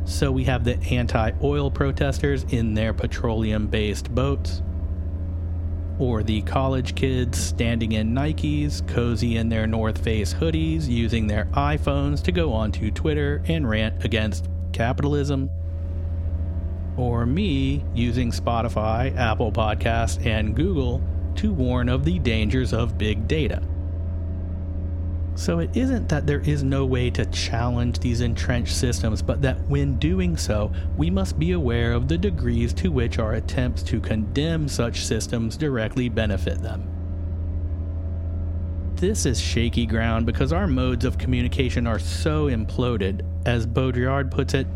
So 0.04 0.30
we 0.30 0.44
have 0.44 0.64
the 0.64 0.78
anti 0.90 1.32
oil 1.42 1.70
protesters 1.70 2.44
in 2.50 2.74
their 2.74 2.92
petroleum 2.92 3.66
based 3.66 4.14
boats 4.14 4.60
or 5.98 6.22
the 6.22 6.42
college 6.42 6.94
kids 6.94 7.38
standing 7.38 7.92
in 7.92 8.14
Nikes, 8.14 8.86
cozy 8.86 9.36
in 9.36 9.48
their 9.48 9.66
North 9.66 9.98
Face 9.98 10.34
hoodies, 10.34 10.88
using 10.88 11.26
their 11.26 11.46
iPhones 11.46 12.22
to 12.22 12.32
go 12.32 12.52
onto 12.52 12.90
Twitter 12.90 13.42
and 13.46 13.68
rant 13.68 14.04
against 14.04 14.48
capitalism, 14.72 15.50
or 16.96 17.26
me 17.26 17.84
using 17.94 18.30
Spotify, 18.30 19.16
Apple 19.16 19.52
Podcasts, 19.52 20.24
and 20.24 20.54
Google 20.54 21.02
to 21.36 21.52
warn 21.52 21.88
of 21.88 22.04
the 22.04 22.18
dangers 22.18 22.72
of 22.72 22.98
big 22.98 23.28
data. 23.28 23.62
So 25.38 25.60
it 25.60 25.76
isn't 25.76 26.08
that 26.08 26.26
there 26.26 26.40
is 26.40 26.64
no 26.64 26.84
way 26.84 27.10
to 27.10 27.24
challenge 27.26 28.00
these 28.00 28.22
entrenched 28.22 28.74
systems, 28.74 29.22
but 29.22 29.40
that 29.42 29.56
when 29.68 29.94
doing 29.94 30.36
so, 30.36 30.72
we 30.96 31.10
must 31.10 31.38
be 31.38 31.52
aware 31.52 31.92
of 31.92 32.08
the 32.08 32.18
degrees 32.18 32.72
to 32.74 32.90
which 32.90 33.20
our 33.20 33.34
attempts 33.34 33.84
to 33.84 34.00
condemn 34.00 34.66
such 34.66 35.04
systems 35.04 35.56
directly 35.56 36.08
benefit 36.08 36.60
them. 36.60 36.90
This 38.96 39.26
is 39.26 39.40
shaky 39.40 39.86
ground 39.86 40.26
because 40.26 40.52
our 40.52 40.66
modes 40.66 41.04
of 41.04 41.18
communication 41.18 41.86
are 41.86 42.00
so 42.00 42.46
imploded. 42.46 43.24
As 43.46 43.64
Baudrillard 43.64 44.32
puts 44.32 44.54
it, 44.54 44.66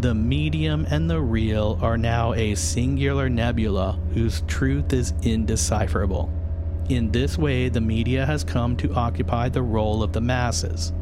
the 0.00 0.16
medium 0.16 0.84
and 0.90 1.08
the 1.08 1.20
real 1.20 1.78
are 1.80 1.96
now 1.96 2.32
a 2.34 2.56
singular 2.56 3.28
nebula 3.28 4.00
whose 4.14 4.40
truth 4.48 4.92
is 4.92 5.14
indecipherable. 5.22 6.28
In 6.88 7.10
this 7.10 7.36
way, 7.36 7.68
the 7.68 7.82
media 7.82 8.24
has 8.24 8.42
come 8.42 8.74
to 8.78 8.94
occupy 8.94 9.50
the 9.50 9.60
role 9.60 10.02
of 10.02 10.14
the 10.14 10.22
masses. 10.22 10.92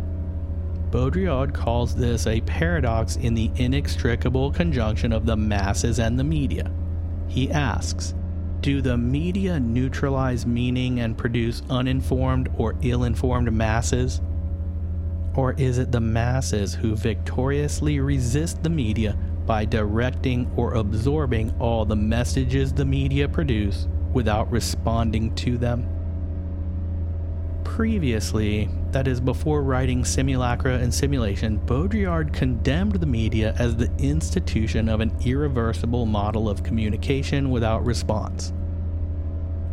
Baudrillard 0.91 1.55
calls 1.55 1.95
this 1.95 2.26
a 2.26 2.41
paradox 2.41 3.14
in 3.16 3.34
the 3.34 3.53
inextricable 3.55 4.51
conjunction 4.51 5.12
of 5.12 5.26
the 5.26 5.37
masses 5.37 6.01
and 6.01 6.18
the 6.18 6.24
media. 6.24 6.72
He 7.28 7.53
asks, 7.53 8.14
do 8.62 8.82
the 8.82 8.97
media 8.97 9.61
neutralize 9.61 10.45
meaning 10.45 10.99
and 10.99 11.16
produce 11.16 11.62
uninformed 11.70 12.49
or 12.59 12.74
ill 12.82 13.05
informed 13.05 13.53
masses? 13.53 14.20
Or 15.37 15.53
is 15.53 15.78
it 15.78 15.93
the 15.93 16.01
masses 16.01 16.74
who 16.74 16.97
victoriously 16.97 18.01
resist 18.01 18.61
the 18.64 18.70
media 18.70 19.16
by 19.45 19.66
directing 19.66 20.51
or 20.57 20.74
absorbing 20.74 21.55
all 21.61 21.84
the 21.84 21.95
messages 21.95 22.72
the 22.72 22.84
media 22.84 23.28
produce 23.28 23.87
without 24.16 24.50
responding 24.50 25.32
to 25.34 25.58
them. 25.58 25.86
Previously, 27.64 28.70
that 28.90 29.06
is, 29.06 29.20
before 29.20 29.62
writing 29.62 30.06
Simulacra 30.06 30.78
and 30.78 30.92
Simulation, 30.92 31.58
Baudrillard 31.58 32.32
condemned 32.32 32.94
the 32.94 33.06
media 33.06 33.54
as 33.58 33.76
the 33.76 33.90
institution 33.98 34.88
of 34.88 35.00
an 35.00 35.14
irreversible 35.22 36.06
model 36.06 36.48
of 36.48 36.62
communication 36.62 37.50
without 37.50 37.84
response. 37.84 38.54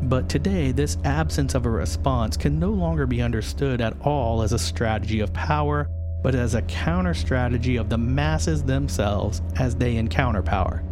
But 0.01 0.27
today, 0.27 0.73
this 0.73 0.97
absence 1.05 1.55
of 1.55 1.65
a 1.65 1.69
response 1.69 2.35
can 2.35 2.59
no 2.59 2.71
longer 2.71 3.07
be 3.07 3.21
understood 3.21 3.79
at 3.79 3.95
all 4.01 4.41
as 4.41 4.51
a 4.51 4.59
strategy 4.59 5.21
of 5.21 5.31
power, 5.31 5.87
but 6.21 6.35
as 6.35 6.53
a 6.53 6.61
counter 6.63 7.13
strategy 7.13 7.77
of 7.77 7.87
the 7.87 7.97
masses 7.97 8.61
themselves 8.61 9.41
as 9.55 9.73
they 9.77 9.95
encounter 9.95 10.43
power. 10.43 10.83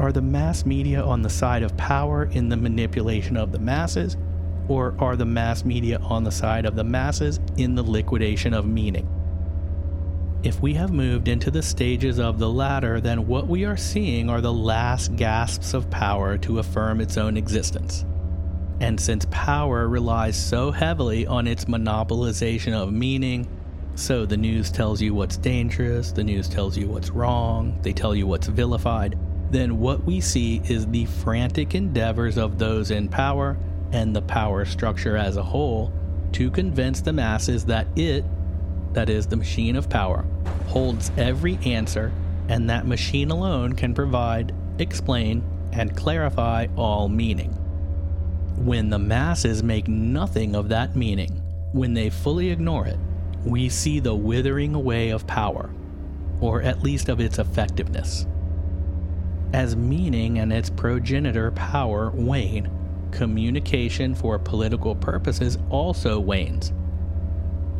Are 0.00 0.12
the 0.12 0.22
mass 0.22 0.64
media 0.64 1.02
on 1.04 1.20
the 1.20 1.28
side 1.28 1.62
of 1.62 1.76
power 1.76 2.24
in 2.32 2.48
the 2.48 2.56
manipulation 2.56 3.36
of 3.36 3.52
the 3.52 3.58
masses, 3.58 4.16
or 4.66 4.94
are 4.98 5.14
the 5.14 5.26
mass 5.26 5.62
media 5.62 5.98
on 5.98 6.24
the 6.24 6.32
side 6.32 6.64
of 6.64 6.74
the 6.74 6.84
masses 6.84 7.38
in 7.58 7.74
the 7.74 7.82
liquidation 7.82 8.54
of 8.54 8.64
meaning? 8.64 9.06
If 10.42 10.62
we 10.62 10.72
have 10.72 10.90
moved 10.90 11.28
into 11.28 11.50
the 11.50 11.60
stages 11.60 12.18
of 12.18 12.38
the 12.38 12.48
latter, 12.48 12.98
then 12.98 13.26
what 13.26 13.46
we 13.46 13.66
are 13.66 13.76
seeing 13.76 14.30
are 14.30 14.40
the 14.40 14.50
last 14.50 15.16
gasps 15.16 15.74
of 15.74 15.90
power 15.90 16.38
to 16.38 16.60
affirm 16.60 17.02
its 17.02 17.18
own 17.18 17.36
existence. 17.36 18.06
And 18.80 18.98
since 18.98 19.26
power 19.30 19.86
relies 19.86 20.34
so 20.34 20.70
heavily 20.70 21.26
on 21.26 21.46
its 21.46 21.66
monopolization 21.66 22.72
of 22.72 22.90
meaning, 22.90 23.46
so 23.96 24.24
the 24.24 24.38
news 24.38 24.70
tells 24.70 25.02
you 25.02 25.12
what's 25.12 25.36
dangerous, 25.36 26.10
the 26.10 26.24
news 26.24 26.48
tells 26.48 26.78
you 26.78 26.88
what's 26.88 27.10
wrong, 27.10 27.78
they 27.82 27.92
tell 27.92 28.14
you 28.14 28.26
what's 28.26 28.46
vilified, 28.46 29.18
then 29.50 29.78
what 29.78 30.04
we 30.04 30.20
see 30.20 30.62
is 30.68 30.86
the 30.86 31.06
frantic 31.06 31.74
endeavors 31.74 32.38
of 32.38 32.58
those 32.58 32.90
in 32.90 33.08
power 33.08 33.56
and 33.92 34.14
the 34.14 34.22
power 34.22 34.64
structure 34.64 35.16
as 35.16 35.36
a 35.36 35.42
whole 35.42 35.92
to 36.32 36.50
convince 36.50 37.00
the 37.00 37.12
masses 37.12 37.64
that 37.64 37.86
it, 37.96 38.24
that 38.92 39.10
is, 39.10 39.26
the 39.26 39.36
machine 39.36 39.76
of 39.76 39.88
power, 39.88 40.24
holds 40.68 41.10
every 41.16 41.58
answer 41.64 42.12
and 42.48 42.68
that 42.70 42.86
machine 42.86 43.30
alone 43.30 43.72
can 43.72 43.94
provide, 43.94 44.52
explain, 44.78 45.42
and 45.72 45.96
clarify 45.96 46.66
all 46.76 47.08
meaning. 47.08 47.50
When 48.56 48.90
the 48.90 48.98
masses 48.98 49.62
make 49.62 49.88
nothing 49.88 50.54
of 50.54 50.68
that 50.68 50.96
meaning, 50.96 51.42
when 51.72 51.94
they 51.94 52.10
fully 52.10 52.50
ignore 52.50 52.86
it, 52.86 52.98
we 53.44 53.68
see 53.68 54.00
the 54.00 54.14
withering 54.14 54.74
away 54.74 55.10
of 55.10 55.26
power, 55.26 55.70
or 56.40 56.60
at 56.62 56.82
least 56.82 57.08
of 57.08 57.20
its 57.20 57.38
effectiveness. 57.38 58.26
As 59.52 59.74
meaning 59.74 60.38
and 60.38 60.52
its 60.52 60.70
progenitor 60.70 61.50
power 61.50 62.10
wane, 62.10 62.70
communication 63.10 64.14
for 64.14 64.38
political 64.38 64.94
purposes 64.94 65.58
also 65.70 66.20
wanes, 66.20 66.72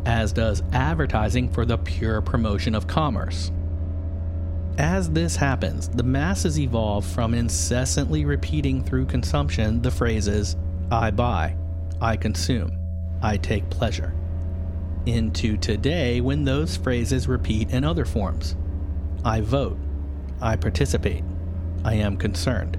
as 0.05 0.33
does 0.33 0.63
advertising 0.73 1.49
for 1.49 1.65
the 1.65 1.77
pure 1.77 2.21
promotion 2.21 2.75
of 2.75 2.87
commerce. 2.87 3.51
As 4.77 5.09
this 5.11 5.35
happens, 5.35 5.87
the 5.89 6.03
masses 6.03 6.59
evolve 6.59 7.05
from 7.05 7.33
incessantly 7.33 8.25
repeating 8.25 8.83
through 8.83 9.05
consumption 9.05 9.81
the 9.81 9.91
phrases, 9.91 10.55
I 10.91 11.11
buy, 11.11 11.55
I 12.01 12.17
consume, 12.17 12.77
I 13.21 13.37
take 13.37 13.69
pleasure, 13.69 14.13
into 15.05 15.57
today 15.57 16.19
when 16.19 16.43
those 16.43 16.75
phrases 16.75 17.27
repeat 17.27 17.71
in 17.71 17.83
other 17.83 18.05
forms. 18.05 18.55
I 19.23 19.41
vote, 19.41 19.77
I 20.41 20.55
participate, 20.55 21.23
I 21.83 21.95
am 21.95 22.17
concerned. 22.17 22.77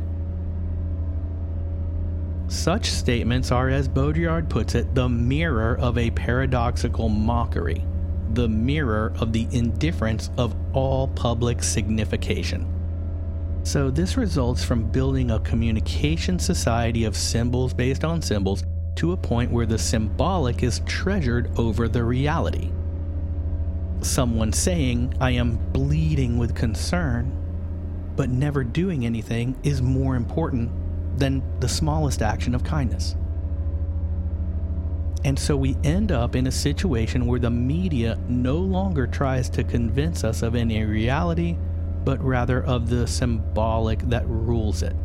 Such 2.49 2.87
statements 2.87 3.51
are, 3.51 3.71
as 3.71 3.89
Baudrillard 3.89 4.49
puts 4.51 4.75
it, 4.75 4.95
the 4.95 5.09
mirror 5.09 5.79
of 5.79 5.97
a 5.97 6.11
paradoxical 6.11 7.09
mockery, 7.09 7.85
the 8.35 8.49
mirror 8.49 9.13
of 9.19 9.33
the 9.33 9.49
indifference 9.53 10.31
of 10.37 10.55
all 10.75 11.09
public 11.09 11.63
signification. 11.63 12.69
So, 13.65 13.91
this 13.91 14.17
results 14.17 14.63
from 14.63 14.91
building 14.91 15.31
a 15.31 15.41
communication 15.41 16.39
society 16.39 17.05
of 17.05 17.17
symbols 17.17 17.73
based 17.73 18.05
on 18.05 18.21
symbols 18.21 18.65
to 18.97 19.13
a 19.13 19.17
point 19.17 19.51
where 19.51 19.67
the 19.67 19.79
symbolic 19.79 20.63
is 20.63 20.83
treasured 20.85 21.51
over 21.59 21.89
the 21.89 22.05
reality. 22.05 22.71
Someone 24.01 24.53
saying, 24.53 25.15
I 25.21 25.31
am 25.31 25.57
bleeding 25.73 26.39
with 26.39 26.55
concern, 26.55 27.42
but 28.17 28.31
never 28.31 28.65
doing 28.65 29.07
anything 29.07 29.57
is 29.63 29.83
more 29.83 30.17
important 30.17 30.71
than 31.19 31.43
the 31.61 31.69
smallest 31.69 32.23
action 32.23 32.55
of 32.55 32.65
kindness. 32.65 33.17
And 35.25 35.39
so 35.39 35.57
we 35.57 35.77
end 35.85 36.11
up 36.11 36.35
in 36.35 36.47
a 36.47 36.53
situation 36.53 37.27
where 37.27 37.39
the 37.39 37.51
media 37.51 38.19
no 38.29 38.57
longer 38.57 39.07
tries 39.07 39.49
to 39.51 39.63
convince 39.63 40.25
us 40.25 40.43
of 40.43 40.57
any 40.57 40.83
reality, 40.85 41.57
but 42.05 42.23
rather 42.23 42.65
of 42.65 42.89
the 42.89 43.07
symbolic 43.07 44.01
that 44.09 44.27
rules 44.27 44.83
it. 44.83 44.97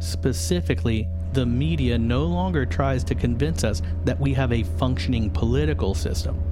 Specifically, 0.00 1.08
the 1.32 1.46
media 1.46 1.98
no 1.98 2.24
longer 2.24 2.66
tries 2.66 3.02
to 3.04 3.14
convince 3.14 3.64
us 3.64 3.80
that 4.04 4.20
we 4.20 4.34
have 4.34 4.52
a 4.52 4.62
functioning 4.62 5.30
political 5.30 5.94
system 5.94 6.42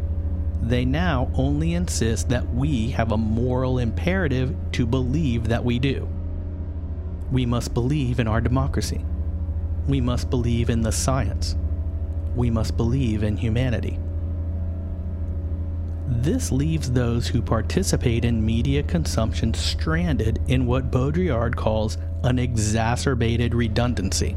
they 0.63 0.85
now 0.85 1.31
only 1.35 1.75
insist 1.75 2.29
that 2.31 2.55
we 2.55 2.91
have 2.91 3.13
a 3.13 3.17
moral 3.17 3.79
imperative 3.79 4.55
to 4.73 4.87
believe 4.87 5.49
that 5.49 5.65
we 5.65 5.79
do. 5.79 6.09
We 7.31 7.47
must 7.47 7.75
believe 7.75 8.21
in 8.21 8.29
our 8.29 8.41
democracy. 8.41 9.05
We 9.87 10.01
must 10.01 10.31
believe 10.31 10.71
in 10.71 10.83
the 10.83 10.93
science. 10.93 11.57
We 12.35 12.51
must 12.51 12.77
believe 12.77 13.23
in 13.23 13.37
humanity. 13.37 13.99
This 16.07 16.53
leaves 16.53 16.91
those 16.91 17.29
who 17.29 17.41
participate 17.41 18.25
in 18.25 18.45
media 18.45 18.83
consumption 18.83 19.55
stranded 19.55 20.41
in 20.49 20.67
what 20.67 20.91
Baudrillard 20.91 21.57
calls 21.57 21.99
an 22.23 22.39
exacerbated 22.39 23.55
redundancy. 23.55 24.37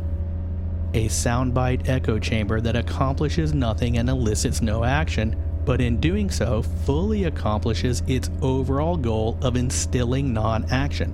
A 0.93 1.07
soundbite 1.07 1.89
echo 1.89 2.19
chamber 2.19 2.61
that 2.61 2.77
accomplishes 2.77 3.53
nothing 3.53 3.97
and 3.97 4.09
elicits 4.09 4.61
no 4.61 4.85
action, 4.85 5.35
but 5.67 5.81
in 5.81 5.99
doing 5.99 6.29
so, 6.29 6.61
fully 6.61 7.25
accomplishes 7.25 8.01
its 8.07 8.31
overall 8.41 8.95
goal 8.95 9.37
of 9.41 9.57
instilling 9.57 10.31
non 10.31 10.63
action, 10.71 11.13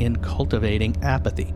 in 0.00 0.16
cultivating 0.16 0.96
apathy. 1.04 1.54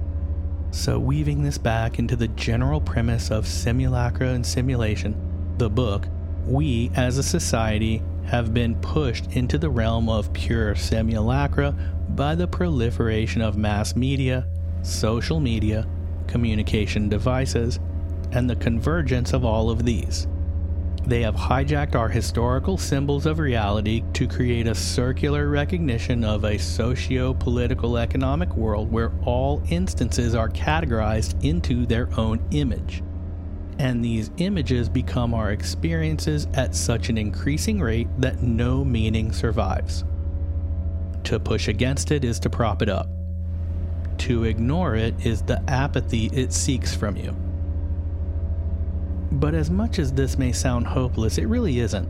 So, 0.70 1.00
weaving 1.00 1.42
this 1.42 1.58
back 1.58 1.98
into 1.98 2.14
the 2.14 2.28
general 2.28 2.80
premise 2.80 3.32
of 3.32 3.48
simulacra 3.48 4.28
and 4.28 4.46
simulation, 4.46 5.16
the 5.58 5.68
book, 5.68 6.06
we 6.46 6.92
as 6.94 7.18
a 7.18 7.22
society 7.24 8.00
have 8.26 8.54
been 8.54 8.76
pushed 8.76 9.32
into 9.32 9.58
the 9.58 9.68
realm 9.68 10.08
of 10.08 10.32
pure 10.32 10.76
simulacra 10.76 11.74
by 12.10 12.36
the 12.36 12.46
proliferation 12.46 13.42
of 13.42 13.56
mass 13.56 13.96
media, 13.96 14.46
social 14.82 15.40
media, 15.40 15.84
communication 16.28 17.08
devices, 17.08 17.80
and 18.30 18.48
the 18.48 18.54
convergence 18.54 19.32
of 19.32 19.44
all 19.44 19.68
of 19.68 19.84
these. 19.84 20.28
They 21.06 21.22
have 21.22 21.34
hijacked 21.34 21.94
our 21.94 22.08
historical 22.08 22.76
symbols 22.76 23.26
of 23.26 23.38
reality 23.38 24.04
to 24.12 24.28
create 24.28 24.66
a 24.66 24.74
circular 24.74 25.48
recognition 25.48 26.24
of 26.24 26.44
a 26.44 26.58
socio 26.58 27.34
political 27.34 27.96
economic 27.96 28.54
world 28.56 28.92
where 28.92 29.12
all 29.24 29.62
instances 29.70 30.34
are 30.34 30.48
categorized 30.48 31.42
into 31.44 31.86
their 31.86 32.08
own 32.18 32.40
image 32.50 33.02
and 33.80 34.04
these 34.04 34.30
images 34.36 34.90
become 34.90 35.32
our 35.32 35.52
experiences 35.52 36.46
at 36.52 36.74
such 36.74 37.08
an 37.08 37.16
increasing 37.16 37.80
rate 37.80 38.08
that 38.18 38.42
no 38.42 38.84
meaning 38.84 39.32
survives. 39.32 40.04
To 41.24 41.40
push 41.40 41.66
against 41.66 42.10
it 42.10 42.22
is 42.22 42.38
to 42.40 42.50
prop 42.50 42.82
it 42.82 42.90
up. 42.90 43.08
To 44.18 44.44
ignore 44.44 44.96
it 44.96 45.24
is 45.24 45.40
the 45.40 45.62
apathy 45.66 46.26
it 46.26 46.52
seeks 46.52 46.94
from 46.94 47.16
you. 47.16 47.34
But 49.32 49.54
as 49.54 49.70
much 49.70 49.98
as 49.98 50.12
this 50.12 50.36
may 50.36 50.52
sound 50.52 50.86
hopeless, 50.86 51.38
it 51.38 51.46
really 51.46 51.78
isn't. 51.80 52.08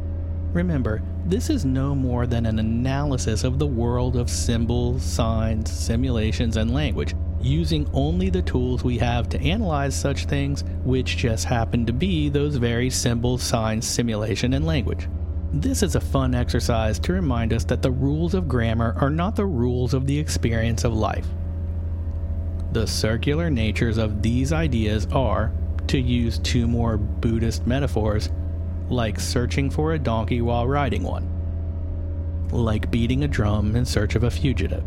Remember, 0.53 1.03
this 1.27 1.51
is 1.51 1.65
no 1.65 1.95
more 1.95 2.27
than 2.27 2.47
an 2.47 2.59
analysis 2.59 3.45
of 3.45 3.59
the 3.59 3.67
world 3.67 4.17
of 4.17 4.31
symbols, 4.31 5.03
signs, 5.03 5.71
simulations, 5.71 6.57
and 6.57 6.73
language 6.73 7.15
using 7.43 7.89
only 7.93 8.29
the 8.31 8.43
tools 8.43 8.85
we 8.85 8.99
have 8.99 9.29
to 9.31 9.41
analyze 9.41 9.95
such 9.95 10.27
things, 10.27 10.65
which 10.85 11.17
just 11.17 11.47
happen 11.47 11.87
to 11.87 11.93
be 11.93 12.29
those 12.29 12.57
very 12.57 12.91
symbols, 12.91 13.43
signs, 13.43 13.87
simulation, 13.87 14.53
and 14.55 14.67
language. 14.67 15.09
This 15.53 15.83
is 15.83 15.95
a 15.95 16.01
fun 16.01 16.35
exercise 16.35 16.99
to 17.01 17.13
remind 17.13 17.53
us 17.53 17.65
that 17.65 17.83
the 17.83 17.91
rules 17.91 18.35
of 18.35 18.47
grammar 18.47 18.95
are 19.01 19.11
not 19.11 19.37
the 19.37 19.47
rules 19.47 19.95
of 19.95 20.07
the 20.07 20.19
experience 20.19 20.85
of 20.85 20.93
life. 20.93 21.27
The 22.73 22.87
circular 22.87 23.51
natures 23.51 23.97
of 23.97 24.23
these 24.23 24.53
ideas 24.53 25.09
are, 25.13 25.53
to 25.89 25.98
use 25.98 26.39
two 26.39 26.66
more 26.66 26.97
Buddhist 26.97 27.66
metaphors, 27.66 28.31
like 28.89 29.20
searching 29.20 29.70
for 29.70 29.93
a 29.93 29.98
donkey 29.98 30.40
while 30.40 30.66
riding 30.66 31.02
one, 31.02 31.28
like 32.51 32.90
beating 32.90 33.24
a 33.24 33.28
drum 33.28 33.77
in 33.77 33.85
search 33.85 34.15
of 34.15 34.24
a 34.24 34.31
fugitive. 34.31 34.85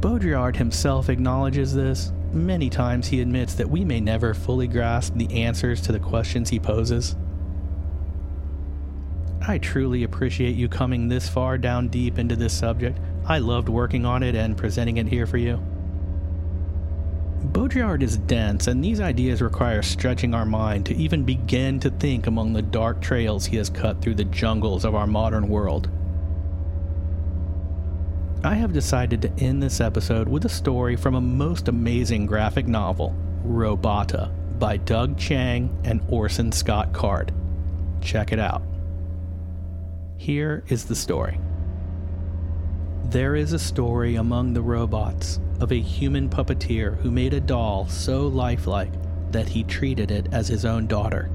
Baudrillard 0.00 0.56
himself 0.56 1.08
acknowledges 1.08 1.74
this. 1.74 2.12
Many 2.32 2.70
times 2.70 3.08
he 3.08 3.20
admits 3.20 3.54
that 3.54 3.70
we 3.70 3.84
may 3.84 4.00
never 4.00 4.34
fully 4.34 4.68
grasp 4.68 5.14
the 5.16 5.42
answers 5.42 5.80
to 5.82 5.92
the 5.92 5.98
questions 5.98 6.50
he 6.50 6.60
poses. 6.60 7.16
I 9.40 9.58
truly 9.58 10.02
appreciate 10.02 10.56
you 10.56 10.68
coming 10.68 11.08
this 11.08 11.28
far 11.28 11.56
down 11.56 11.88
deep 11.88 12.18
into 12.18 12.36
this 12.36 12.52
subject. 12.52 12.98
I 13.24 13.38
loved 13.38 13.68
working 13.68 14.04
on 14.04 14.22
it 14.22 14.34
and 14.34 14.56
presenting 14.56 14.98
it 14.98 15.08
here 15.08 15.26
for 15.26 15.38
you. 15.38 15.60
Baudrillard 17.44 18.02
is 18.02 18.16
dense, 18.16 18.66
and 18.66 18.82
these 18.82 19.00
ideas 19.00 19.40
require 19.40 19.80
stretching 19.80 20.34
our 20.34 20.44
mind 20.44 20.86
to 20.86 20.96
even 20.96 21.22
begin 21.22 21.78
to 21.80 21.90
think 21.90 22.26
among 22.26 22.52
the 22.52 22.62
dark 22.62 23.00
trails 23.00 23.46
he 23.46 23.56
has 23.58 23.70
cut 23.70 24.00
through 24.00 24.16
the 24.16 24.24
jungles 24.24 24.84
of 24.84 24.96
our 24.96 25.06
modern 25.06 25.48
world. 25.48 25.88
I 28.42 28.54
have 28.54 28.72
decided 28.72 29.22
to 29.22 29.32
end 29.38 29.62
this 29.62 29.80
episode 29.80 30.28
with 30.28 30.44
a 30.44 30.48
story 30.48 30.96
from 30.96 31.14
a 31.14 31.20
most 31.20 31.68
amazing 31.68 32.26
graphic 32.26 32.66
novel, 32.66 33.14
Robota, 33.46 34.32
by 34.58 34.76
Doug 34.76 35.16
Chiang 35.16 35.70
and 35.84 36.00
Orson 36.08 36.50
Scott 36.50 36.92
Card. 36.92 37.32
Check 38.00 38.32
it 38.32 38.40
out. 38.40 38.62
Here 40.16 40.64
is 40.68 40.86
the 40.86 40.96
story. 40.96 41.38
There 43.04 43.36
is 43.36 43.52
a 43.52 43.58
story 43.60 44.16
among 44.16 44.54
the 44.54 44.62
robots 44.62 45.38
of 45.60 45.72
a 45.72 45.80
human 45.80 46.28
puppeteer 46.28 46.96
who 46.98 47.10
made 47.10 47.34
a 47.34 47.40
doll 47.40 47.86
so 47.88 48.26
lifelike 48.26 48.92
that 49.30 49.48
he 49.48 49.64
treated 49.64 50.10
it 50.10 50.26
as 50.32 50.48
his 50.48 50.64
own 50.64 50.86
daughter. 50.86 51.30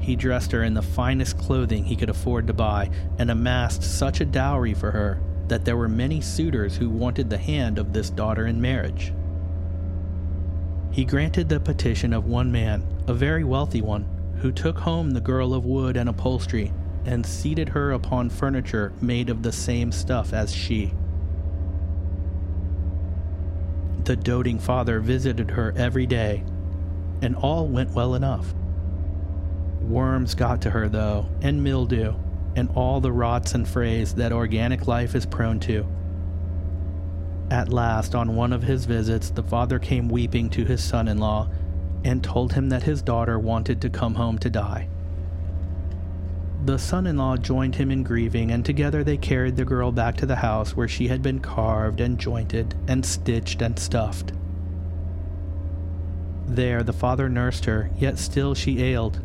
He 0.00 0.16
dressed 0.16 0.52
her 0.52 0.62
in 0.62 0.74
the 0.74 0.82
finest 0.82 1.38
clothing 1.38 1.84
he 1.84 1.96
could 1.96 2.08
afford 2.08 2.46
to 2.46 2.54
buy 2.54 2.90
and 3.18 3.30
amassed 3.30 3.82
such 3.82 4.20
a 4.20 4.24
dowry 4.24 4.74
for 4.74 4.90
her 4.90 5.20
that 5.48 5.64
there 5.64 5.76
were 5.76 5.88
many 5.88 6.20
suitors 6.20 6.76
who 6.76 6.88
wanted 6.88 7.28
the 7.28 7.38
hand 7.38 7.78
of 7.78 7.92
this 7.92 8.10
daughter 8.10 8.46
in 8.46 8.60
marriage. 8.60 9.12
He 10.90 11.04
granted 11.04 11.48
the 11.48 11.60
petition 11.60 12.12
of 12.12 12.26
one 12.26 12.50
man, 12.50 12.86
a 13.06 13.14
very 13.14 13.44
wealthy 13.44 13.82
one, 13.82 14.06
who 14.40 14.52
took 14.52 14.78
home 14.78 15.10
the 15.10 15.20
girl 15.20 15.52
of 15.52 15.64
wood 15.64 15.96
and 15.96 16.08
upholstery 16.08 16.72
and 17.04 17.24
seated 17.24 17.68
her 17.70 17.92
upon 17.92 18.30
furniture 18.30 18.92
made 19.00 19.30
of 19.30 19.42
the 19.42 19.52
same 19.52 19.92
stuff 19.92 20.32
as 20.32 20.54
she. 20.54 20.92
The 24.08 24.16
doting 24.16 24.58
father 24.58 25.00
visited 25.00 25.50
her 25.50 25.74
every 25.76 26.06
day, 26.06 26.42
and 27.20 27.36
all 27.36 27.68
went 27.68 27.90
well 27.90 28.14
enough. 28.14 28.54
Worms 29.82 30.34
got 30.34 30.62
to 30.62 30.70
her, 30.70 30.88
though, 30.88 31.26
and 31.42 31.62
mildew, 31.62 32.14
and 32.56 32.70
all 32.74 33.02
the 33.02 33.12
rots 33.12 33.54
and 33.54 33.68
frays 33.68 34.14
that 34.14 34.32
organic 34.32 34.86
life 34.86 35.14
is 35.14 35.26
prone 35.26 35.60
to. 35.60 35.86
At 37.50 37.68
last, 37.68 38.14
on 38.14 38.34
one 38.34 38.54
of 38.54 38.62
his 38.62 38.86
visits, 38.86 39.28
the 39.28 39.42
father 39.42 39.78
came 39.78 40.08
weeping 40.08 40.48
to 40.52 40.64
his 40.64 40.82
son 40.82 41.06
in 41.06 41.18
law 41.18 41.50
and 42.02 42.24
told 42.24 42.54
him 42.54 42.70
that 42.70 42.84
his 42.84 43.02
daughter 43.02 43.38
wanted 43.38 43.82
to 43.82 43.90
come 43.90 44.14
home 44.14 44.38
to 44.38 44.48
die. 44.48 44.88
The 46.64 46.78
son 46.78 47.06
in 47.06 47.16
law 47.16 47.36
joined 47.36 47.76
him 47.76 47.90
in 47.90 48.02
grieving, 48.02 48.50
and 48.50 48.64
together 48.64 49.04
they 49.04 49.16
carried 49.16 49.56
the 49.56 49.64
girl 49.64 49.92
back 49.92 50.16
to 50.16 50.26
the 50.26 50.36
house 50.36 50.76
where 50.76 50.88
she 50.88 51.08
had 51.08 51.22
been 51.22 51.38
carved 51.38 52.00
and 52.00 52.18
jointed 52.18 52.74
and 52.88 53.06
stitched 53.06 53.62
and 53.62 53.78
stuffed. 53.78 54.32
There, 56.46 56.82
the 56.82 56.92
father 56.92 57.28
nursed 57.28 57.66
her, 57.66 57.90
yet 57.96 58.18
still 58.18 58.54
she 58.54 58.82
ailed, 58.82 59.20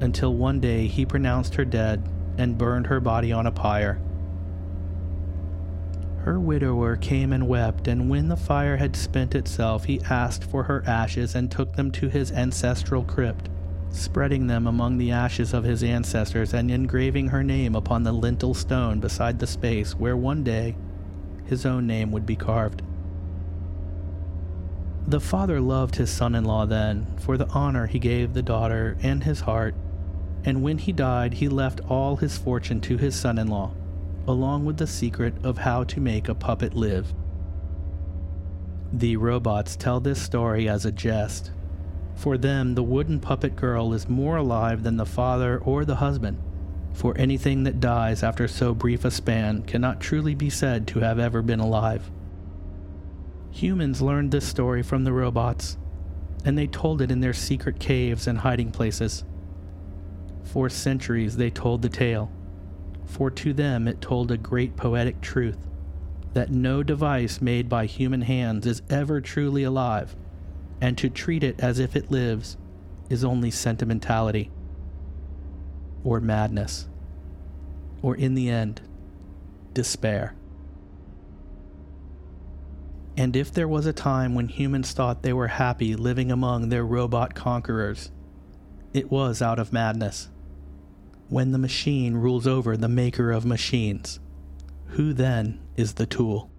until 0.00 0.34
one 0.34 0.60
day 0.60 0.86
he 0.86 1.06
pronounced 1.06 1.54
her 1.54 1.64
dead 1.64 2.02
and 2.36 2.58
burned 2.58 2.86
her 2.88 3.00
body 3.00 3.32
on 3.32 3.46
a 3.46 3.52
pyre. 3.52 4.00
Her 6.18 6.38
widower 6.38 6.96
came 6.96 7.32
and 7.32 7.48
wept, 7.48 7.88
and 7.88 8.10
when 8.10 8.28
the 8.28 8.36
fire 8.36 8.76
had 8.76 8.94
spent 8.94 9.34
itself, 9.34 9.84
he 9.84 10.02
asked 10.02 10.44
for 10.44 10.64
her 10.64 10.82
ashes 10.86 11.34
and 11.34 11.50
took 11.50 11.74
them 11.76 11.90
to 11.92 12.08
his 12.08 12.30
ancestral 12.30 13.02
crypt, 13.02 13.48
spreading 13.90 14.46
them 14.46 14.66
among 14.66 14.98
the 14.98 15.10
ashes 15.10 15.52
of 15.52 15.64
his 15.64 15.82
ancestors 15.82 16.54
and 16.54 16.70
engraving 16.70 17.28
her 17.28 17.42
name 17.42 17.74
upon 17.74 18.02
the 18.02 18.12
lintel 18.12 18.54
stone 18.54 19.00
beside 19.00 19.38
the 19.38 19.46
space 19.46 19.94
where 19.94 20.16
one 20.16 20.42
day 20.42 20.76
his 21.46 21.66
own 21.66 21.86
name 21.86 22.12
would 22.12 22.24
be 22.24 22.36
carved. 22.36 22.82
The 25.06 25.20
father 25.20 25.60
loved 25.60 25.96
his 25.96 26.10
son 26.10 26.34
in 26.34 26.44
law 26.44 26.66
then 26.66 27.06
for 27.18 27.36
the 27.36 27.48
honor 27.48 27.86
he 27.86 27.98
gave 27.98 28.32
the 28.32 28.42
daughter 28.42 28.96
and 29.02 29.24
his 29.24 29.40
heart 29.40 29.74
and 30.44 30.62
when 30.62 30.78
he 30.78 30.92
died, 30.92 31.34
he 31.34 31.48
left 31.48 31.80
all 31.88 32.16
his 32.16 32.38
fortune 32.38 32.80
to 32.82 32.96
his 32.96 33.14
son 33.14 33.38
in 33.38 33.48
law, 33.48 33.72
along 34.26 34.64
with 34.64 34.78
the 34.78 34.86
secret 34.86 35.34
of 35.44 35.58
how 35.58 35.84
to 35.84 36.00
make 36.00 36.28
a 36.28 36.34
puppet 36.34 36.74
live. 36.74 37.12
The 38.92 39.16
robots 39.16 39.76
tell 39.76 40.00
this 40.00 40.20
story 40.20 40.68
as 40.68 40.84
a 40.84 40.92
jest. 40.92 41.50
For 42.20 42.36
them, 42.36 42.74
the 42.74 42.82
wooden 42.82 43.18
puppet 43.18 43.56
girl 43.56 43.94
is 43.94 44.06
more 44.06 44.36
alive 44.36 44.82
than 44.82 44.98
the 44.98 45.06
father 45.06 45.56
or 45.56 45.86
the 45.86 45.96
husband, 45.96 46.36
for 46.92 47.16
anything 47.16 47.62
that 47.62 47.80
dies 47.80 48.22
after 48.22 48.46
so 48.46 48.74
brief 48.74 49.06
a 49.06 49.10
span 49.10 49.62
cannot 49.62 50.02
truly 50.02 50.34
be 50.34 50.50
said 50.50 50.86
to 50.88 50.98
have 50.98 51.18
ever 51.18 51.40
been 51.40 51.60
alive. 51.60 52.10
Humans 53.52 54.02
learned 54.02 54.32
this 54.32 54.46
story 54.46 54.82
from 54.82 55.04
the 55.04 55.14
robots, 55.14 55.78
and 56.44 56.58
they 56.58 56.66
told 56.66 57.00
it 57.00 57.10
in 57.10 57.20
their 57.20 57.32
secret 57.32 57.80
caves 57.80 58.26
and 58.26 58.40
hiding 58.40 58.70
places. 58.70 59.24
For 60.44 60.68
centuries 60.68 61.38
they 61.38 61.48
told 61.48 61.80
the 61.80 61.88
tale. 61.88 62.30
For 63.06 63.30
to 63.30 63.54
them 63.54 63.88
it 63.88 64.02
told 64.02 64.30
a 64.30 64.36
great 64.36 64.76
poetic 64.76 65.22
truth 65.22 65.66
that 66.34 66.50
no 66.50 66.82
device 66.82 67.40
made 67.40 67.70
by 67.70 67.86
human 67.86 68.20
hands 68.20 68.66
is 68.66 68.82
ever 68.90 69.22
truly 69.22 69.62
alive, 69.62 70.14
and 70.80 70.96
to 70.98 71.10
treat 71.10 71.42
it 71.42 71.60
as 71.60 71.78
if 71.78 71.94
it 71.94 72.10
lives 72.10 72.56
is 73.08 73.24
only 73.24 73.50
sentimentality 73.50 74.50
or 76.04 76.20
madness, 76.20 76.88
or 78.02 78.14
in 78.14 78.34
the 78.34 78.48
end, 78.48 78.80
despair. 79.74 80.34
And 83.16 83.36
if 83.36 83.52
there 83.52 83.68
was 83.68 83.84
a 83.84 83.92
time 83.92 84.34
when 84.34 84.48
humans 84.48 84.92
thought 84.92 85.22
they 85.22 85.32
were 85.32 85.48
happy 85.48 85.94
living 85.94 86.32
among 86.32 86.68
their 86.68 86.84
robot 86.84 87.34
conquerors, 87.34 88.10
it 88.94 89.10
was 89.10 89.42
out 89.42 89.58
of 89.58 89.72
madness. 89.72 90.30
When 91.28 91.52
the 91.52 91.58
machine 91.58 92.14
rules 92.14 92.46
over 92.46 92.76
the 92.76 92.88
maker 92.88 93.30
of 93.30 93.44
machines, 93.44 94.20
who 94.86 95.12
then 95.12 95.60
is 95.76 95.94
the 95.94 96.06
tool? 96.06 96.50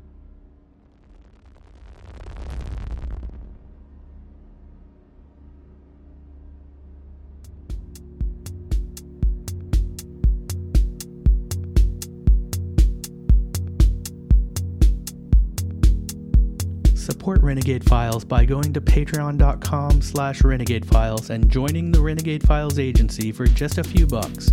Renegade 17.72 17.90
Files 17.90 18.26
by 18.26 18.44
going 18.44 18.74
to 18.74 18.82
patreon.com 18.82 20.02
slash 20.02 20.44
renegade 20.44 20.86
files 20.86 21.30
and 21.30 21.50
joining 21.50 21.90
the 21.90 22.02
Renegade 22.02 22.46
Files 22.46 22.78
agency 22.78 23.32
for 23.32 23.46
just 23.46 23.78
a 23.78 23.84
few 23.84 24.06
bucks. 24.06 24.50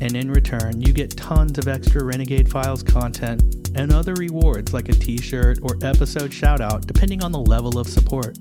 And 0.00 0.16
in 0.16 0.30
return, 0.30 0.80
you 0.80 0.94
get 0.94 1.14
tons 1.18 1.58
of 1.58 1.68
extra 1.68 2.02
Renegade 2.02 2.50
Files 2.50 2.82
content 2.82 3.42
and 3.74 3.92
other 3.92 4.14
rewards 4.14 4.72
like 4.72 4.88
a 4.88 4.94
t-shirt 4.94 5.58
or 5.60 5.76
episode 5.82 6.30
shoutout 6.30 6.86
depending 6.86 7.22
on 7.22 7.30
the 7.30 7.38
level 7.38 7.78
of 7.78 7.86
support. 7.86 8.38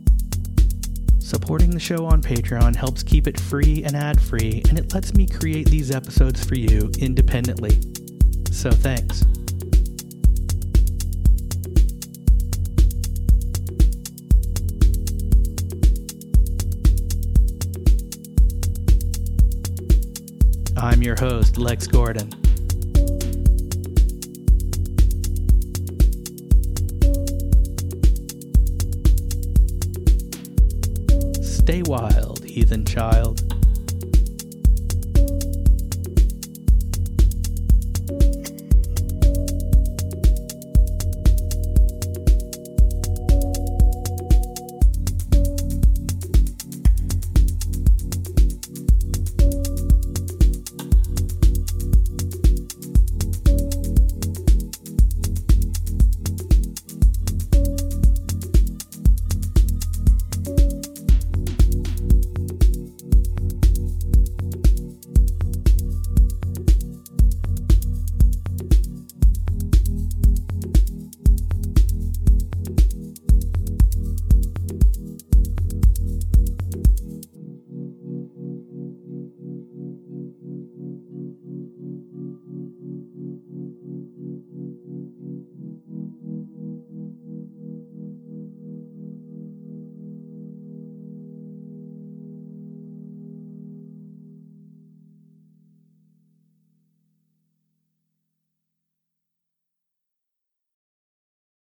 Supporting 1.20 1.72
the 1.72 1.80
show 1.82 2.06
on 2.06 2.22
Patreon 2.22 2.74
helps 2.74 3.04
keep 3.04 3.28
it 3.28 3.38
free 3.38 3.84
and 3.84 3.98
ad-free, 3.98 4.64
and 4.70 4.80
it 4.80 4.94
lets 4.94 5.14
me 5.14 5.28
create 5.28 5.70
these 5.70 5.92
episodes 5.92 6.42
for 6.42 6.56
you 6.56 6.90
independently. 7.00 7.82
So 8.50 8.72
thanks. 8.72 9.26
I'm 20.86 21.02
your 21.02 21.16
host, 21.16 21.57
Lex 21.57 21.88
Gordon. 21.88 22.30
Stay 31.41 31.82
wild, 31.88 32.45
heathen 32.45 32.86
child. 32.86 33.55